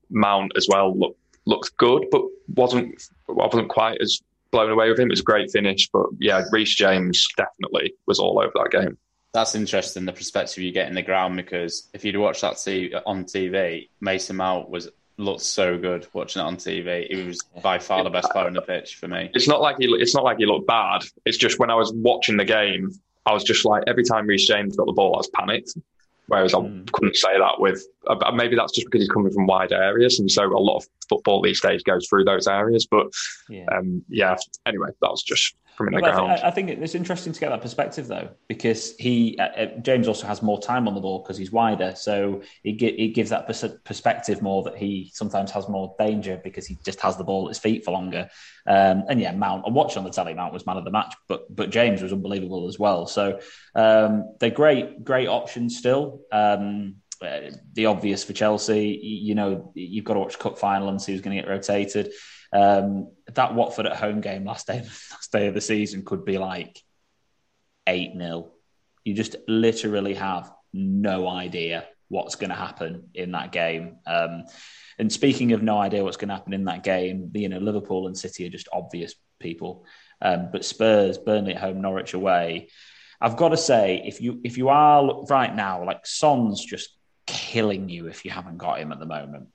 Mount 0.10 0.52
as 0.56 0.68
well 0.70 0.98
looked 0.98 1.20
looked 1.46 1.76
good, 1.78 2.06
but 2.12 2.22
wasn't 2.56 3.02
wasn't 3.28 3.70
quite 3.70 4.00
as 4.02 4.22
blown 4.52 4.72
away 4.72 4.90
with 4.90 5.00
him. 5.00 5.08
It 5.08 5.14
was 5.14 5.22
a 5.22 5.24
great 5.24 5.52
finish, 5.52 5.90
but 5.90 6.08
yeah, 6.20 6.44
Reece 6.52 6.76
James 6.76 7.28
definitely 7.38 7.94
was 8.06 8.20
all 8.20 8.40
over 8.40 8.52
that 8.56 8.72
game. 8.72 8.98
That's 9.34 9.56
interesting, 9.56 10.06
the 10.06 10.12
perspective 10.12 10.64
you 10.64 10.74
get 10.74 10.90
in 10.90 10.96
the 10.96 11.02
ground, 11.02 11.38
because 11.38 11.88
if 11.94 12.04
you'd 12.04 12.18
watched 12.18 12.42
that 12.42 12.58
on 13.06 13.24
TV, 13.24 13.88
Mason 14.02 14.36
Mount 14.36 14.70
was 14.70 14.90
looked 15.18 15.42
so 15.42 15.78
good 15.78 16.08
watching 16.14 16.42
it 16.42 16.46
on 16.46 16.58
TV. 16.58 17.08
He 17.08 17.24
was 17.24 17.42
by 17.62 17.80
far 17.80 18.04
the 18.04 18.10
best 18.10 18.30
player 18.32 18.48
on 18.48 18.54
the 18.54 18.62
pitch 18.62 18.96
for 18.96 19.08
me. 19.08 19.30
It's 19.34 19.48
not 19.48 19.62
like 19.62 19.78
he 19.80 19.86
it's 19.86 20.16
not 20.16 20.24
like 20.24 20.38
he 20.38 20.46
looked 20.46 20.68
bad. 20.68 21.04
It's 21.26 21.38
just 21.38 21.60
when 21.60 21.70
I 21.70 21.76
was 21.76 21.94
watching 21.94 22.38
the 22.38 22.46
game, 22.46 22.92
I 23.26 23.34
was 23.34 23.44
just 23.44 23.64
like 23.66 23.84
every 23.88 24.04
time 24.04 24.28
Reece 24.28 24.48
James 24.48 24.76
got 24.76 24.86
the 24.86 24.94
ball, 24.94 25.16
I 25.16 25.18
was 25.18 25.30
panicked. 25.34 25.78
Whereas 26.28 26.54
mm. 26.54 26.88
I 26.88 26.92
couldn't 26.92 27.16
say 27.16 27.38
that 27.38 27.60
with 27.60 27.86
uh, 28.08 28.32
maybe 28.32 28.56
that's 28.56 28.74
just 28.74 28.88
because 28.88 29.02
he's 29.02 29.10
coming 29.10 29.32
from 29.32 29.48
wide 29.48 29.72
areas, 29.72 30.20
and 30.20 30.32
so 30.32 30.46
a 30.46 30.58
lot 30.58 30.78
of 30.78 30.88
football 31.10 31.42
these 31.42 31.60
days 31.60 31.84
goes 31.84 32.08
through 32.08 32.24
those 32.24 32.48
areas. 32.48 32.86
But 32.86 33.08
yeah, 33.50 33.66
um, 33.72 34.04
yeah 34.08 34.38
anyway, 34.66 34.90
that 35.02 35.12
was 35.12 35.24
just 35.24 35.56
from 35.86 35.94
in 35.94 36.04
the 36.04 36.12
ground. 36.12 36.32
I, 36.32 36.48
I, 36.48 36.52
think 36.52 36.70
it's 36.70 36.96
interesting 36.96 37.34
to 37.34 37.40
get 37.40 37.50
that 37.50 37.62
perspective 37.62 38.08
though, 38.08 38.30
because 38.48 38.96
he 38.98 39.38
uh, 39.40 39.44
uh 39.44 39.66
James 39.82 40.08
also 40.08 40.28
has 40.28 40.42
more 40.42 40.60
time 40.62 40.88
on 40.88 40.96
the 40.96 41.02
ball 41.02 41.20
because 41.20 41.38
he's 41.38 41.52
wider, 41.52 41.94
so 41.96 42.42
it, 42.64 42.82
it 42.82 43.16
gives 43.16 43.30
that 43.30 43.48
pers- 43.48 43.78
perspective 43.84 44.42
more 44.42 44.64
that 44.64 44.78
he 44.78 45.12
sometimes 45.14 45.52
has 45.52 45.68
more 45.68 45.96
danger 46.00 46.40
because 46.44 46.66
he 46.66 46.78
just 46.86 47.00
has 47.02 47.18
the 47.18 47.24
ball 47.24 47.48
at 47.48 47.50
his 47.50 47.60
feet 47.60 47.84
for 47.84 47.92
longer. 47.92 48.30
Um, 48.68 49.04
and 49.10 49.20
yeah, 49.20 49.32
Mount, 49.32 49.66
I 49.66 49.70
watched 49.70 49.98
on 49.98 50.04
the 50.04 50.12
telly, 50.12 50.34
Mount 50.34 50.54
was 50.54 50.66
man 50.66 50.78
of 50.78 50.86
the 50.86 50.92
match, 50.92 51.14
but 51.28 51.54
but 51.54 51.70
James 51.70 52.02
was 52.02 52.14
unbelievable 52.14 52.68
as 52.68 52.78
well. 52.78 53.08
So 53.08 53.40
um, 53.76 54.36
they're 54.40 54.50
great, 54.50 55.04
great 55.04 55.28
options 55.28 55.78
still. 55.78 56.22
Um, 56.32 56.96
uh, 57.22 57.52
the 57.74 57.86
obvious 57.86 58.24
for 58.24 58.34
Chelsea, 58.34 59.00
you 59.04 59.36
know, 59.36 59.72
you've 59.76 60.06
got 60.06 60.16
to 60.16 60.20
watch 60.20 60.40
Cup 60.40 60.58
final 60.58 60.90
and 60.90 61.00
see 61.00 61.12
who's 61.12 61.22
going 61.22 61.36
to 61.36 61.42
get 61.42 61.50
rotated. 61.50 62.12
Um, 62.54 63.12
that 63.34 63.54
Watford 63.54 63.86
at 63.86 63.96
home 63.96 64.22
game 64.22 64.46
last 64.46 64.68
day, 64.68 64.82
last 65.12 65.32
day 65.32 65.48
of 65.48 65.54
the 65.54 65.62
season 65.62 66.04
could 66.04 66.26
be 66.26 66.38
like 66.38 66.82
8 67.88 68.14
0. 68.18 68.52
You 69.04 69.14
just 69.14 69.36
literally 69.48 70.16
have 70.16 70.52
no 70.74 71.28
idea 71.28 71.88
what's 72.10 72.36
going 72.36 72.50
to 72.50 72.56
happen 72.56 73.10
in 73.14 73.32
that 73.32 73.52
game. 73.52 73.98
Um, 74.06 74.44
and 75.00 75.12
speaking 75.12 75.54
of 75.54 75.64
no 75.64 75.78
idea 75.80 76.04
what's 76.04 76.18
going 76.18 76.28
to 76.30 76.36
happen 76.36 76.54
in 76.54 76.66
that 76.66 76.84
game, 76.84 77.32
you 77.34 77.50
know, 77.50 77.58
Liverpool 77.58 78.08
and 78.08 78.18
City 78.18 78.46
are 78.46 78.50
just 78.50 78.68
obvious 78.72 79.16
people. 79.40 79.86
Um, 80.22 80.50
but 80.52 80.66
Spurs, 80.66 81.18
Burnley 81.18 81.56
at 81.56 81.62
home, 81.62 81.82
Norwich 81.82 82.14
away. 82.14 82.70
I've 83.20 83.38
got 83.38 83.50
to 83.50 83.58
say, 83.58 84.04
if 84.06 84.20
you 84.20 84.42
if 84.44 84.58
you 84.58 84.70
are 84.70 85.24
right 85.30 85.56
now, 85.56 85.86
like 85.86 86.06
Son's 86.06 86.64
just 86.64 86.90
killing 87.28 87.88
you 87.88 88.08
if 88.08 88.26
you 88.26 88.32
haven't 88.32 88.58
got 88.58 88.80
him 88.80 88.92
at 88.92 89.00
the 89.00 89.06
moment. 89.06 89.48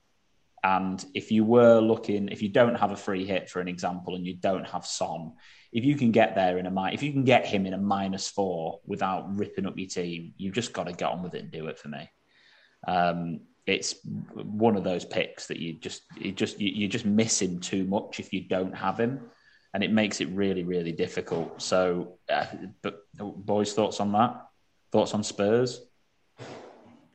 And 0.67 1.05
if 1.13 1.31
you 1.31 1.45
were 1.45 1.79
looking, 1.79 2.27
if 2.27 2.41
you 2.41 2.49
don't 2.49 2.75
have 2.75 2.91
a 2.91 2.97
free 2.97 3.25
hit, 3.25 3.49
for 3.49 3.61
an 3.61 3.69
example, 3.69 4.15
and 4.15 4.25
you 4.25 4.35
don't 4.35 4.67
have 4.67 4.85
Son, 4.85 5.31
if 5.71 5.85
you 5.85 5.95
can 5.95 6.11
get 6.11 6.35
there 6.35 6.57
in 6.57 6.65
a 6.65 6.85
if 6.91 7.01
you 7.01 7.13
can 7.13 7.23
get 7.23 7.45
him 7.45 7.65
in 7.65 7.73
a 7.73 7.77
minus 7.77 8.27
four 8.27 8.81
without 8.85 9.33
ripping 9.37 9.65
up 9.65 9.77
your 9.77 9.87
team, 9.87 10.33
you've 10.35 10.55
just 10.55 10.73
got 10.73 10.87
to 10.87 10.91
get 10.91 11.09
on 11.09 11.23
with 11.23 11.35
it 11.35 11.43
and 11.43 11.51
do 11.51 11.67
it 11.67 11.79
for 11.79 11.87
me. 11.87 12.09
Um, 12.85 13.41
it's 13.65 13.95
one 14.33 14.75
of 14.75 14.83
those 14.83 15.05
picks 15.05 15.47
that 15.47 15.57
you 15.57 15.73
just 15.73 16.01
you 16.19 16.33
just 16.33 16.59
you, 16.59 16.87
just 16.89 17.05
missing 17.05 17.61
too 17.61 17.85
much 17.85 18.19
if 18.19 18.33
you 18.33 18.41
don't 18.41 18.75
have 18.75 18.99
him, 18.99 19.21
and 19.73 19.85
it 19.85 19.91
makes 19.91 20.19
it 20.19 20.27
really 20.29 20.63
really 20.63 20.91
difficult. 20.91 21.61
So, 21.61 22.17
uh, 22.29 22.45
but 22.81 23.03
boys, 23.15 23.71
thoughts 23.73 24.01
on 24.01 24.11
that? 24.11 24.47
Thoughts 24.91 25.13
on 25.13 25.23
Spurs? 25.23 25.86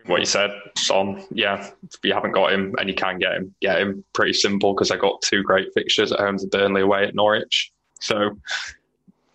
What 0.06 0.20
you 0.20 0.26
said, 0.26 0.50
Son, 0.76 1.24
yeah, 1.30 1.70
if 1.84 1.98
you 2.02 2.12
haven't 2.12 2.32
got 2.32 2.52
him 2.52 2.74
and 2.78 2.88
you 2.88 2.94
can 2.94 3.18
get 3.18 3.34
him, 3.34 3.54
get 3.60 3.80
him. 3.80 4.04
Pretty 4.12 4.32
simple 4.32 4.74
because 4.74 4.90
I 4.90 4.96
got 4.96 5.22
two 5.22 5.42
great 5.42 5.72
fixtures 5.74 6.12
at 6.12 6.20
home 6.20 6.38
to 6.38 6.46
Burnley 6.46 6.82
away 6.82 7.04
at 7.04 7.14
Norwich. 7.14 7.72
So 8.00 8.36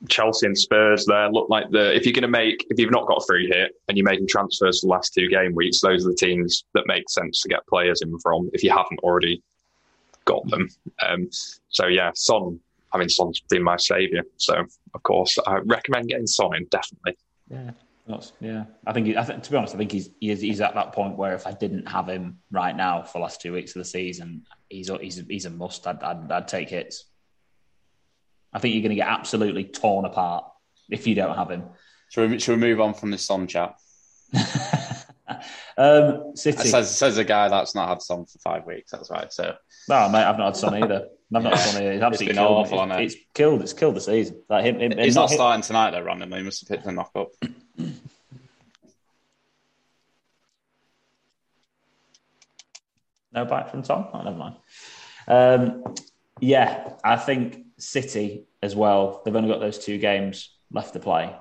Chelsea 0.09 0.45
and 0.45 0.57
Spurs 0.57 1.05
there 1.05 1.29
look 1.29 1.49
like 1.49 1.69
the 1.71 1.95
if 1.95 2.05
you're 2.05 2.13
going 2.13 2.21
to 2.21 2.27
make 2.27 2.65
if 2.69 2.79
you've 2.79 2.91
not 2.91 3.07
got 3.07 3.23
a 3.23 3.25
free 3.25 3.47
hit 3.47 3.75
and 3.87 3.97
you're 3.97 4.05
making 4.05 4.27
transfers 4.27 4.81
the 4.81 4.87
last 4.87 5.13
two 5.13 5.27
game 5.29 5.55
weeks, 5.55 5.81
those 5.81 6.05
are 6.05 6.09
the 6.09 6.15
teams 6.15 6.65
that 6.73 6.83
make 6.85 7.09
sense 7.09 7.41
to 7.41 7.49
get 7.49 7.65
players 7.67 8.01
in 8.01 8.17
from 8.19 8.49
if 8.53 8.63
you 8.63 8.69
haven't 8.69 8.99
already 8.99 9.41
got 10.25 10.47
them. 10.49 10.69
Um, 11.05 11.29
so 11.69 11.87
yeah, 11.87 12.11
Son. 12.13 12.59
I 12.93 12.97
mean, 12.97 13.09
Son's 13.09 13.41
been 13.41 13.63
my 13.63 13.75
saviour, 13.75 14.23
so 14.37 14.65
of 14.93 15.03
course 15.03 15.37
I 15.45 15.57
recommend 15.57 16.07
getting 16.09 16.27
Son 16.27 16.55
in 16.55 16.65
definitely. 16.65 17.17
Yeah. 17.49 17.71
That's, 18.07 18.31
yeah, 18.39 18.65
I 18.85 18.93
think, 18.93 19.07
he, 19.07 19.17
I 19.17 19.23
think 19.23 19.43
to 19.43 19.51
be 19.51 19.57
honest, 19.57 19.75
I 19.75 19.77
think 19.77 19.91
he's, 19.91 20.09
he's 20.21 20.39
he's 20.39 20.61
at 20.61 20.75
that 20.75 20.93
point 20.93 21.17
where 21.17 21.35
if 21.35 21.45
I 21.45 21.51
didn't 21.51 21.87
have 21.87 22.07
him 22.07 22.39
right 22.51 22.75
now 22.75 23.03
for 23.03 23.17
the 23.17 23.23
last 23.23 23.41
two 23.41 23.51
weeks 23.51 23.75
of 23.75 23.81
the 23.81 23.85
season, 23.85 24.45
he's 24.69 24.89
he's 25.01 25.21
he's 25.27 25.45
a 25.45 25.49
must. 25.49 25.85
I'd, 25.85 26.01
I'd, 26.01 26.31
I'd 26.31 26.47
take 26.47 26.69
hits. 26.69 27.05
I 28.53 28.59
think 28.59 28.73
you're 28.73 28.81
going 28.81 28.91
to 28.91 28.95
get 28.95 29.09
absolutely 29.09 29.65
torn 29.65 30.05
apart 30.05 30.45
if 30.89 31.05
you 31.05 31.15
don't 31.15 31.35
have 31.35 31.51
him. 31.51 31.63
Should 32.09 32.31
we, 32.31 32.39
should 32.39 32.59
we 32.59 32.67
move 32.67 32.79
on 32.79 32.93
from 32.93 33.11
this 33.11 33.25
Son 33.25 33.45
chat? 33.45 33.75
um, 35.77 36.35
City 36.35 36.67
says, 36.67 36.95
says 36.97 37.17
a 37.17 37.23
guy 37.23 37.49
that's 37.49 37.75
not 37.75 37.89
had 37.89 38.01
Son 38.01 38.25
for 38.25 38.39
five 38.39 38.65
weeks. 38.65 38.91
That's 38.91 39.11
right. 39.11 39.31
So 39.31 39.55
no, 39.87 40.09
mate, 40.09 40.23
I've 40.23 40.37
not 40.37 40.45
had 40.45 40.57
Son 40.57 40.83
either. 40.83 41.07
I've 41.35 41.43
not 41.43 41.53
had 41.53 41.59
Son 41.59 41.81
either. 41.81 41.91
It's 41.91 42.03
absolutely 42.03 42.31
it's 42.31 42.39
killed, 42.39 42.57
awful, 42.57 42.91
it? 42.91 43.03
it's, 43.03 43.13
it's 43.13 43.23
killed. 43.33 43.61
It's 43.61 43.73
killed 43.73 43.95
the 43.95 44.01
season. 44.01 44.41
Like 44.49 44.65
him, 44.65 44.79
him 44.79 44.97
he's 44.97 45.15
not, 45.15 45.29
starting 45.29 45.61
tonight 45.61 45.91
though. 45.91 46.01
Randomly, 46.01 46.39
he 46.39 46.43
must 46.43 46.61
have 46.61 46.69
picked 46.69 46.87
a 46.87 46.91
knock 46.91 47.11
up. 47.15 47.29
No 53.37 53.45
bite 53.45 53.69
from 53.69 53.83
Tom? 53.83 54.07
Oh, 54.13 54.23
never 54.23 54.35
mind. 54.35 54.55
Um, 55.27 55.95
yeah, 56.39 56.93
I 57.03 57.17
think 57.17 57.65
City 57.77 58.47
as 58.63 58.75
well. 58.75 59.21
They've 59.23 59.35
only 59.35 59.49
got 59.49 59.59
those 59.59 59.77
two 59.77 59.99
games 59.99 60.57
left 60.71 60.93
to 60.93 60.99
play. 60.99 61.35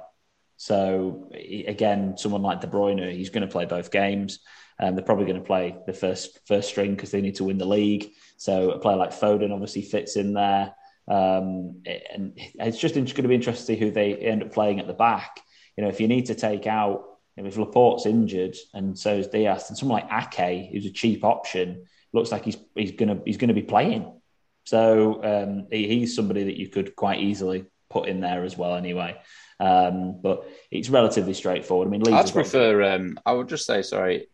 So 0.57 1.31
again, 1.33 2.17
someone 2.17 2.43
like 2.43 2.61
De 2.61 2.67
Bruyne, 2.67 3.13
he's 3.13 3.31
going 3.31 3.47
to 3.47 3.53
play 3.53 3.67
both 3.67 3.91
games. 3.91 4.41
Um, 4.79 4.95
they're 4.95 5.05
probably 5.05 5.27
going 5.27 5.41
to 5.41 5.47
play 5.47 5.77
the 5.87 5.93
first 5.93 6.47
first 6.47 6.69
string 6.69 6.95
because 6.95 7.11
they 7.11 7.21
need 7.21 7.37
to 7.37 7.45
win 7.45 7.59
the 7.59 7.67
league. 7.67 8.13
So 8.37 8.71
a 8.71 8.79
player 8.79 8.97
like 8.97 9.11
Foden 9.11 9.53
obviously 9.53 9.83
fits 9.83 10.17
in 10.17 10.35
there. 10.35 10.75
Um, 11.09 11.83
and 12.13 12.33
it's 12.37 12.79
just 12.79 12.95
going 12.95 13.07
to 13.07 13.29
be 13.29 13.35
interesting 13.35 13.77
to 13.77 13.81
see 13.81 13.85
who 13.85 13.91
they 13.91 14.17
end 14.17 14.43
up 14.43 14.53
playing 14.53 14.81
at 14.81 14.87
the 14.87 14.93
back. 14.93 15.41
You 15.77 15.85
know, 15.85 15.91
if 15.91 16.01
you 16.01 16.09
need 16.09 16.27
to 16.27 16.35
take 16.35 16.67
out 16.67 17.05
if 17.37 17.57
Laporte's 17.57 18.07
injured 18.07 18.57
and 18.73 18.99
so 18.99 19.17
is 19.17 19.29
Dias, 19.29 19.69
and 19.69 19.77
someone 19.77 20.03
like 20.03 20.39
Ake, 20.39 20.71
who's 20.73 20.87
a 20.87 20.91
cheap 20.91 21.23
option, 21.23 21.85
looks 22.13 22.33
like 22.33 22.45
he's 22.45 22.57
he's 22.75 22.93
gonna 22.93 23.21
he's 23.25 23.37
gonna 23.37 23.55
be 23.55 23.63
playing. 23.63 24.21
So 24.65 25.23
um, 25.23 25.67
he, 25.71 25.87
he's 25.87 26.17
somebody 26.17 26.45
that 26.45 26.57
you 26.57 26.69
could 26.69 26.97
quite 26.97 27.21
easily 27.21 27.67
put 27.91 28.09
in 28.09 28.21
there 28.21 28.45
as 28.45 28.57
well. 28.57 28.75
Anyway, 28.75 29.17
um, 29.61 30.21
but 30.21 30.49
it's 30.71 30.91
relatively 30.91 31.35
straightforward. 31.35 31.89
I 31.89 31.91
mean, 31.91 32.15
I'd 32.15 32.33
prefer. 32.33 32.83
Um, 32.83 33.19
I 33.25 33.33
would 33.33 33.49
just 33.49 33.67
say, 33.67 33.83
sorry. 33.83 34.29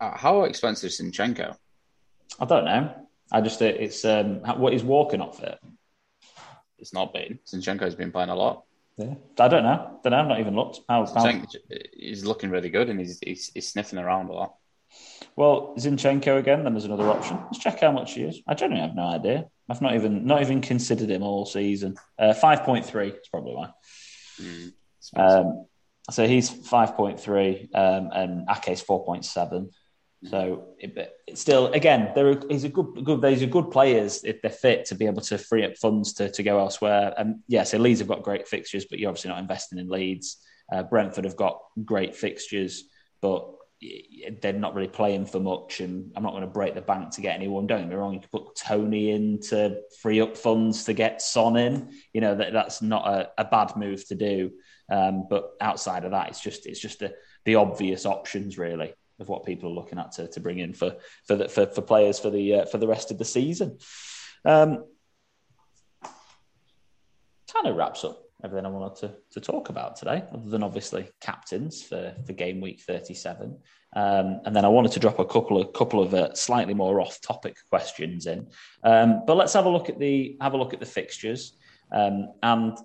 Uh, 0.00 0.16
how 0.16 0.42
expensive 0.44 0.88
is 0.88 1.00
Zinchenko? 1.00 1.56
I 2.40 2.44
don't 2.44 2.64
know. 2.64 2.94
I 3.32 3.40
just 3.40 3.62
it's 3.62 4.04
um, 4.04 4.40
what 4.58 4.74
is 4.74 4.82
Walker 4.82 5.16
not 5.16 5.36
fit? 5.36 5.58
It's 6.78 6.92
not 6.92 7.14
been. 7.14 7.38
Zinchenko's 7.46 7.94
been 7.94 8.12
playing 8.12 8.30
a 8.30 8.34
lot. 8.34 8.64
Yeah, 8.96 9.14
I 9.40 9.48
don't 9.48 9.62
know. 9.62 10.00
Don't 10.04 10.10
know. 10.12 10.18
I've 10.18 10.28
not 10.28 10.40
even 10.40 10.54
looked. 10.54 10.80
How, 10.88 11.06
how... 11.06 11.42
He's 11.92 12.24
looking 12.24 12.50
really 12.50 12.70
good, 12.70 12.90
and 12.90 13.00
he's, 13.00 13.18
he's, 13.20 13.50
he's 13.52 13.68
sniffing 13.68 13.98
around 13.98 14.28
a 14.28 14.32
lot. 14.32 14.54
Well, 15.34 15.74
Zinchenko 15.76 16.38
again. 16.38 16.62
Then 16.62 16.74
there's 16.74 16.84
another 16.84 17.08
option. 17.08 17.38
Let's 17.44 17.58
check 17.58 17.80
how 17.80 17.90
much 17.90 18.14
he 18.14 18.22
is. 18.22 18.40
I 18.46 18.54
genuinely 18.54 18.86
have 18.86 18.96
no 18.96 19.08
idea. 19.08 19.46
I've 19.68 19.80
not 19.80 19.94
even 19.94 20.26
not 20.26 20.42
even 20.42 20.60
considered 20.60 21.10
him 21.10 21.22
all 21.22 21.46
season. 21.46 21.96
Uh, 22.18 22.34
five 22.34 22.62
point 22.62 22.84
three 22.84 23.08
is 23.08 23.28
probably 23.28 23.54
why. 23.54 23.70
Mm, 24.40 24.72
um, 25.16 25.66
so 26.10 26.26
he's 26.26 26.50
five 26.50 26.96
point 26.96 27.18
three, 27.20 27.68
um, 27.74 28.10
and 28.12 28.48
Ake's 28.48 28.80
four 28.80 29.04
point 29.04 29.24
seven. 29.24 29.70
So 30.26 30.68
it, 30.78 31.14
it's 31.26 31.40
still 31.40 31.66
again, 31.72 32.12
there 32.14 32.40
he's 32.48 32.64
a 32.64 32.70
good, 32.70 33.04
good. 33.04 33.20
These 33.20 33.42
are 33.42 33.46
good 33.46 33.70
players 33.70 34.24
if 34.24 34.40
they're 34.40 34.50
fit 34.50 34.86
to 34.86 34.94
be 34.94 35.04
able 35.04 35.20
to 35.20 35.36
free 35.36 35.64
up 35.64 35.76
funds 35.76 36.14
to, 36.14 36.30
to 36.30 36.42
go 36.42 36.58
elsewhere. 36.58 37.12
And 37.18 37.40
yes, 37.46 37.72
so 37.72 37.78
Leeds 37.78 38.00
have 38.00 38.08
got 38.08 38.22
great 38.22 38.48
fixtures, 38.48 38.86
but 38.88 38.98
you're 38.98 39.10
obviously 39.10 39.28
not 39.30 39.40
investing 39.40 39.78
in 39.78 39.88
Leeds. 39.88 40.38
Uh, 40.72 40.82
Brentford 40.82 41.26
have 41.26 41.36
got 41.36 41.60
great 41.84 42.16
fixtures, 42.16 42.84
but 43.20 43.54
they're 44.40 44.52
not 44.52 44.74
really 44.74 44.88
playing 44.88 45.26
for 45.26 45.40
much. 45.40 45.80
And 45.80 46.12
I'm 46.16 46.22
not 46.22 46.32
going 46.32 46.42
to 46.42 46.48
break 46.48 46.74
the 46.74 46.80
bank 46.80 47.10
to 47.12 47.20
get 47.20 47.34
anyone. 47.34 47.66
Don't 47.66 47.80
get 47.80 47.88
me 47.88 47.94
wrong. 47.94 48.14
You 48.14 48.20
could 48.20 48.30
put 48.30 48.56
Toney 48.56 49.10
in 49.10 49.40
to 49.48 49.80
free 50.00 50.20
up 50.20 50.36
funds 50.36 50.84
to 50.84 50.92
get 50.92 51.22
Son 51.22 51.56
in. 51.56 51.90
You 52.12 52.20
know 52.20 52.34
that 52.34 52.52
that's 52.52 52.82
not 52.82 53.06
a, 53.06 53.30
a 53.38 53.44
bad 53.44 53.76
move 53.76 54.06
to 54.08 54.14
do. 54.14 54.52
Um, 54.90 55.26
but 55.28 55.52
outside 55.60 56.04
of 56.04 56.12
that, 56.12 56.28
it's 56.28 56.40
just 56.40 56.66
it's 56.66 56.80
just 56.80 57.00
the 57.00 57.14
the 57.44 57.56
obvious 57.56 58.06
options 58.06 58.58
really 58.58 58.94
of 59.20 59.28
what 59.28 59.44
people 59.44 59.70
are 59.70 59.74
looking 59.74 59.98
at 59.98 60.12
to, 60.12 60.28
to 60.28 60.40
bring 60.40 60.58
in 60.58 60.72
for 60.72 60.96
for, 61.26 61.36
the, 61.36 61.48
for 61.48 61.66
for 61.66 61.82
players 61.82 62.18
for 62.18 62.30
the 62.30 62.54
uh, 62.54 62.64
for 62.66 62.78
the 62.78 62.88
rest 62.88 63.10
of 63.10 63.18
the 63.18 63.24
season. 63.24 63.78
Um, 64.44 64.84
kind 67.52 67.66
of 67.66 67.76
wraps 67.76 68.04
up 68.04 68.23
everything 68.44 68.66
I 68.66 68.68
wanted 68.68 68.96
to, 69.00 69.14
to 69.32 69.40
talk 69.40 69.70
about 69.70 69.96
today, 69.96 70.22
other 70.32 70.50
than 70.50 70.62
obviously 70.62 71.08
captains 71.20 71.82
for, 71.82 72.14
for 72.26 72.32
game 72.34 72.60
week 72.60 72.82
37. 72.82 73.58
Um, 73.96 74.40
and 74.44 74.54
then 74.54 74.64
I 74.64 74.68
wanted 74.68 74.92
to 74.92 75.00
drop 75.00 75.18
a 75.18 75.24
couple 75.24 75.60
of 75.60 75.72
couple 75.72 76.02
of 76.02 76.12
uh, 76.12 76.34
slightly 76.34 76.74
more 76.74 77.00
off 77.00 77.20
topic 77.20 77.56
questions 77.70 78.26
in. 78.26 78.48
Um, 78.82 79.22
but 79.26 79.36
let's 79.36 79.54
have 79.54 79.66
a 79.66 79.70
look 79.70 79.88
at 79.88 79.98
the 79.98 80.36
have 80.40 80.52
a 80.52 80.56
look 80.58 80.74
at 80.74 80.80
the 80.80 80.86
fixtures 80.86 81.56
um, 81.92 82.32
and 82.42 82.76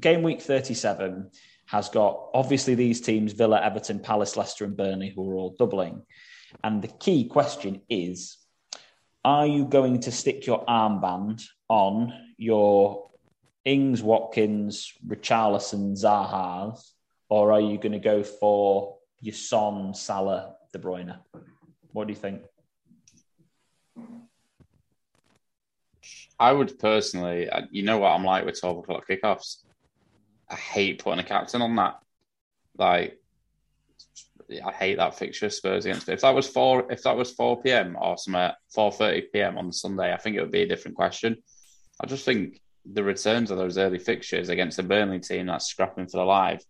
game 0.00 0.22
week 0.22 0.40
37 0.40 1.30
has 1.66 1.88
got 1.88 2.30
obviously 2.32 2.74
these 2.74 3.00
teams 3.00 3.32
Villa, 3.32 3.60
Everton, 3.60 3.98
Palace, 3.98 4.36
Leicester, 4.36 4.64
and 4.64 4.76
Burnley, 4.76 5.10
who 5.10 5.28
are 5.30 5.34
all 5.34 5.56
doubling. 5.58 6.02
And 6.64 6.80
the 6.80 6.88
key 6.88 7.24
question 7.26 7.82
is 7.90 8.38
are 9.24 9.46
you 9.46 9.66
going 9.66 10.00
to 10.00 10.12
stick 10.12 10.46
your 10.46 10.64
armband 10.64 11.42
on 11.68 12.12
your 12.38 13.07
Ings, 13.68 14.02
Watkins, 14.02 14.94
Richarlison, 15.06 15.92
Zaha's, 15.92 16.94
or 17.28 17.52
are 17.52 17.60
you 17.60 17.76
going 17.76 17.92
to 17.92 17.98
go 17.98 18.22
for 18.22 18.96
your 19.20 19.34
Son, 19.34 19.92
Salah, 19.92 20.54
De 20.72 20.78
Bruyne? 20.78 21.18
What 21.92 22.06
do 22.06 22.14
you 22.14 22.18
think? 22.18 22.40
I 26.40 26.50
would 26.50 26.78
personally, 26.78 27.50
uh, 27.50 27.66
you 27.70 27.82
know 27.82 27.98
what 27.98 28.12
I'm 28.12 28.24
like 28.24 28.46
with 28.46 28.58
12 28.58 28.78
o'clock 28.78 29.06
kickoffs. 29.06 29.64
I 30.48 30.54
hate 30.54 31.02
putting 31.02 31.20
a 31.20 31.24
captain 31.24 31.60
on 31.60 31.76
that. 31.76 31.98
Like, 32.78 33.18
I 34.64 34.72
hate 34.72 34.96
that 34.96 35.18
fixture 35.18 35.50
Spurs 35.50 35.84
against. 35.84 36.08
If 36.08 36.22
that 36.22 36.34
was 36.34 36.48
four, 36.48 36.90
if 36.90 37.02
that 37.02 37.18
was 37.18 37.32
four 37.32 37.60
p.m. 37.60 37.98
or 38.00 38.16
somewhere 38.16 38.56
four 38.72 38.90
thirty 38.90 39.26
p.m. 39.30 39.58
on 39.58 39.72
Sunday, 39.72 40.10
I 40.10 40.16
think 40.16 40.36
it 40.36 40.40
would 40.40 40.52
be 40.52 40.62
a 40.62 40.68
different 40.68 40.96
question. 40.96 41.36
I 42.00 42.06
just 42.06 42.24
think 42.24 42.62
the 42.90 43.02
returns 43.02 43.50
of 43.50 43.58
those 43.58 43.78
early 43.78 43.98
fixtures 43.98 44.48
against 44.48 44.76
the 44.76 44.82
Burnley 44.82 45.20
team 45.20 45.46
that's 45.46 45.66
scrapping 45.66 46.06
for 46.06 46.18
the 46.18 46.24
live. 46.24 46.64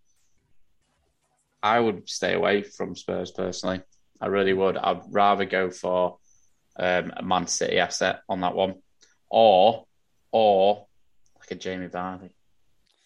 I 1.62 1.78
would 1.78 2.08
stay 2.08 2.34
away 2.34 2.62
from 2.62 2.96
Spurs 2.96 3.30
personally. 3.30 3.82
I 4.20 4.26
really 4.26 4.52
would. 4.52 4.76
I'd 4.76 5.02
rather 5.10 5.44
go 5.44 5.70
for 5.70 6.18
um, 6.76 7.12
a 7.16 7.22
Man 7.22 7.46
City 7.46 7.78
asset 7.78 8.20
on 8.28 8.40
that 8.40 8.54
one, 8.54 8.76
or 9.28 9.86
or 10.32 10.86
like 11.38 11.50
a 11.50 11.54
Jamie 11.54 11.88
Vardy. 11.88 12.30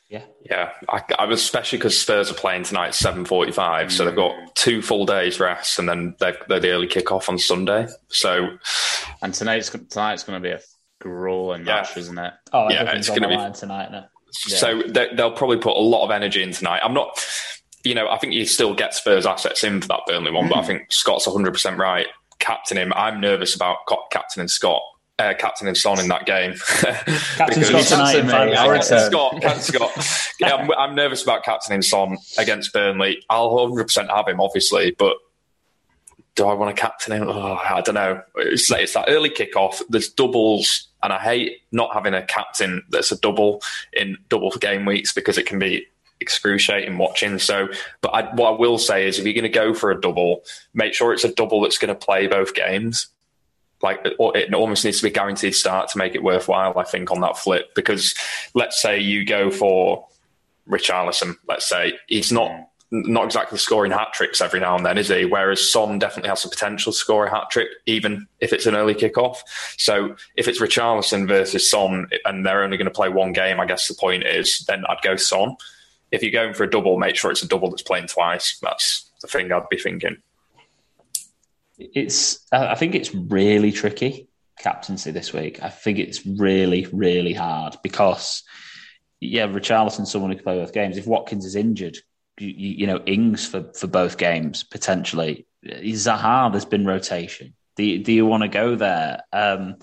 Yeah, 0.08 0.24
yeah. 0.44 0.72
I, 0.90 1.02
I 1.18 1.24
was 1.24 1.40
especially 1.40 1.78
because 1.78 1.98
Spurs 1.98 2.30
are 2.30 2.34
playing 2.34 2.64
tonight 2.64 2.88
at 2.88 2.94
seven 2.94 3.24
forty-five, 3.24 3.88
mm. 3.88 3.90
so 3.90 4.04
they've 4.04 4.14
got 4.14 4.54
two 4.54 4.82
full 4.82 5.06
days 5.06 5.40
rest, 5.40 5.78
and 5.78 5.88
then 5.88 6.14
they're, 6.18 6.36
they're 6.48 6.60
the 6.60 6.70
early 6.70 6.86
kick-off 6.86 7.30
on 7.30 7.38
Sunday. 7.38 7.86
So, 8.08 8.58
and 9.22 9.32
tonight's 9.32 9.70
tonight's 9.70 10.24
going 10.24 10.42
to 10.42 10.46
be 10.46 10.52
a 10.52 10.60
grueling 11.02 11.66
yeah. 11.66 11.76
match, 11.76 11.96
isn't 11.96 12.18
it? 12.18 12.32
Oh, 12.52 12.70
yeah, 12.70 12.92
it's 12.92 13.08
going 13.08 13.22
to 13.22 13.28
be 13.28 13.58
tonight. 13.58 13.90
No? 13.90 14.04
Yeah. 14.46 14.56
So 14.56 14.82
they, 14.82 15.08
they'll 15.14 15.32
probably 15.32 15.58
put 15.58 15.76
a 15.76 15.80
lot 15.80 16.04
of 16.04 16.10
energy 16.10 16.42
in 16.42 16.52
tonight. 16.52 16.80
I'm 16.82 16.94
not 16.94 17.22
you 17.84 17.94
know, 17.94 18.08
I 18.08 18.18
think 18.18 18.32
you 18.32 18.46
still 18.46 18.74
get 18.74 18.94
Spurs 18.94 19.26
assets 19.26 19.64
in 19.64 19.80
for 19.80 19.88
that 19.88 20.00
Burnley 20.06 20.30
one, 20.30 20.46
mm. 20.46 20.50
but 20.50 20.58
I 20.58 20.62
mm. 20.62 20.66
think 20.66 20.92
Scott's 20.92 21.26
100% 21.26 21.78
right. 21.78 22.06
Captain 22.38 22.76
him. 22.76 22.92
I'm 22.94 23.20
nervous 23.20 23.54
about 23.54 23.78
captain 24.10 24.40
and 24.40 24.50
Scott. 24.50 24.82
Uh, 25.18 25.34
captain 25.38 25.68
and 25.68 25.76
Son 25.76 26.00
in 26.00 26.08
that 26.08 26.26
game. 26.26 26.54
Captain 27.36 27.62
Scott 27.62 27.84
tonight, 27.84 28.22
mate. 28.24 28.54
Captain 28.54 28.98
Scott, 28.98 29.40
Captain 29.40 29.62
Scott. 29.62 30.28
Yeah, 30.40 30.54
I'm, 30.54 30.70
I'm, 30.72 30.94
nervous 30.96 31.22
about 31.22 31.44
captain 31.44 31.74
and 31.74 31.84
Son 31.84 32.16
against 32.36 32.72
Burnley. 32.72 33.22
I'll 33.30 33.50
100% 33.50 34.08
have 34.08 34.26
him, 34.26 34.40
obviously, 34.40 34.96
but 34.98 35.18
do 36.34 36.46
I 36.46 36.54
want 36.54 36.74
to 36.74 36.80
captain 36.80 37.12
him? 37.12 37.28
Oh, 37.28 37.60
I 37.62 37.80
don't 37.82 37.94
know. 37.94 38.22
It's, 38.36 38.68
it's 38.72 38.94
that 38.94 39.04
early 39.06 39.30
kickoff. 39.30 39.82
There's 39.88 40.08
doubles, 40.08 40.88
and 41.02 41.12
I 41.12 41.18
hate 41.18 41.62
not 41.72 41.92
having 41.92 42.14
a 42.14 42.22
captain 42.22 42.82
that's 42.90 43.12
a 43.12 43.20
double 43.20 43.62
in 43.92 44.18
double 44.28 44.50
for 44.50 44.58
game 44.58 44.84
weeks 44.84 45.12
because 45.12 45.38
it 45.38 45.46
can 45.46 45.58
be 45.58 45.86
excruciating 46.20 46.96
watching. 46.98 47.38
So, 47.38 47.68
but 48.00 48.10
I, 48.10 48.34
what 48.34 48.54
I 48.54 48.58
will 48.58 48.78
say 48.78 49.06
is, 49.06 49.18
if 49.18 49.24
you're 49.24 49.34
going 49.34 49.42
to 49.42 49.48
go 49.48 49.74
for 49.74 49.90
a 49.90 50.00
double, 50.00 50.44
make 50.72 50.94
sure 50.94 51.12
it's 51.12 51.24
a 51.24 51.34
double 51.34 51.60
that's 51.60 51.78
going 51.78 51.88
to 51.88 51.94
play 51.94 52.26
both 52.26 52.54
games. 52.54 53.08
Like 53.82 54.00
it 54.04 54.54
almost 54.54 54.84
needs 54.84 54.98
to 54.98 55.02
be 55.02 55.10
guaranteed 55.10 55.56
start 55.56 55.88
to 55.90 55.98
make 55.98 56.14
it 56.14 56.22
worthwhile. 56.22 56.78
I 56.78 56.84
think 56.84 57.10
on 57.10 57.20
that 57.22 57.36
flip, 57.36 57.74
because 57.74 58.14
let's 58.54 58.80
say 58.80 59.00
you 59.00 59.26
go 59.26 59.50
for 59.50 60.06
Richarlison. 60.68 61.36
Let's 61.48 61.68
say 61.68 61.98
he's 62.06 62.30
not 62.30 62.68
not 62.92 63.24
exactly 63.24 63.58
scoring 63.58 63.90
hat 63.90 64.12
tricks 64.12 64.40
every 64.40 64.60
now 64.60 64.76
and 64.76 64.86
then, 64.86 64.98
is 64.98 65.08
he? 65.08 65.24
Whereas 65.24 65.68
Son 65.68 65.98
definitely 65.98 66.28
has 66.28 66.42
the 66.42 66.48
potential 66.48 66.92
to 66.92 66.98
score 66.98 67.26
a 67.26 67.30
hat 67.30 67.50
trick, 67.50 67.68
even 67.86 68.28
if 68.40 68.52
it's 68.52 68.66
an 68.66 68.76
early 68.76 68.94
kickoff. 68.94 69.38
So 69.78 70.14
if 70.36 70.46
it's 70.46 70.60
Richarlison 70.60 71.26
versus 71.26 71.68
Son, 71.68 72.06
and 72.24 72.46
they're 72.46 72.62
only 72.62 72.76
going 72.76 72.84
to 72.84 72.90
play 72.90 73.08
one 73.08 73.32
game, 73.32 73.58
I 73.58 73.66
guess 73.66 73.88
the 73.88 73.94
point 73.94 74.24
is, 74.24 74.64
then 74.68 74.84
I'd 74.88 75.02
go 75.02 75.16
Son 75.16 75.56
if 76.12 76.22
you're 76.22 76.30
going 76.30 76.52
for 76.54 76.62
a 76.62 76.70
double, 76.70 76.98
make 76.98 77.16
sure 77.16 77.30
it's 77.30 77.42
a 77.42 77.48
double 77.48 77.70
that's 77.70 77.82
playing 77.82 78.06
twice. 78.06 78.58
That's 78.60 79.10
the 79.22 79.26
thing 79.26 79.50
I'd 79.50 79.68
be 79.70 79.78
thinking. 79.78 80.18
It's. 81.78 82.46
I 82.52 82.74
think 82.74 82.94
it's 82.94 83.14
really 83.14 83.72
tricky 83.72 84.28
captaincy 84.58 85.10
this 85.10 85.32
week. 85.32 85.62
I 85.62 85.70
think 85.70 85.98
it's 85.98 86.24
really, 86.24 86.86
really 86.92 87.32
hard 87.32 87.76
because, 87.82 88.44
yeah, 89.20 89.48
Richarlison, 89.48 90.06
someone 90.06 90.30
who 90.30 90.36
can 90.36 90.44
play 90.44 90.58
both 90.58 90.74
games. 90.74 90.98
If 90.98 91.06
Watkins 91.06 91.46
is 91.46 91.56
injured, 91.56 91.96
you, 92.38 92.48
you 92.48 92.86
know, 92.86 92.98
Ings 93.06 93.46
for, 93.46 93.72
for 93.74 93.86
both 93.86 94.18
games 94.18 94.62
potentially. 94.62 95.46
Zaha, 95.64 96.50
there's 96.50 96.64
been 96.64 96.86
rotation. 96.86 97.54
Do 97.76 97.84
you, 97.84 98.02
do 98.02 98.12
you 98.12 98.26
want 98.26 98.42
to 98.42 98.48
go 98.48 98.74
there? 98.74 99.22
Um, 99.32 99.76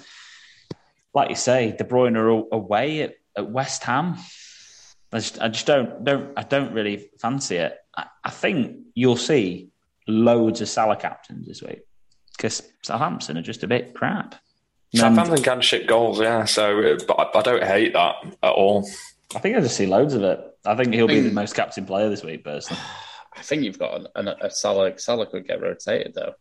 like 1.14 1.30
you 1.30 1.36
say, 1.36 1.76
De 1.78 1.84
Bruyne 1.84 2.16
are 2.16 2.56
away 2.56 3.02
at, 3.02 3.16
at 3.36 3.50
West 3.50 3.84
Ham. 3.84 4.18
I 5.12 5.20
just, 5.20 5.42
I 5.42 5.48
just 5.48 5.66
don't 5.66 6.04
don't 6.04 6.38
I 6.38 6.44
don't 6.44 6.72
really 6.74 7.10
fancy 7.20 7.56
it. 7.56 7.78
I, 7.98 8.06
I 8.24 8.30
think 8.30 8.78
you'll 8.94 9.18
see 9.18 9.70
loads 10.08 10.62
of 10.62 10.70
Salah 10.70 10.96
captains 10.96 11.48
this 11.48 11.64
week 11.64 11.82
because 12.38 12.62
Southampton 12.84 13.38
are 13.38 13.42
just 13.42 13.64
a 13.64 13.68
bit 13.68 13.96
crap. 13.96 14.36
Southampton 14.94 15.44
can 15.44 15.62
shit 15.62 15.88
goals, 15.88 16.20
yeah. 16.20 16.46
So, 16.46 16.98
but 17.08 17.20
I, 17.20 17.40
I, 17.40 17.42
don't 17.42 17.64
hate 17.64 17.94
that 17.94 18.16
at 18.42 18.52
all. 18.52 18.90
I 19.36 19.40
think 19.40 19.56
I 19.56 19.62
just 19.62 19.78
see 19.78 19.86
loads 19.86 20.16
of 20.16 20.24
it. 20.24 20.40
I 20.66 20.76
think 20.76 20.94
he'll 20.94 21.06
I 21.06 21.08
think, 21.08 21.24
be 21.24 21.30
the 21.30 21.36
most 21.36 21.56
captain 21.56 21.86
player 21.86 22.10
this 22.10 22.24
week, 22.24 22.44
personally. 22.44 22.82
I 23.36 23.42
think 23.42 23.64
you've 23.64 23.80
got 23.80 24.02
a, 24.16 24.20
a, 24.20 24.48
a 24.48 24.52
Salah. 24.52 24.98
Salah 24.98 25.28
could 25.28 25.48
get 25.48 25.62
rotated 25.62 26.14
though. 26.16 26.34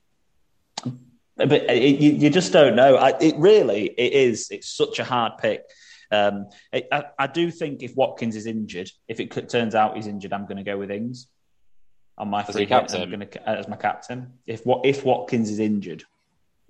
But 1.37 1.53
it, 1.53 2.01
you, 2.01 2.13
you, 2.13 2.31
just 2.31 2.53
don't 2.53 2.75
know. 2.75 2.97
I, 2.97 3.11
it 3.21 3.37
really 3.37 3.87
it 3.87 4.13
is. 4.13 4.49
It's 4.51 4.67
such 4.67 4.99
a 4.99 5.05
hard 5.05 5.39
pick 5.39 5.63
um, 6.11 6.49
I, 6.73 7.05
I, 7.19 7.27
do 7.27 7.51
think 7.51 7.83
if 7.83 7.95
Watkins 7.95 8.35
is 8.35 8.47
injured, 8.47 8.91
if 9.09 9.21
it 9.21 9.49
turns 9.49 9.75
out 9.75 9.97
he's 9.97 10.07
injured, 10.07 10.33
I'm 10.33 10.45
going 10.45 10.57
to 10.57 10.63
go 10.63 10.79
with 10.79 10.91
Ings 10.91 11.29
on 12.17 12.29
my 12.29 12.43
free 12.43 12.67
captain. 12.67 13.03
I'm 13.03 13.21
to, 13.21 13.49
as 13.49 13.69
my 13.69 13.77
captain. 13.77 14.33
If 14.47 14.65
what 14.65 14.87
if 14.87 15.05
Watkins 15.05 15.51
is 15.51 15.59
injured, 15.59 16.05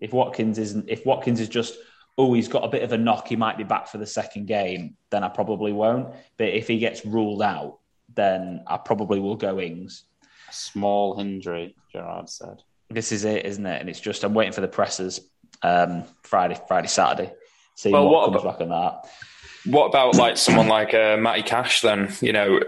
if 0.01 0.13
Watkins 0.13 0.59
isn't, 0.59 0.89
if 0.89 1.07
Watkins 1.07 1.39
is 1.39 1.49
just 1.49 1.77
oh 2.19 2.35
he's 2.35 2.49
got 2.49 2.65
a 2.65 2.69
bit 2.69 2.83
of 2.83 2.93
a 2.93 2.99
knock, 2.99 3.29
he 3.29 3.37
might 3.37 3.57
be 3.57 3.65
back 3.65 3.87
for 3.87 3.99
the 3.99 4.07
second 4.07 4.47
game, 4.47 4.97
then 5.11 5.23
I 5.25 5.29
probably 5.29 5.73
won't. 5.73 6.15
But 6.37 6.49
if 6.49 6.67
he 6.67 6.79
gets 6.79 7.07
ruled 7.07 7.41
out, 7.41 7.79
then 8.15 8.65
I 8.67 8.77
probably 8.77 9.21
will 9.21 9.37
go 9.37 9.61
Ings. 9.61 10.05
A 10.51 10.53
small 10.53 11.21
injury, 11.21 11.77
Gerrard 11.93 12.29
said. 12.29 12.63
This 12.91 13.13
is 13.13 13.25
it, 13.25 13.47
isn't 13.47 13.65
it? 13.65 13.81
And 13.81 13.89
it's 13.89 14.01
just 14.01 14.25
I'm 14.25 14.35
waiting 14.35 14.53
for 14.53 14.61
the 14.61 14.69
presses 14.69 15.21
um, 15.63 16.05
Friday, 16.23 16.59
Friday, 16.67 16.89
Saturday. 16.89 17.33
See 17.77 17.93
well, 17.93 18.09
what, 18.09 18.33
what 18.33 18.43
comes 18.43 18.43
about, 18.43 18.59
back 18.59 18.61
on 18.63 18.69
that. 18.71 19.73
What 19.73 19.87
about 19.87 20.17
like 20.17 20.37
someone 20.37 20.69
like 20.69 20.95
uh, 20.95 21.17
Matty 21.17 21.43
Cash? 21.43 21.83
Then 21.83 22.13
you 22.21 22.33
know 22.33 22.61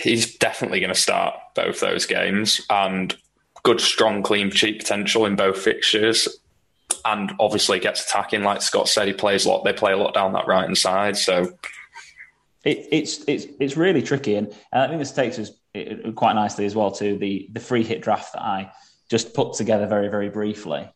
he's 0.00 0.36
definitely 0.36 0.80
going 0.80 0.92
to 0.92 0.98
start 0.98 1.34
both 1.54 1.80
those 1.80 2.06
games 2.06 2.64
and 2.70 3.14
good, 3.62 3.80
strong, 3.80 4.22
clean 4.22 4.50
sheet 4.50 4.78
potential 4.78 5.26
in 5.26 5.36
both 5.36 5.58
fixtures. 5.58 6.28
And 7.06 7.32
obviously 7.38 7.78
gets 7.78 8.04
attacking, 8.04 8.42
like 8.42 8.62
Scott 8.62 8.88
said. 8.88 9.06
He 9.06 9.14
plays 9.14 9.44
a 9.44 9.48
lot. 9.48 9.64
They 9.64 9.72
play 9.72 9.92
a 9.92 9.96
lot 9.96 10.12
down 10.12 10.32
that 10.32 10.48
right 10.48 10.64
hand 10.64 10.76
side. 10.76 11.16
So 11.16 11.56
it, 12.64 12.88
it's 12.90 13.24
it's 13.28 13.46
it's 13.60 13.76
really 13.76 14.02
tricky, 14.02 14.34
and, 14.34 14.48
and 14.72 14.82
I 14.82 14.88
think 14.88 14.98
this 14.98 15.12
takes 15.12 15.38
us 15.38 15.52
quite 16.14 16.34
nicely 16.34 16.66
as 16.66 16.74
well 16.74 16.90
to 16.92 17.16
the 17.16 17.48
the 17.52 17.60
free 17.60 17.84
hit 17.84 18.02
draft 18.02 18.32
that 18.32 18.42
I 18.42 18.72
just 19.08 19.34
put 19.34 19.54
together 19.54 19.86
very 19.86 20.08
very 20.08 20.28
briefly 20.28 20.88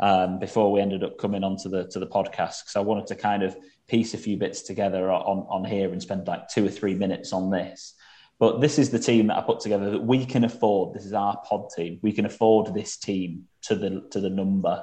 um, 0.00 0.38
before 0.38 0.72
we 0.72 0.80
ended 0.80 1.04
up 1.04 1.18
coming 1.18 1.44
onto 1.44 1.68
the 1.68 1.86
to 1.88 1.98
the 1.98 2.06
podcast 2.06 2.62
because 2.64 2.76
I 2.76 2.80
wanted 2.80 3.06
to 3.08 3.14
kind 3.14 3.42
of 3.42 3.56
piece 3.88 4.14
a 4.14 4.18
few 4.18 4.38
bits 4.38 4.62
together 4.62 5.10
on 5.10 5.46
on 5.50 5.64
here 5.64 5.92
and 5.92 6.00
spend 6.00 6.26
like 6.26 6.48
two 6.48 6.64
or 6.66 6.70
three 6.70 6.94
minutes 6.94 7.32
on 7.32 7.50
this. 7.50 7.94
But 8.38 8.60
this 8.60 8.78
is 8.78 8.90
the 8.90 9.00
team 9.00 9.26
that 9.26 9.36
I 9.36 9.42
put 9.42 9.60
together 9.60 9.90
that 9.90 10.02
we 10.02 10.24
can 10.24 10.44
afford. 10.44 10.94
This 10.94 11.04
is 11.04 11.12
our 11.12 11.36
pod 11.44 11.70
team. 11.76 11.98
We 12.02 12.12
can 12.12 12.24
afford 12.24 12.72
this 12.72 12.96
team 12.96 13.48
to 13.62 13.74
the 13.74 14.06
to 14.12 14.20
the 14.20 14.30
number 14.30 14.82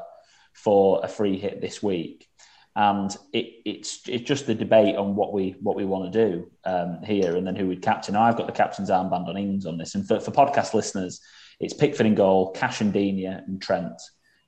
for 0.56 1.02
a 1.04 1.08
free 1.08 1.38
hit 1.38 1.62
this 1.62 1.84
week. 1.84 2.28
And 2.76 3.16
it, 3.32 3.62
it's 3.64 4.02
it's 4.08 4.28
just 4.28 4.48
the 4.48 4.56
debate 4.56 4.98
on 4.98 5.16
what 5.16 5.32
we 5.32 5.56
what 5.62 5.78
we 5.78 5.86
want 5.86 6.12
to 6.12 6.28
do 6.28 6.52
um, 6.66 7.00
here, 7.04 7.38
and 7.38 7.48
then 7.48 7.56
who 7.56 7.68
would 7.68 7.82
captain. 7.82 8.18
I've 8.18 8.36
got 8.36 8.48
the 8.48 8.54
captain's 8.54 8.90
armband 8.90 9.30
on 9.30 9.38
Ings 9.38 9.66
on 9.66 9.78
this, 9.78 9.96
and 9.96 10.06
for, 10.06 10.20
for 10.20 10.32
podcast 10.32 10.74
listeners, 10.74 11.22
it's 11.62 11.74
Pickford 11.74 12.06
in 12.06 12.16
goal, 12.16 12.52
Cash 12.52 12.82
and 12.82 12.92
Digne 12.92 13.26
and 13.26 13.62
Trent. 13.62 14.02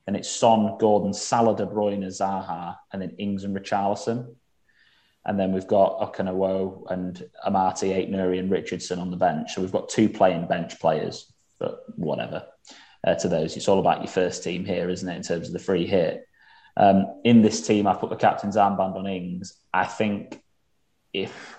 Then 0.04 0.14
it's 0.16 0.30
Son, 0.30 0.76
Gordon, 0.78 1.12
Salah, 1.12 1.56
De 1.56 1.66
Bruyne, 1.66 2.04
Zaha, 2.06 2.76
and 2.92 3.00
then 3.00 3.14
Ings 3.18 3.44
and 3.44 3.56
Richarlison. 3.56 4.34
And 5.24 5.38
then 5.38 5.52
we've 5.52 5.66
got 5.66 6.00
Okonkwo 6.00 6.90
and 6.90 7.22
Amartey, 7.46 7.94
Aït-Nouri 7.94 8.38
and 8.38 8.50
Richardson 8.50 8.98
on 8.98 9.10
the 9.10 9.18
bench. 9.18 9.54
So 9.54 9.60
we've 9.60 9.72
got 9.72 9.90
two 9.90 10.08
playing 10.08 10.46
bench 10.46 10.80
players, 10.80 11.30
but 11.58 11.80
whatever. 11.96 12.46
Uh, 13.08 13.14
to 13.14 13.28
those, 13.28 13.56
it's 13.56 13.68
all 13.68 13.78
about 13.78 14.02
your 14.02 14.08
first 14.08 14.44
team 14.44 14.66
here, 14.66 14.90
isn't 14.90 15.08
it, 15.08 15.16
in 15.16 15.22
terms 15.22 15.46
of 15.46 15.54
the 15.54 15.58
free 15.58 15.86
hit? 15.86 16.28
Um, 16.76 17.20
in 17.24 17.40
this 17.40 17.66
team, 17.66 17.86
I 17.86 17.94
put 17.94 18.10
the 18.10 18.16
captain's 18.16 18.56
armband 18.56 18.96
on 18.96 19.06
Ings. 19.06 19.54
I 19.72 19.84
think 19.84 20.42
if 21.14 21.58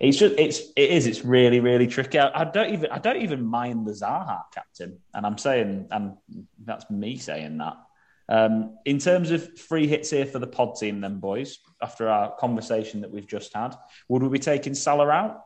It's 0.00 0.16
just 0.16 0.34
it's 0.36 0.60
it 0.74 0.90
is 0.90 1.06
it's 1.06 1.24
really 1.24 1.60
really 1.60 1.86
tricky. 1.86 2.18
I, 2.18 2.40
I, 2.40 2.44
don't 2.44 2.72
even 2.72 2.90
I 2.90 2.98
don't 2.98 3.22
even 3.22 3.44
mind 3.44 3.86
the 3.86 3.92
Zaha 3.92 4.40
captain, 4.52 4.98
and 5.14 5.24
I'm 5.24 5.38
saying 5.38 5.86
and 5.92 6.16
that's 6.64 6.90
me 6.90 7.18
saying 7.18 7.58
that. 7.58 7.76
Um, 8.28 8.76
in 8.84 8.98
terms 8.98 9.30
of 9.30 9.58
free 9.58 9.86
hits 9.86 10.10
here 10.10 10.26
for 10.26 10.40
the 10.40 10.46
pod 10.46 10.74
team, 10.76 11.00
then 11.00 11.20
boys, 11.20 11.58
after 11.80 12.08
our 12.08 12.34
conversation 12.36 13.02
that 13.02 13.12
we've 13.12 13.28
just 13.28 13.54
had, 13.54 13.76
would 14.08 14.22
we 14.22 14.28
be 14.28 14.38
taking 14.40 14.74
Salah 14.74 15.08
out 15.08 15.44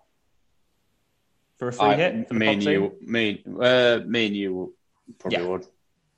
for 1.59 1.69
a 1.69 1.73
free 1.73 1.89
I, 1.89 1.95
hit? 1.97 2.33
me 2.33 2.47
and 2.47 2.63
you, 2.63 2.97
me, 3.01 3.45
uh, 3.61 4.01
me 4.07 4.27
and 4.27 4.37
you 4.37 4.75
probably 5.19 5.39
yeah. 5.39 5.47
would. 5.47 5.67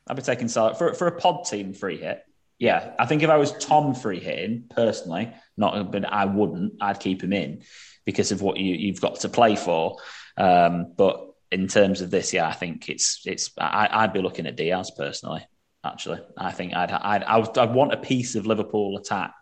I'd 0.06 0.16
be 0.16 0.22
taking 0.22 0.48
Salah 0.48 0.74
for 0.74 0.94
for 0.94 1.06
a 1.06 1.18
pod 1.18 1.44
team 1.46 1.72
free 1.72 1.98
hit. 1.98 2.22
Yeah, 2.58 2.94
I 2.98 3.06
think 3.06 3.22
if 3.22 3.28
I 3.28 3.36
was 3.36 3.52
Tom 3.52 3.94
free 3.94 4.20
hitting 4.20 4.64
personally, 4.70 5.32
not 5.56 5.90
but 5.92 6.04
I 6.04 6.24
wouldn't. 6.24 6.74
I'd 6.80 7.00
keep 7.00 7.22
him 7.22 7.32
in 7.32 7.62
because 8.04 8.32
of 8.32 8.40
what 8.40 8.56
you, 8.56 8.74
you've 8.74 9.00
got 9.00 9.20
to 9.20 9.28
play 9.28 9.56
for. 9.56 9.98
Um, 10.38 10.92
but 10.96 11.34
in 11.50 11.68
terms 11.68 12.00
of 12.00 12.10
this, 12.10 12.32
yeah, 12.32 12.48
I 12.48 12.52
think 12.52 12.88
it's 12.88 13.22
it's. 13.26 13.50
I, 13.58 14.04
would 14.04 14.14
be 14.14 14.22
looking 14.22 14.46
at 14.46 14.56
Diaz 14.56 14.90
personally. 14.96 15.46
Actually, 15.84 16.20
I 16.36 16.52
think 16.52 16.74
I'd 16.74 16.90
I'd 16.90 17.24
I'd, 17.24 17.58
I'd 17.58 17.74
want 17.74 17.92
a 17.92 17.98
piece 17.98 18.36
of 18.36 18.46
Liverpool 18.46 18.96
attack, 18.96 19.34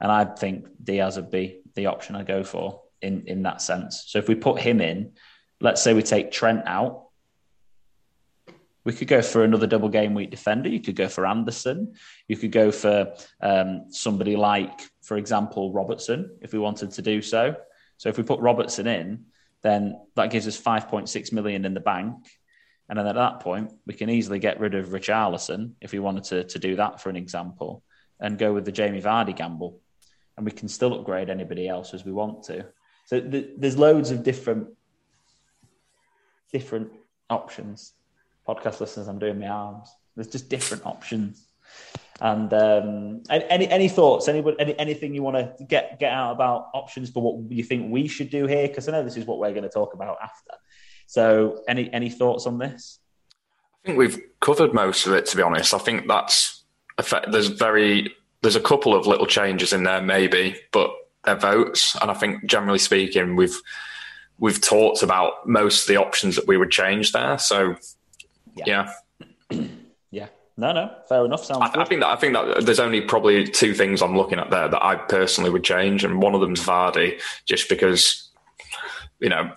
and 0.00 0.12
I 0.12 0.24
think 0.24 0.66
Diaz 0.82 1.16
would 1.16 1.30
be 1.30 1.62
the 1.74 1.86
option 1.86 2.16
I 2.16 2.24
go 2.24 2.44
for 2.44 2.82
in 3.00 3.26
in 3.26 3.42
that 3.44 3.62
sense. 3.62 4.04
So 4.08 4.18
if 4.18 4.28
we 4.28 4.34
put 4.34 4.60
him 4.60 4.80
in, 4.80 5.12
let's 5.60 5.82
say 5.82 5.94
we 5.94 6.02
take 6.02 6.30
Trent 6.30 6.64
out, 6.66 7.06
we 8.84 8.92
could 8.92 9.08
go 9.08 9.20
for 9.20 9.44
another 9.44 9.66
double 9.66 9.88
game 9.88 10.14
week 10.14 10.30
defender. 10.30 10.68
You 10.68 10.80
could 10.80 10.96
go 10.96 11.08
for 11.08 11.26
Andersen. 11.26 11.94
You 12.28 12.36
could 12.36 12.52
go 12.52 12.70
for 12.70 13.12
um, 13.40 13.86
somebody 13.90 14.36
like, 14.36 14.80
for 15.02 15.16
example, 15.16 15.72
Robertson, 15.72 16.36
if 16.40 16.52
we 16.52 16.58
wanted 16.58 16.90
to 16.92 17.02
do 17.02 17.20
so. 17.20 17.56
So 17.98 18.08
if 18.08 18.16
we 18.16 18.24
put 18.24 18.40
Robertson 18.40 18.86
in, 18.86 19.26
then 19.62 20.00
that 20.16 20.30
gives 20.30 20.48
us 20.48 20.60
5.6 20.60 21.32
million 21.32 21.64
in 21.64 21.74
the 21.74 21.80
bank. 21.80 22.16
And 22.88 22.98
then 22.98 23.06
at 23.06 23.14
that 23.14 23.40
point, 23.40 23.72
we 23.86 23.94
can 23.94 24.08
easily 24.08 24.38
get 24.38 24.58
rid 24.58 24.74
of 24.74 24.88
Richarlison 24.88 25.72
if 25.80 25.92
we 25.92 25.98
wanted 25.98 26.24
to, 26.24 26.44
to 26.44 26.58
do 26.58 26.76
that, 26.76 27.00
for 27.00 27.10
an 27.10 27.16
example, 27.16 27.82
and 28.18 28.38
go 28.38 28.52
with 28.52 28.64
the 28.64 28.72
Jamie 28.72 29.02
Vardy 29.02 29.36
gamble. 29.36 29.78
And 30.36 30.46
we 30.46 30.52
can 30.52 30.68
still 30.68 30.94
upgrade 30.94 31.28
anybody 31.28 31.68
else 31.68 31.92
as 31.92 32.04
we 32.04 32.12
want 32.12 32.44
to. 32.44 32.66
So 33.04 33.20
th- 33.20 33.50
there's 33.58 33.76
loads 33.76 34.10
of 34.10 34.22
different 34.22 34.68
different 36.52 36.90
options. 37.28 37.92
Podcast 38.54 38.80
listeners, 38.80 39.08
I'm 39.08 39.18
doing 39.18 39.38
my 39.38 39.48
arms. 39.48 39.88
There's 40.16 40.28
just 40.28 40.48
different 40.48 40.84
options. 40.86 41.46
And 42.20 42.52
um, 42.52 43.22
any 43.30 43.66
any 43.68 43.88
thoughts? 43.88 44.28
Anybody, 44.28 44.56
any 44.60 44.78
anything 44.78 45.14
you 45.14 45.22
want 45.22 45.36
to 45.36 45.64
get 45.64 45.98
get 45.98 46.12
out 46.12 46.32
about 46.32 46.68
options 46.74 47.10
for 47.10 47.22
what 47.22 47.50
you 47.50 47.64
think 47.64 47.90
we 47.90 48.08
should 48.08 48.28
do 48.28 48.46
here? 48.46 48.68
Because 48.68 48.88
I 48.88 48.92
know 48.92 49.02
this 49.02 49.16
is 49.16 49.24
what 49.24 49.38
we're 49.38 49.52
going 49.52 49.62
to 49.62 49.70
talk 49.70 49.94
about 49.94 50.18
after. 50.22 50.52
So, 51.06 51.62
any 51.66 51.90
any 51.92 52.10
thoughts 52.10 52.46
on 52.46 52.58
this? 52.58 52.98
I 53.82 53.86
think 53.86 53.98
we've 53.98 54.20
covered 54.40 54.74
most 54.74 55.06
of 55.06 55.14
it. 55.14 55.24
To 55.26 55.36
be 55.36 55.42
honest, 55.42 55.72
I 55.72 55.78
think 55.78 56.08
that's 56.08 56.64
there's 57.30 57.48
very 57.48 58.14
there's 58.42 58.56
a 58.56 58.60
couple 58.60 58.94
of 58.94 59.06
little 59.06 59.26
changes 59.26 59.72
in 59.72 59.84
there 59.84 60.02
maybe, 60.02 60.56
but 60.72 60.90
they're 61.24 61.36
votes, 61.36 61.96
and 62.02 62.10
I 62.10 62.14
think 62.14 62.44
generally 62.44 62.78
speaking, 62.78 63.36
we've 63.36 63.58
we've 64.38 64.60
talked 64.60 65.02
about 65.02 65.48
most 65.48 65.82
of 65.82 65.88
the 65.88 66.00
options 66.00 66.36
that 66.36 66.46
we 66.46 66.56
would 66.56 66.70
change 66.70 67.12
there. 67.12 67.38
So, 67.38 67.76
yeah. 68.66 68.92
yeah. 70.10 70.28
No, 70.56 70.72
no, 70.72 70.94
fair 71.08 71.24
enough. 71.24 71.44
Sounds 71.44 71.60
I, 71.62 71.80
I, 71.80 71.84
think 71.84 72.02
that 72.02 72.08
I 72.08 72.16
think 72.16 72.34
that 72.34 72.66
there's 72.66 72.80
only 72.80 73.00
probably 73.00 73.46
two 73.46 73.72
things 73.72 74.02
I'm 74.02 74.16
looking 74.16 74.38
at 74.38 74.50
there 74.50 74.68
that 74.68 74.84
I 74.84 74.96
personally 74.96 75.50
would 75.50 75.64
change, 75.64 76.04
and 76.04 76.20
one 76.20 76.34
of 76.34 76.40
them's 76.42 76.60
Vardy, 76.60 77.20
just 77.46 77.68
because 77.70 78.28
you 79.20 79.30
know 79.30 79.52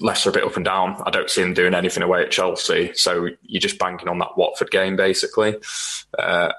Leicester 0.00 0.30
a 0.30 0.32
bit 0.32 0.44
up 0.44 0.56
and 0.56 0.64
down. 0.64 1.02
I 1.06 1.10
don't 1.10 1.30
see 1.30 1.42
them 1.42 1.54
doing 1.54 1.74
anything 1.74 2.02
away 2.02 2.22
at 2.22 2.30
Chelsea, 2.30 2.92
so 2.94 3.28
you're 3.42 3.60
just 3.60 3.78
banking 3.78 4.08
on 4.08 4.18
that 4.18 4.36
Watford 4.36 4.70
game 4.70 4.96
basically. 4.96 5.56
Uh, 6.18 6.52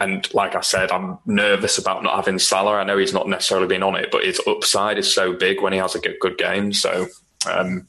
and 0.00 0.32
like 0.34 0.56
I 0.56 0.60
said, 0.60 0.90
I'm 0.90 1.18
nervous 1.24 1.78
about 1.78 2.02
not 2.02 2.16
having 2.16 2.38
Salah. 2.38 2.76
I 2.76 2.84
know 2.84 2.98
he's 2.98 3.12
not 3.12 3.28
necessarily 3.28 3.68
been 3.68 3.82
on 3.82 3.94
it, 3.94 4.08
but 4.10 4.24
his 4.24 4.40
upside 4.46 4.98
is 4.98 5.12
so 5.12 5.32
big 5.32 5.60
when 5.60 5.72
he 5.72 5.78
has 5.78 5.94
a 5.94 6.00
good 6.00 6.36
game. 6.36 6.72
So 6.72 7.06
um, 7.46 7.86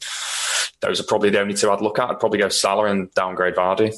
those 0.81 0.99
are 0.99 1.05
probably 1.05 1.29
the 1.29 1.39
only 1.39 1.53
two 1.53 1.71
I'd 1.71 1.81
look 1.81 1.99
at. 1.99 2.09
I'd 2.09 2.19
probably 2.19 2.39
go 2.39 2.49
Salah 2.49 2.85
and 2.85 3.13
downgrade 3.13 3.55
Vardy 3.55 3.93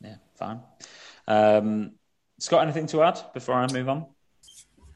Yeah, 0.00 0.16
fine. 0.34 0.60
Um, 1.26 1.92
Scott, 2.38 2.62
anything 2.62 2.86
to 2.88 3.02
add 3.02 3.20
before 3.34 3.54
I 3.54 3.66
move 3.72 3.88
on? 3.88 4.06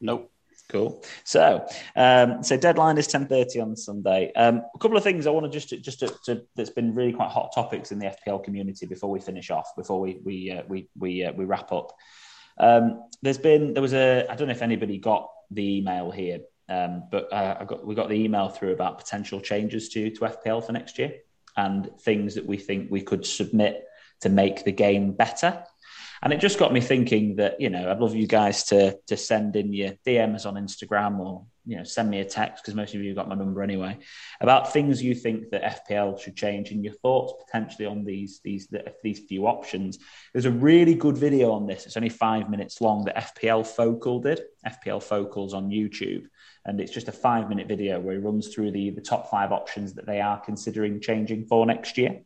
Nope. 0.01 0.31
Cool. 0.69 1.01
So, 1.23 1.65
um, 1.95 2.43
so 2.43 2.57
deadline 2.57 2.97
is 2.97 3.07
ten 3.07 3.25
thirty 3.25 3.61
on 3.61 3.77
Sunday. 3.77 4.33
Um, 4.35 4.63
a 4.75 4.79
couple 4.79 4.97
of 4.97 5.03
things 5.03 5.25
I 5.25 5.29
want 5.29 5.45
to 5.45 5.49
just 5.49 5.69
to, 5.69 5.77
just 5.77 5.99
to, 5.99 6.13
to, 6.25 6.43
that's 6.57 6.69
been 6.69 6.93
really 6.93 7.13
quite 7.13 7.29
hot 7.29 7.53
topics 7.55 7.93
in 7.93 7.99
the 7.99 8.13
FPL 8.27 8.43
community 8.43 8.85
before 8.85 9.09
we 9.09 9.21
finish 9.21 9.49
off, 9.49 9.73
before 9.77 10.01
we 10.01 10.19
we 10.25 10.51
uh, 10.51 10.63
we 10.67 10.89
we 10.97 11.23
uh, 11.23 11.31
we 11.31 11.45
wrap 11.45 11.71
up. 11.71 11.95
Um, 12.59 13.03
there's 13.21 13.37
been 13.37 13.75
there 13.75 13.81
was 13.81 13.93
a 13.93 14.25
I 14.29 14.35
don't 14.35 14.49
know 14.49 14.53
if 14.53 14.61
anybody 14.61 14.97
got 14.97 15.29
the 15.51 15.77
email 15.77 16.11
here, 16.11 16.39
um, 16.69 17.03
but 17.11 17.31
uh, 17.31 17.57
I 17.59 17.65
got 17.65 17.85
we 17.85 17.95
got 17.95 18.09
the 18.09 18.15
email 18.15 18.49
through 18.49 18.73
about 18.73 18.97
potential 18.97 19.39
changes 19.39 19.89
to 19.89 20.09
to 20.11 20.19
FPL 20.21 20.65
for 20.65 20.71
next 20.73 20.99
year 20.99 21.15
and 21.55 21.89
things 22.01 22.35
that 22.35 22.45
we 22.45 22.57
think 22.57 22.91
we 22.91 23.01
could 23.01 23.25
submit 23.25 23.85
to 24.21 24.29
make 24.29 24.63
the 24.63 24.71
game 24.71 25.11
better. 25.13 25.63
And 26.21 26.33
it 26.33 26.39
just 26.39 26.59
got 26.59 26.73
me 26.73 26.81
thinking 26.81 27.35
that, 27.35 27.61
you 27.61 27.69
know, 27.69 27.89
I'd 27.89 27.99
love 27.99 28.15
you 28.15 28.27
guys 28.27 28.63
to 28.65 28.97
to 29.07 29.17
send 29.17 29.55
in 29.55 29.73
your 29.73 29.93
DMs 30.05 30.45
on 30.45 30.55
Instagram 30.55 31.19
or, 31.19 31.45
you 31.67 31.75
know, 31.75 31.83
send 31.83 32.09
me 32.09 32.21
a 32.21 32.25
text 32.25 32.63
because 32.63 32.75
most 32.75 32.95
of 32.95 33.01
you 33.01 33.13
got 33.13 33.27
my 33.27 33.35
number 33.35 33.61
anyway, 33.61 33.97
about 34.39 34.71
things 34.71 35.03
you 35.03 35.13
think 35.13 35.49
that 35.49 35.85
FPL 35.89 36.19
should 36.19 36.35
change 36.35 36.71
and 36.71 36.81
your 36.81 36.93
thoughts 36.93 37.33
potentially 37.45 37.85
on 37.85 38.05
these 38.05 38.39
these 38.41 38.73
these 39.03 39.19
few 39.19 39.47
options. 39.47 39.99
There's 40.33 40.45
a 40.45 40.51
really 40.51 40.95
good 40.95 41.17
video 41.17 41.51
on 41.51 41.67
this. 41.67 41.85
It's 41.85 41.97
only 41.97 42.09
five 42.09 42.49
minutes 42.49 42.79
long 42.79 43.03
that 43.03 43.35
FPL 43.35 43.67
Focal 43.67 44.21
did. 44.21 44.41
FPL 44.65 45.03
Focals 45.03 45.53
on 45.53 45.69
YouTube. 45.69 46.27
And 46.65 46.79
it's 46.79 46.91
just 46.91 47.09
a 47.09 47.13
five 47.13 47.49
minute 47.49 47.67
video 47.67 47.99
where 47.99 48.15
he 48.15 48.19
runs 48.19 48.47
through 48.47 48.71
the, 48.71 48.91
the 48.91 49.01
top 49.01 49.29
five 49.29 49.51
options 49.51 49.93
that 49.95 50.05
they 50.05 50.21
are 50.21 50.39
considering 50.39 51.01
changing 51.01 51.47
for 51.47 51.65
next 51.65 51.97
year. 51.97 52.21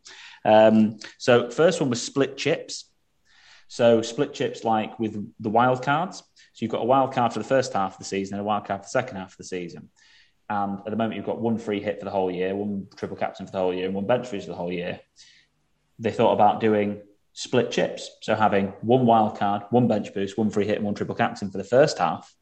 Um, 0.45 0.99
so 1.17 1.49
first 1.49 1.81
one 1.81 1.89
was 1.89 2.01
split 2.01 2.37
chips. 2.37 2.85
So 3.67 4.01
split 4.01 4.33
chips 4.33 4.63
like 4.63 4.99
with 4.99 5.33
the 5.39 5.49
wild 5.49 5.81
cards. 5.81 6.21
So 6.53 6.63
you've 6.63 6.71
got 6.71 6.81
a 6.81 6.85
wild 6.85 7.13
card 7.13 7.33
for 7.33 7.39
the 7.39 7.45
first 7.45 7.73
half 7.73 7.93
of 7.93 7.99
the 7.99 8.05
season 8.05 8.35
and 8.35 8.41
a 8.41 8.45
wild 8.45 8.65
card 8.65 8.81
for 8.81 8.85
the 8.85 8.89
second 8.89 9.17
half 9.17 9.31
of 9.31 9.37
the 9.37 9.43
season. 9.43 9.89
And 10.49 10.79
at 10.79 10.89
the 10.89 10.97
moment, 10.97 11.15
you've 11.15 11.25
got 11.25 11.39
one 11.39 11.57
free 11.57 11.81
hit 11.81 11.99
for 11.99 12.05
the 12.05 12.11
whole 12.11 12.29
year, 12.29 12.53
one 12.53 12.87
triple 12.97 13.15
captain 13.15 13.45
for 13.45 13.53
the 13.53 13.57
whole 13.59 13.73
year, 13.73 13.85
and 13.85 13.95
one 13.95 14.05
bench 14.05 14.29
boost 14.29 14.45
for 14.45 14.51
the 14.51 14.57
whole 14.57 14.71
year. 14.71 14.99
They 15.99 16.11
thought 16.11 16.33
about 16.33 16.59
doing 16.59 17.01
split 17.33 17.71
chips. 17.71 18.09
So 18.21 18.35
having 18.35 18.73
one 18.81 19.05
wild 19.05 19.37
card, 19.37 19.63
one 19.69 19.87
bench 19.87 20.13
boost, 20.13 20.37
one 20.37 20.49
free 20.49 20.65
hit, 20.65 20.75
and 20.75 20.85
one 20.85 20.95
triple 20.95 21.15
captain 21.15 21.49
for 21.49 21.57
the 21.57 21.63
first 21.63 21.97
half, 21.99 22.33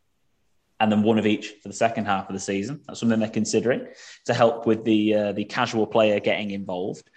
and 0.79 0.91
then 0.91 1.03
one 1.03 1.19
of 1.19 1.27
each 1.27 1.53
for 1.61 1.67
the 1.67 1.73
second 1.75 2.05
half 2.05 2.29
of 2.29 2.33
the 2.33 2.39
season. 2.39 2.81
That's 2.87 2.99
something 2.99 3.19
they're 3.19 3.29
considering 3.29 3.87
to 4.25 4.33
help 4.33 4.65
with 4.65 4.85
the 4.85 5.13
uh, 5.13 5.31
the 5.33 5.45
casual 5.45 5.85
player 5.85 6.19
getting 6.19 6.51
involved. 6.51 7.09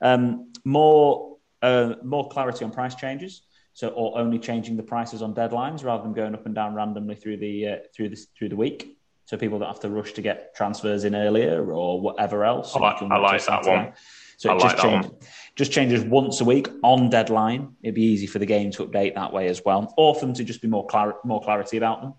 Um, 0.00 0.52
more 0.64 1.36
uh, 1.60 1.94
more 2.02 2.28
clarity 2.28 2.64
on 2.64 2.72
price 2.72 2.94
changes. 2.94 3.42
So, 3.74 3.88
or 3.88 4.18
only 4.18 4.38
changing 4.38 4.76
the 4.76 4.82
prices 4.82 5.22
on 5.22 5.34
deadlines 5.34 5.82
rather 5.82 6.02
than 6.02 6.12
going 6.12 6.34
up 6.34 6.44
and 6.44 6.54
down 6.54 6.74
randomly 6.74 7.14
through 7.14 7.38
the 7.38 7.68
uh, 7.68 7.76
through 7.94 8.10
the 8.10 8.26
through 8.36 8.50
the 8.50 8.56
week. 8.56 8.98
So 9.24 9.38
people 9.38 9.58
don't 9.58 9.68
have 9.68 9.80
to 9.80 9.88
rush 9.88 10.12
to 10.12 10.22
get 10.22 10.54
transfers 10.54 11.04
in 11.04 11.14
earlier 11.14 11.72
or 11.72 12.00
whatever 12.00 12.44
else. 12.44 12.76
I 12.76 12.80
like, 12.80 13.02
I 13.02 13.16
like 13.16 13.46
that 13.46 13.64
one. 13.64 13.92
So 14.36 14.54
it 14.54 14.60
just, 14.60 14.76
change, 14.78 15.06
just 15.54 15.72
changes 15.72 16.02
once 16.02 16.40
a 16.40 16.44
week 16.44 16.68
on 16.82 17.08
deadline. 17.08 17.76
It'd 17.82 17.94
be 17.94 18.02
easy 18.02 18.26
for 18.26 18.40
the 18.40 18.46
game 18.46 18.72
to 18.72 18.84
update 18.84 19.14
that 19.14 19.32
way 19.32 19.46
as 19.46 19.62
well, 19.64 19.94
or 19.96 20.14
for 20.14 20.26
them 20.26 20.34
to 20.34 20.44
just 20.44 20.60
be 20.60 20.68
more 20.68 20.84
clar- 20.86 21.18
more 21.24 21.40
clarity 21.40 21.76
about 21.76 22.02
them. 22.02 22.14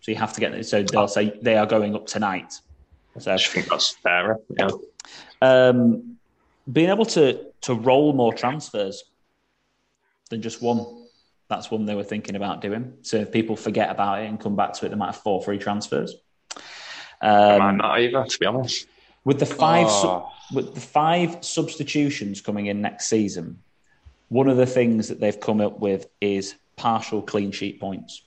So 0.00 0.10
you 0.10 0.16
have 0.18 0.32
to 0.34 0.40
get 0.40 0.66
so 0.66 0.82
they'll 0.82 1.08
say 1.08 1.38
they 1.40 1.56
are 1.56 1.66
going 1.66 1.94
up 1.94 2.06
tonight. 2.06 2.54
So 3.18 3.32
I 3.32 3.38
think 3.38 3.68
that's 3.68 3.90
fair. 3.90 4.36
Yeah. 4.58 4.68
Um, 5.40 6.16
being 6.70 6.90
able 6.90 7.06
to 7.06 7.46
to 7.62 7.74
roll 7.74 8.12
more 8.12 8.32
transfers 8.32 9.04
than 10.28 10.42
just 10.42 10.62
one. 10.62 11.06
That's 11.48 11.70
one 11.70 11.86
they 11.86 11.94
were 11.94 12.04
thinking 12.04 12.36
about 12.36 12.60
doing. 12.60 12.94
So 13.02 13.16
if 13.16 13.32
people 13.32 13.56
forget 13.56 13.90
about 13.90 14.22
it 14.22 14.26
and 14.26 14.38
come 14.38 14.54
back 14.54 14.74
to 14.74 14.86
it, 14.86 14.90
they 14.90 14.96
might 14.96 15.06
have 15.06 15.16
four 15.16 15.42
free 15.42 15.58
transfers. 15.58 16.14
Um, 17.20 17.58
might 17.58 17.76
not 17.76 18.00
either, 18.00 18.24
to 18.24 18.38
be 18.38 18.46
honest. 18.46 18.86
With 19.24 19.38
the 19.38 19.46
five 19.46 19.86
oh. 19.88 20.30
su- 20.50 20.56
with 20.56 20.74
the 20.74 20.80
five 20.80 21.44
substitutions 21.44 22.40
coming 22.40 22.66
in 22.66 22.80
next 22.80 23.08
season, 23.08 23.62
one 24.28 24.48
of 24.48 24.56
the 24.56 24.66
things 24.66 25.08
that 25.08 25.20
they've 25.20 25.38
come 25.38 25.60
up 25.60 25.80
with 25.80 26.06
is 26.20 26.54
partial 26.76 27.22
clean 27.22 27.50
sheet 27.50 27.80
points. 27.80 28.22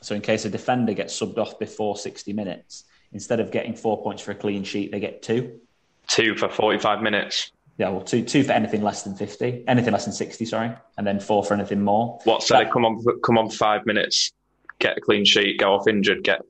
So 0.00 0.14
in 0.14 0.20
case 0.20 0.44
a 0.44 0.50
defender 0.50 0.92
gets 0.92 1.18
subbed 1.18 1.38
off 1.38 1.58
before 1.58 1.96
60 1.96 2.32
minutes, 2.32 2.84
instead 3.12 3.40
of 3.40 3.50
getting 3.50 3.74
four 3.74 4.02
points 4.02 4.22
for 4.22 4.32
a 4.32 4.34
clean 4.34 4.64
sheet, 4.64 4.90
they 4.90 5.00
get 5.00 5.22
two. 5.22 5.60
Two 6.08 6.34
for 6.36 6.48
45 6.48 7.02
minutes. 7.02 7.52
Yeah, 7.78 7.88
well, 7.88 8.02
two 8.02 8.22
two 8.22 8.44
for 8.44 8.52
anything 8.52 8.82
less 8.82 9.02
than 9.02 9.16
50, 9.16 9.64
anything 9.66 9.92
less 9.92 10.04
than 10.04 10.12
60, 10.12 10.44
sorry, 10.44 10.72
and 10.98 11.06
then 11.06 11.18
four 11.18 11.42
for 11.42 11.54
anything 11.54 11.82
more. 11.82 12.20
What? 12.24 12.42
So 12.42 12.54
that, 12.54 12.70
come 12.70 12.84
on 12.84 13.02
come 13.24 13.38
on 13.38 13.48
five 13.50 13.86
minutes, 13.86 14.32
get 14.78 14.98
a 14.98 15.00
clean 15.00 15.24
sheet, 15.24 15.58
go 15.58 15.74
off 15.74 15.88
injured, 15.88 16.22
get 16.22 16.42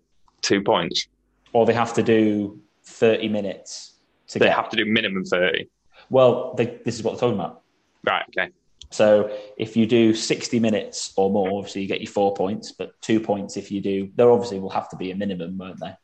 two 0.43 0.62
points. 0.62 1.07
or 1.53 1.66
they 1.66 1.73
have 1.73 1.95
to 1.95 2.03
do 2.03 2.61
30 2.85 3.29
minutes 3.29 3.95
to 4.29 4.39
they 4.39 4.47
get... 4.47 4.57
have 4.57 4.68
to 4.70 4.77
do 4.77 4.85
minimum 4.85 5.25
30 5.25 5.68
well 6.11 6.55
they, 6.55 6.81
this 6.85 6.97
is 6.97 7.03
what 7.03 7.12
they're 7.12 7.20
talking 7.20 7.39
about 7.39 7.62
right 8.05 8.25
okay 8.29 8.51
so 8.91 9.35
if 9.57 9.77
you 9.77 9.87
do 9.87 10.12
60 10.12 10.61
minutes 10.61 11.12
or 11.16 11.31
more 11.31 11.59
obviously 11.59 11.83
you 11.83 11.89
get 11.89 12.01
your 12.01 12.11
four 12.11 12.35
points 12.35 12.73
but 12.73 13.01
two 13.01 13.20
points 13.20 13.57
if 13.57 13.70
you 13.70 13.81
do 13.81 14.11
there 14.16 14.31
obviously 14.31 14.59
will 14.59 14.70
have 14.70 14.89
to 14.89 14.97
be 14.97 15.11
a 15.11 15.16
minimum 15.16 15.57
won't 15.57 15.79
they 15.81 15.95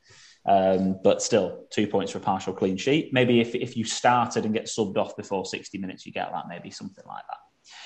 um, 0.48 0.98
but 1.04 1.22
still 1.22 1.66
two 1.70 1.86
points 1.86 2.12
for 2.12 2.18
a 2.18 2.20
partial 2.20 2.52
clean 2.52 2.76
sheet 2.76 3.12
maybe 3.12 3.40
if, 3.40 3.54
if 3.54 3.76
you 3.76 3.84
started 3.84 4.44
and 4.44 4.54
get 4.54 4.64
subbed 4.64 4.96
off 4.96 5.16
before 5.16 5.44
60 5.44 5.78
minutes 5.78 6.04
you 6.04 6.12
get 6.12 6.30
that 6.32 6.44
maybe 6.48 6.70
something 6.70 7.04
like 7.06 7.24
that 7.28 7.38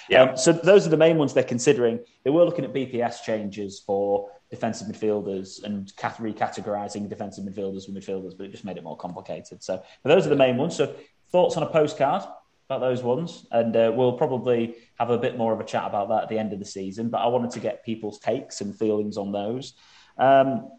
yeah. 0.09 0.23
Um, 0.23 0.37
so 0.37 0.53
those 0.53 0.87
are 0.87 0.91
the 0.91 0.97
main 0.97 1.17
ones 1.17 1.35
they're 1.35 1.45
considering. 1.45 2.01
They 2.25 2.31
were 2.31 2.45
looking 2.45 2.65
at 2.65 2.73
BPS 2.73 3.23
changes 3.23 3.83
for 3.85 4.31
defensive 4.51 4.87
midfielders 4.87 5.63
and 5.65 5.93
recategorizing 5.97 7.09
defensive 7.09 7.45
midfielders 7.45 7.89
with 7.89 7.95
midfielders, 7.95 8.37
but 8.37 8.47
it 8.47 8.53
just 8.53 8.65
made 8.65 8.77
it 8.77 8.85
more 8.85 8.97
complicated. 8.97 9.63
So 9.63 9.83
those 10.05 10.27
are 10.27 10.31
the 10.31 10.37
main 10.37 10.57
ones. 10.57 10.77
So 10.77 10.95
thoughts 11.31 11.57
on 11.57 11.63
a 11.63 11.67
postcard 11.67 12.23
about 12.69 12.81
those 12.81 13.03
ones, 13.03 13.47
and 13.51 13.75
uh, 13.75 13.93
we'll 13.95 14.13
probably 14.13 14.77
have 14.99 15.11
a 15.11 15.19
bit 15.19 15.37
more 15.37 15.53
of 15.53 15.61
a 15.61 15.65
chat 15.65 15.85
about 15.87 16.09
that 16.11 16.25
at 16.25 16.29
the 16.29 16.39
end 16.39 16.53
of 16.53 16.59
the 16.59 16.65
season. 16.65 17.09
But 17.09 17.19
I 17.19 17.27
wanted 17.27 17.51
to 17.53 17.61
get 17.61 17.85
people's 17.85 18.19
takes 18.19 18.61
and 18.61 18.77
feelings 18.79 19.17
on 19.17 19.33
those, 19.33 19.75
um, 20.19 20.71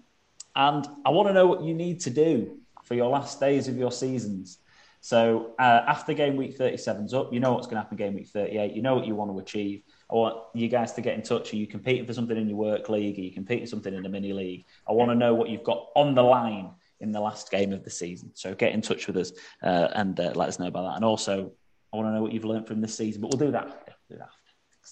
and 0.56 0.88
I 1.06 1.10
want 1.10 1.28
to 1.30 1.34
know 1.34 1.48
what 1.48 1.64
you 1.64 1.74
need 1.74 2.00
to 2.02 2.10
do 2.10 2.58
for 2.84 2.96
your 2.96 3.10
last 3.10 3.40
days 3.40 3.68
of 3.68 3.78
your 3.78 3.92
seasons. 3.92 4.60
So 5.02 5.54
uh, 5.60 5.82
after 5.86 6.14
game 6.14 6.38
week 6.38 6.58
37's 6.58 7.14
up, 7.14 7.34
you 7.34 7.42
know 7.42 7.54
what's 7.54 7.68
going 7.68 7.76
to 7.76 7.82
happen 7.82 7.98
game 7.98 8.14
week 8.14 8.28
38. 8.28 8.74
You 8.74 8.82
know 8.82 8.96
what 8.96 9.06
you 9.06 9.16
want 9.16 9.32
to 9.32 9.40
achieve. 9.40 9.84
I 10.10 10.16
want 10.16 10.38
you 10.54 10.70
guys 10.70 10.94
to 10.94 11.02
get 11.02 11.16
in 11.16 11.22
touch. 11.22 11.52
Are 11.52 11.58
you 11.58 11.68
competing 11.68 12.06
for 12.06 12.14
something 12.14 12.38
in 12.38 12.48
your 12.48 12.58
work 12.58 12.88
league? 12.88 13.18
Are 13.18 13.22
you 13.22 13.32
competing 13.34 13.66
for 13.66 13.70
something 13.72 13.94
in 13.94 14.06
a 14.06 14.10
mini 14.10 14.32
league? 14.32 14.66
I 14.88 14.94
want 14.94 15.12
to 15.12 15.16
know 15.16 15.34
what 15.34 15.50
you've 15.50 15.64
got 15.64 15.88
on 15.96 16.16
the 16.16 16.24
line 16.24 16.72
in 17.02 17.12
the 17.12 17.20
last 17.20 17.52
game 17.52 17.74
of 17.74 17.84
the 17.84 17.90
season. 17.90 18.32
So 18.34 18.56
get 18.56 18.72
in 18.72 18.82
touch 18.82 19.08
with 19.08 19.18
us 19.18 19.34
uh, 19.62 19.90
and 19.94 20.18
uh, 20.20 20.32
let 20.36 20.48
us 20.48 20.58
know 20.58 20.68
about 20.68 20.84
that. 20.84 20.96
And 20.96 21.04
also, 21.04 21.52
I 21.92 21.98
want 21.98 22.08
to 22.08 22.14
know 22.14 22.22
what 22.22 22.32
you've 22.32 22.46
learned 22.46 22.68
from 22.68 22.80
this 22.80 22.96
season. 22.96 23.22
But 23.22 23.32
we'll 23.32 23.46
do 23.46 23.52
that. 23.52 23.66
We'll 23.66 24.18
do 24.18 24.18
that 24.20 24.30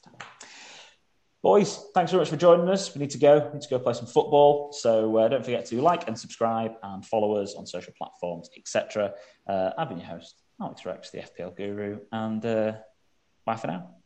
after. 0.09 0.40
Boys, 1.43 1.85
thanks 1.95 2.11
very 2.11 2.21
much 2.21 2.29
for 2.29 2.37
joining 2.37 2.69
us. 2.69 2.93
We 2.93 2.99
need 2.99 3.09
to 3.11 3.17
go. 3.17 3.39
We 3.39 3.53
need 3.53 3.61
to 3.63 3.69
go 3.69 3.79
play 3.79 3.93
some 3.93 4.05
football. 4.05 4.71
So 4.73 5.17
uh, 5.17 5.27
don't 5.27 5.43
forget 5.43 5.65
to 5.67 5.81
like 5.81 6.07
and 6.07 6.17
subscribe 6.17 6.73
and 6.83 7.03
follow 7.03 7.35
us 7.37 7.55
on 7.55 7.65
social 7.65 7.93
platforms, 7.97 8.49
etc. 8.55 9.13
Uh, 9.47 9.71
I've 9.75 9.89
been 9.89 9.97
your 9.97 10.07
host, 10.07 10.43
Alex 10.61 10.85
Rex, 10.85 11.09
the 11.09 11.19
FPL 11.19 11.57
guru, 11.57 11.99
and 12.11 12.45
uh, 12.45 12.73
bye 13.43 13.55
for 13.55 13.67
now. 13.67 14.00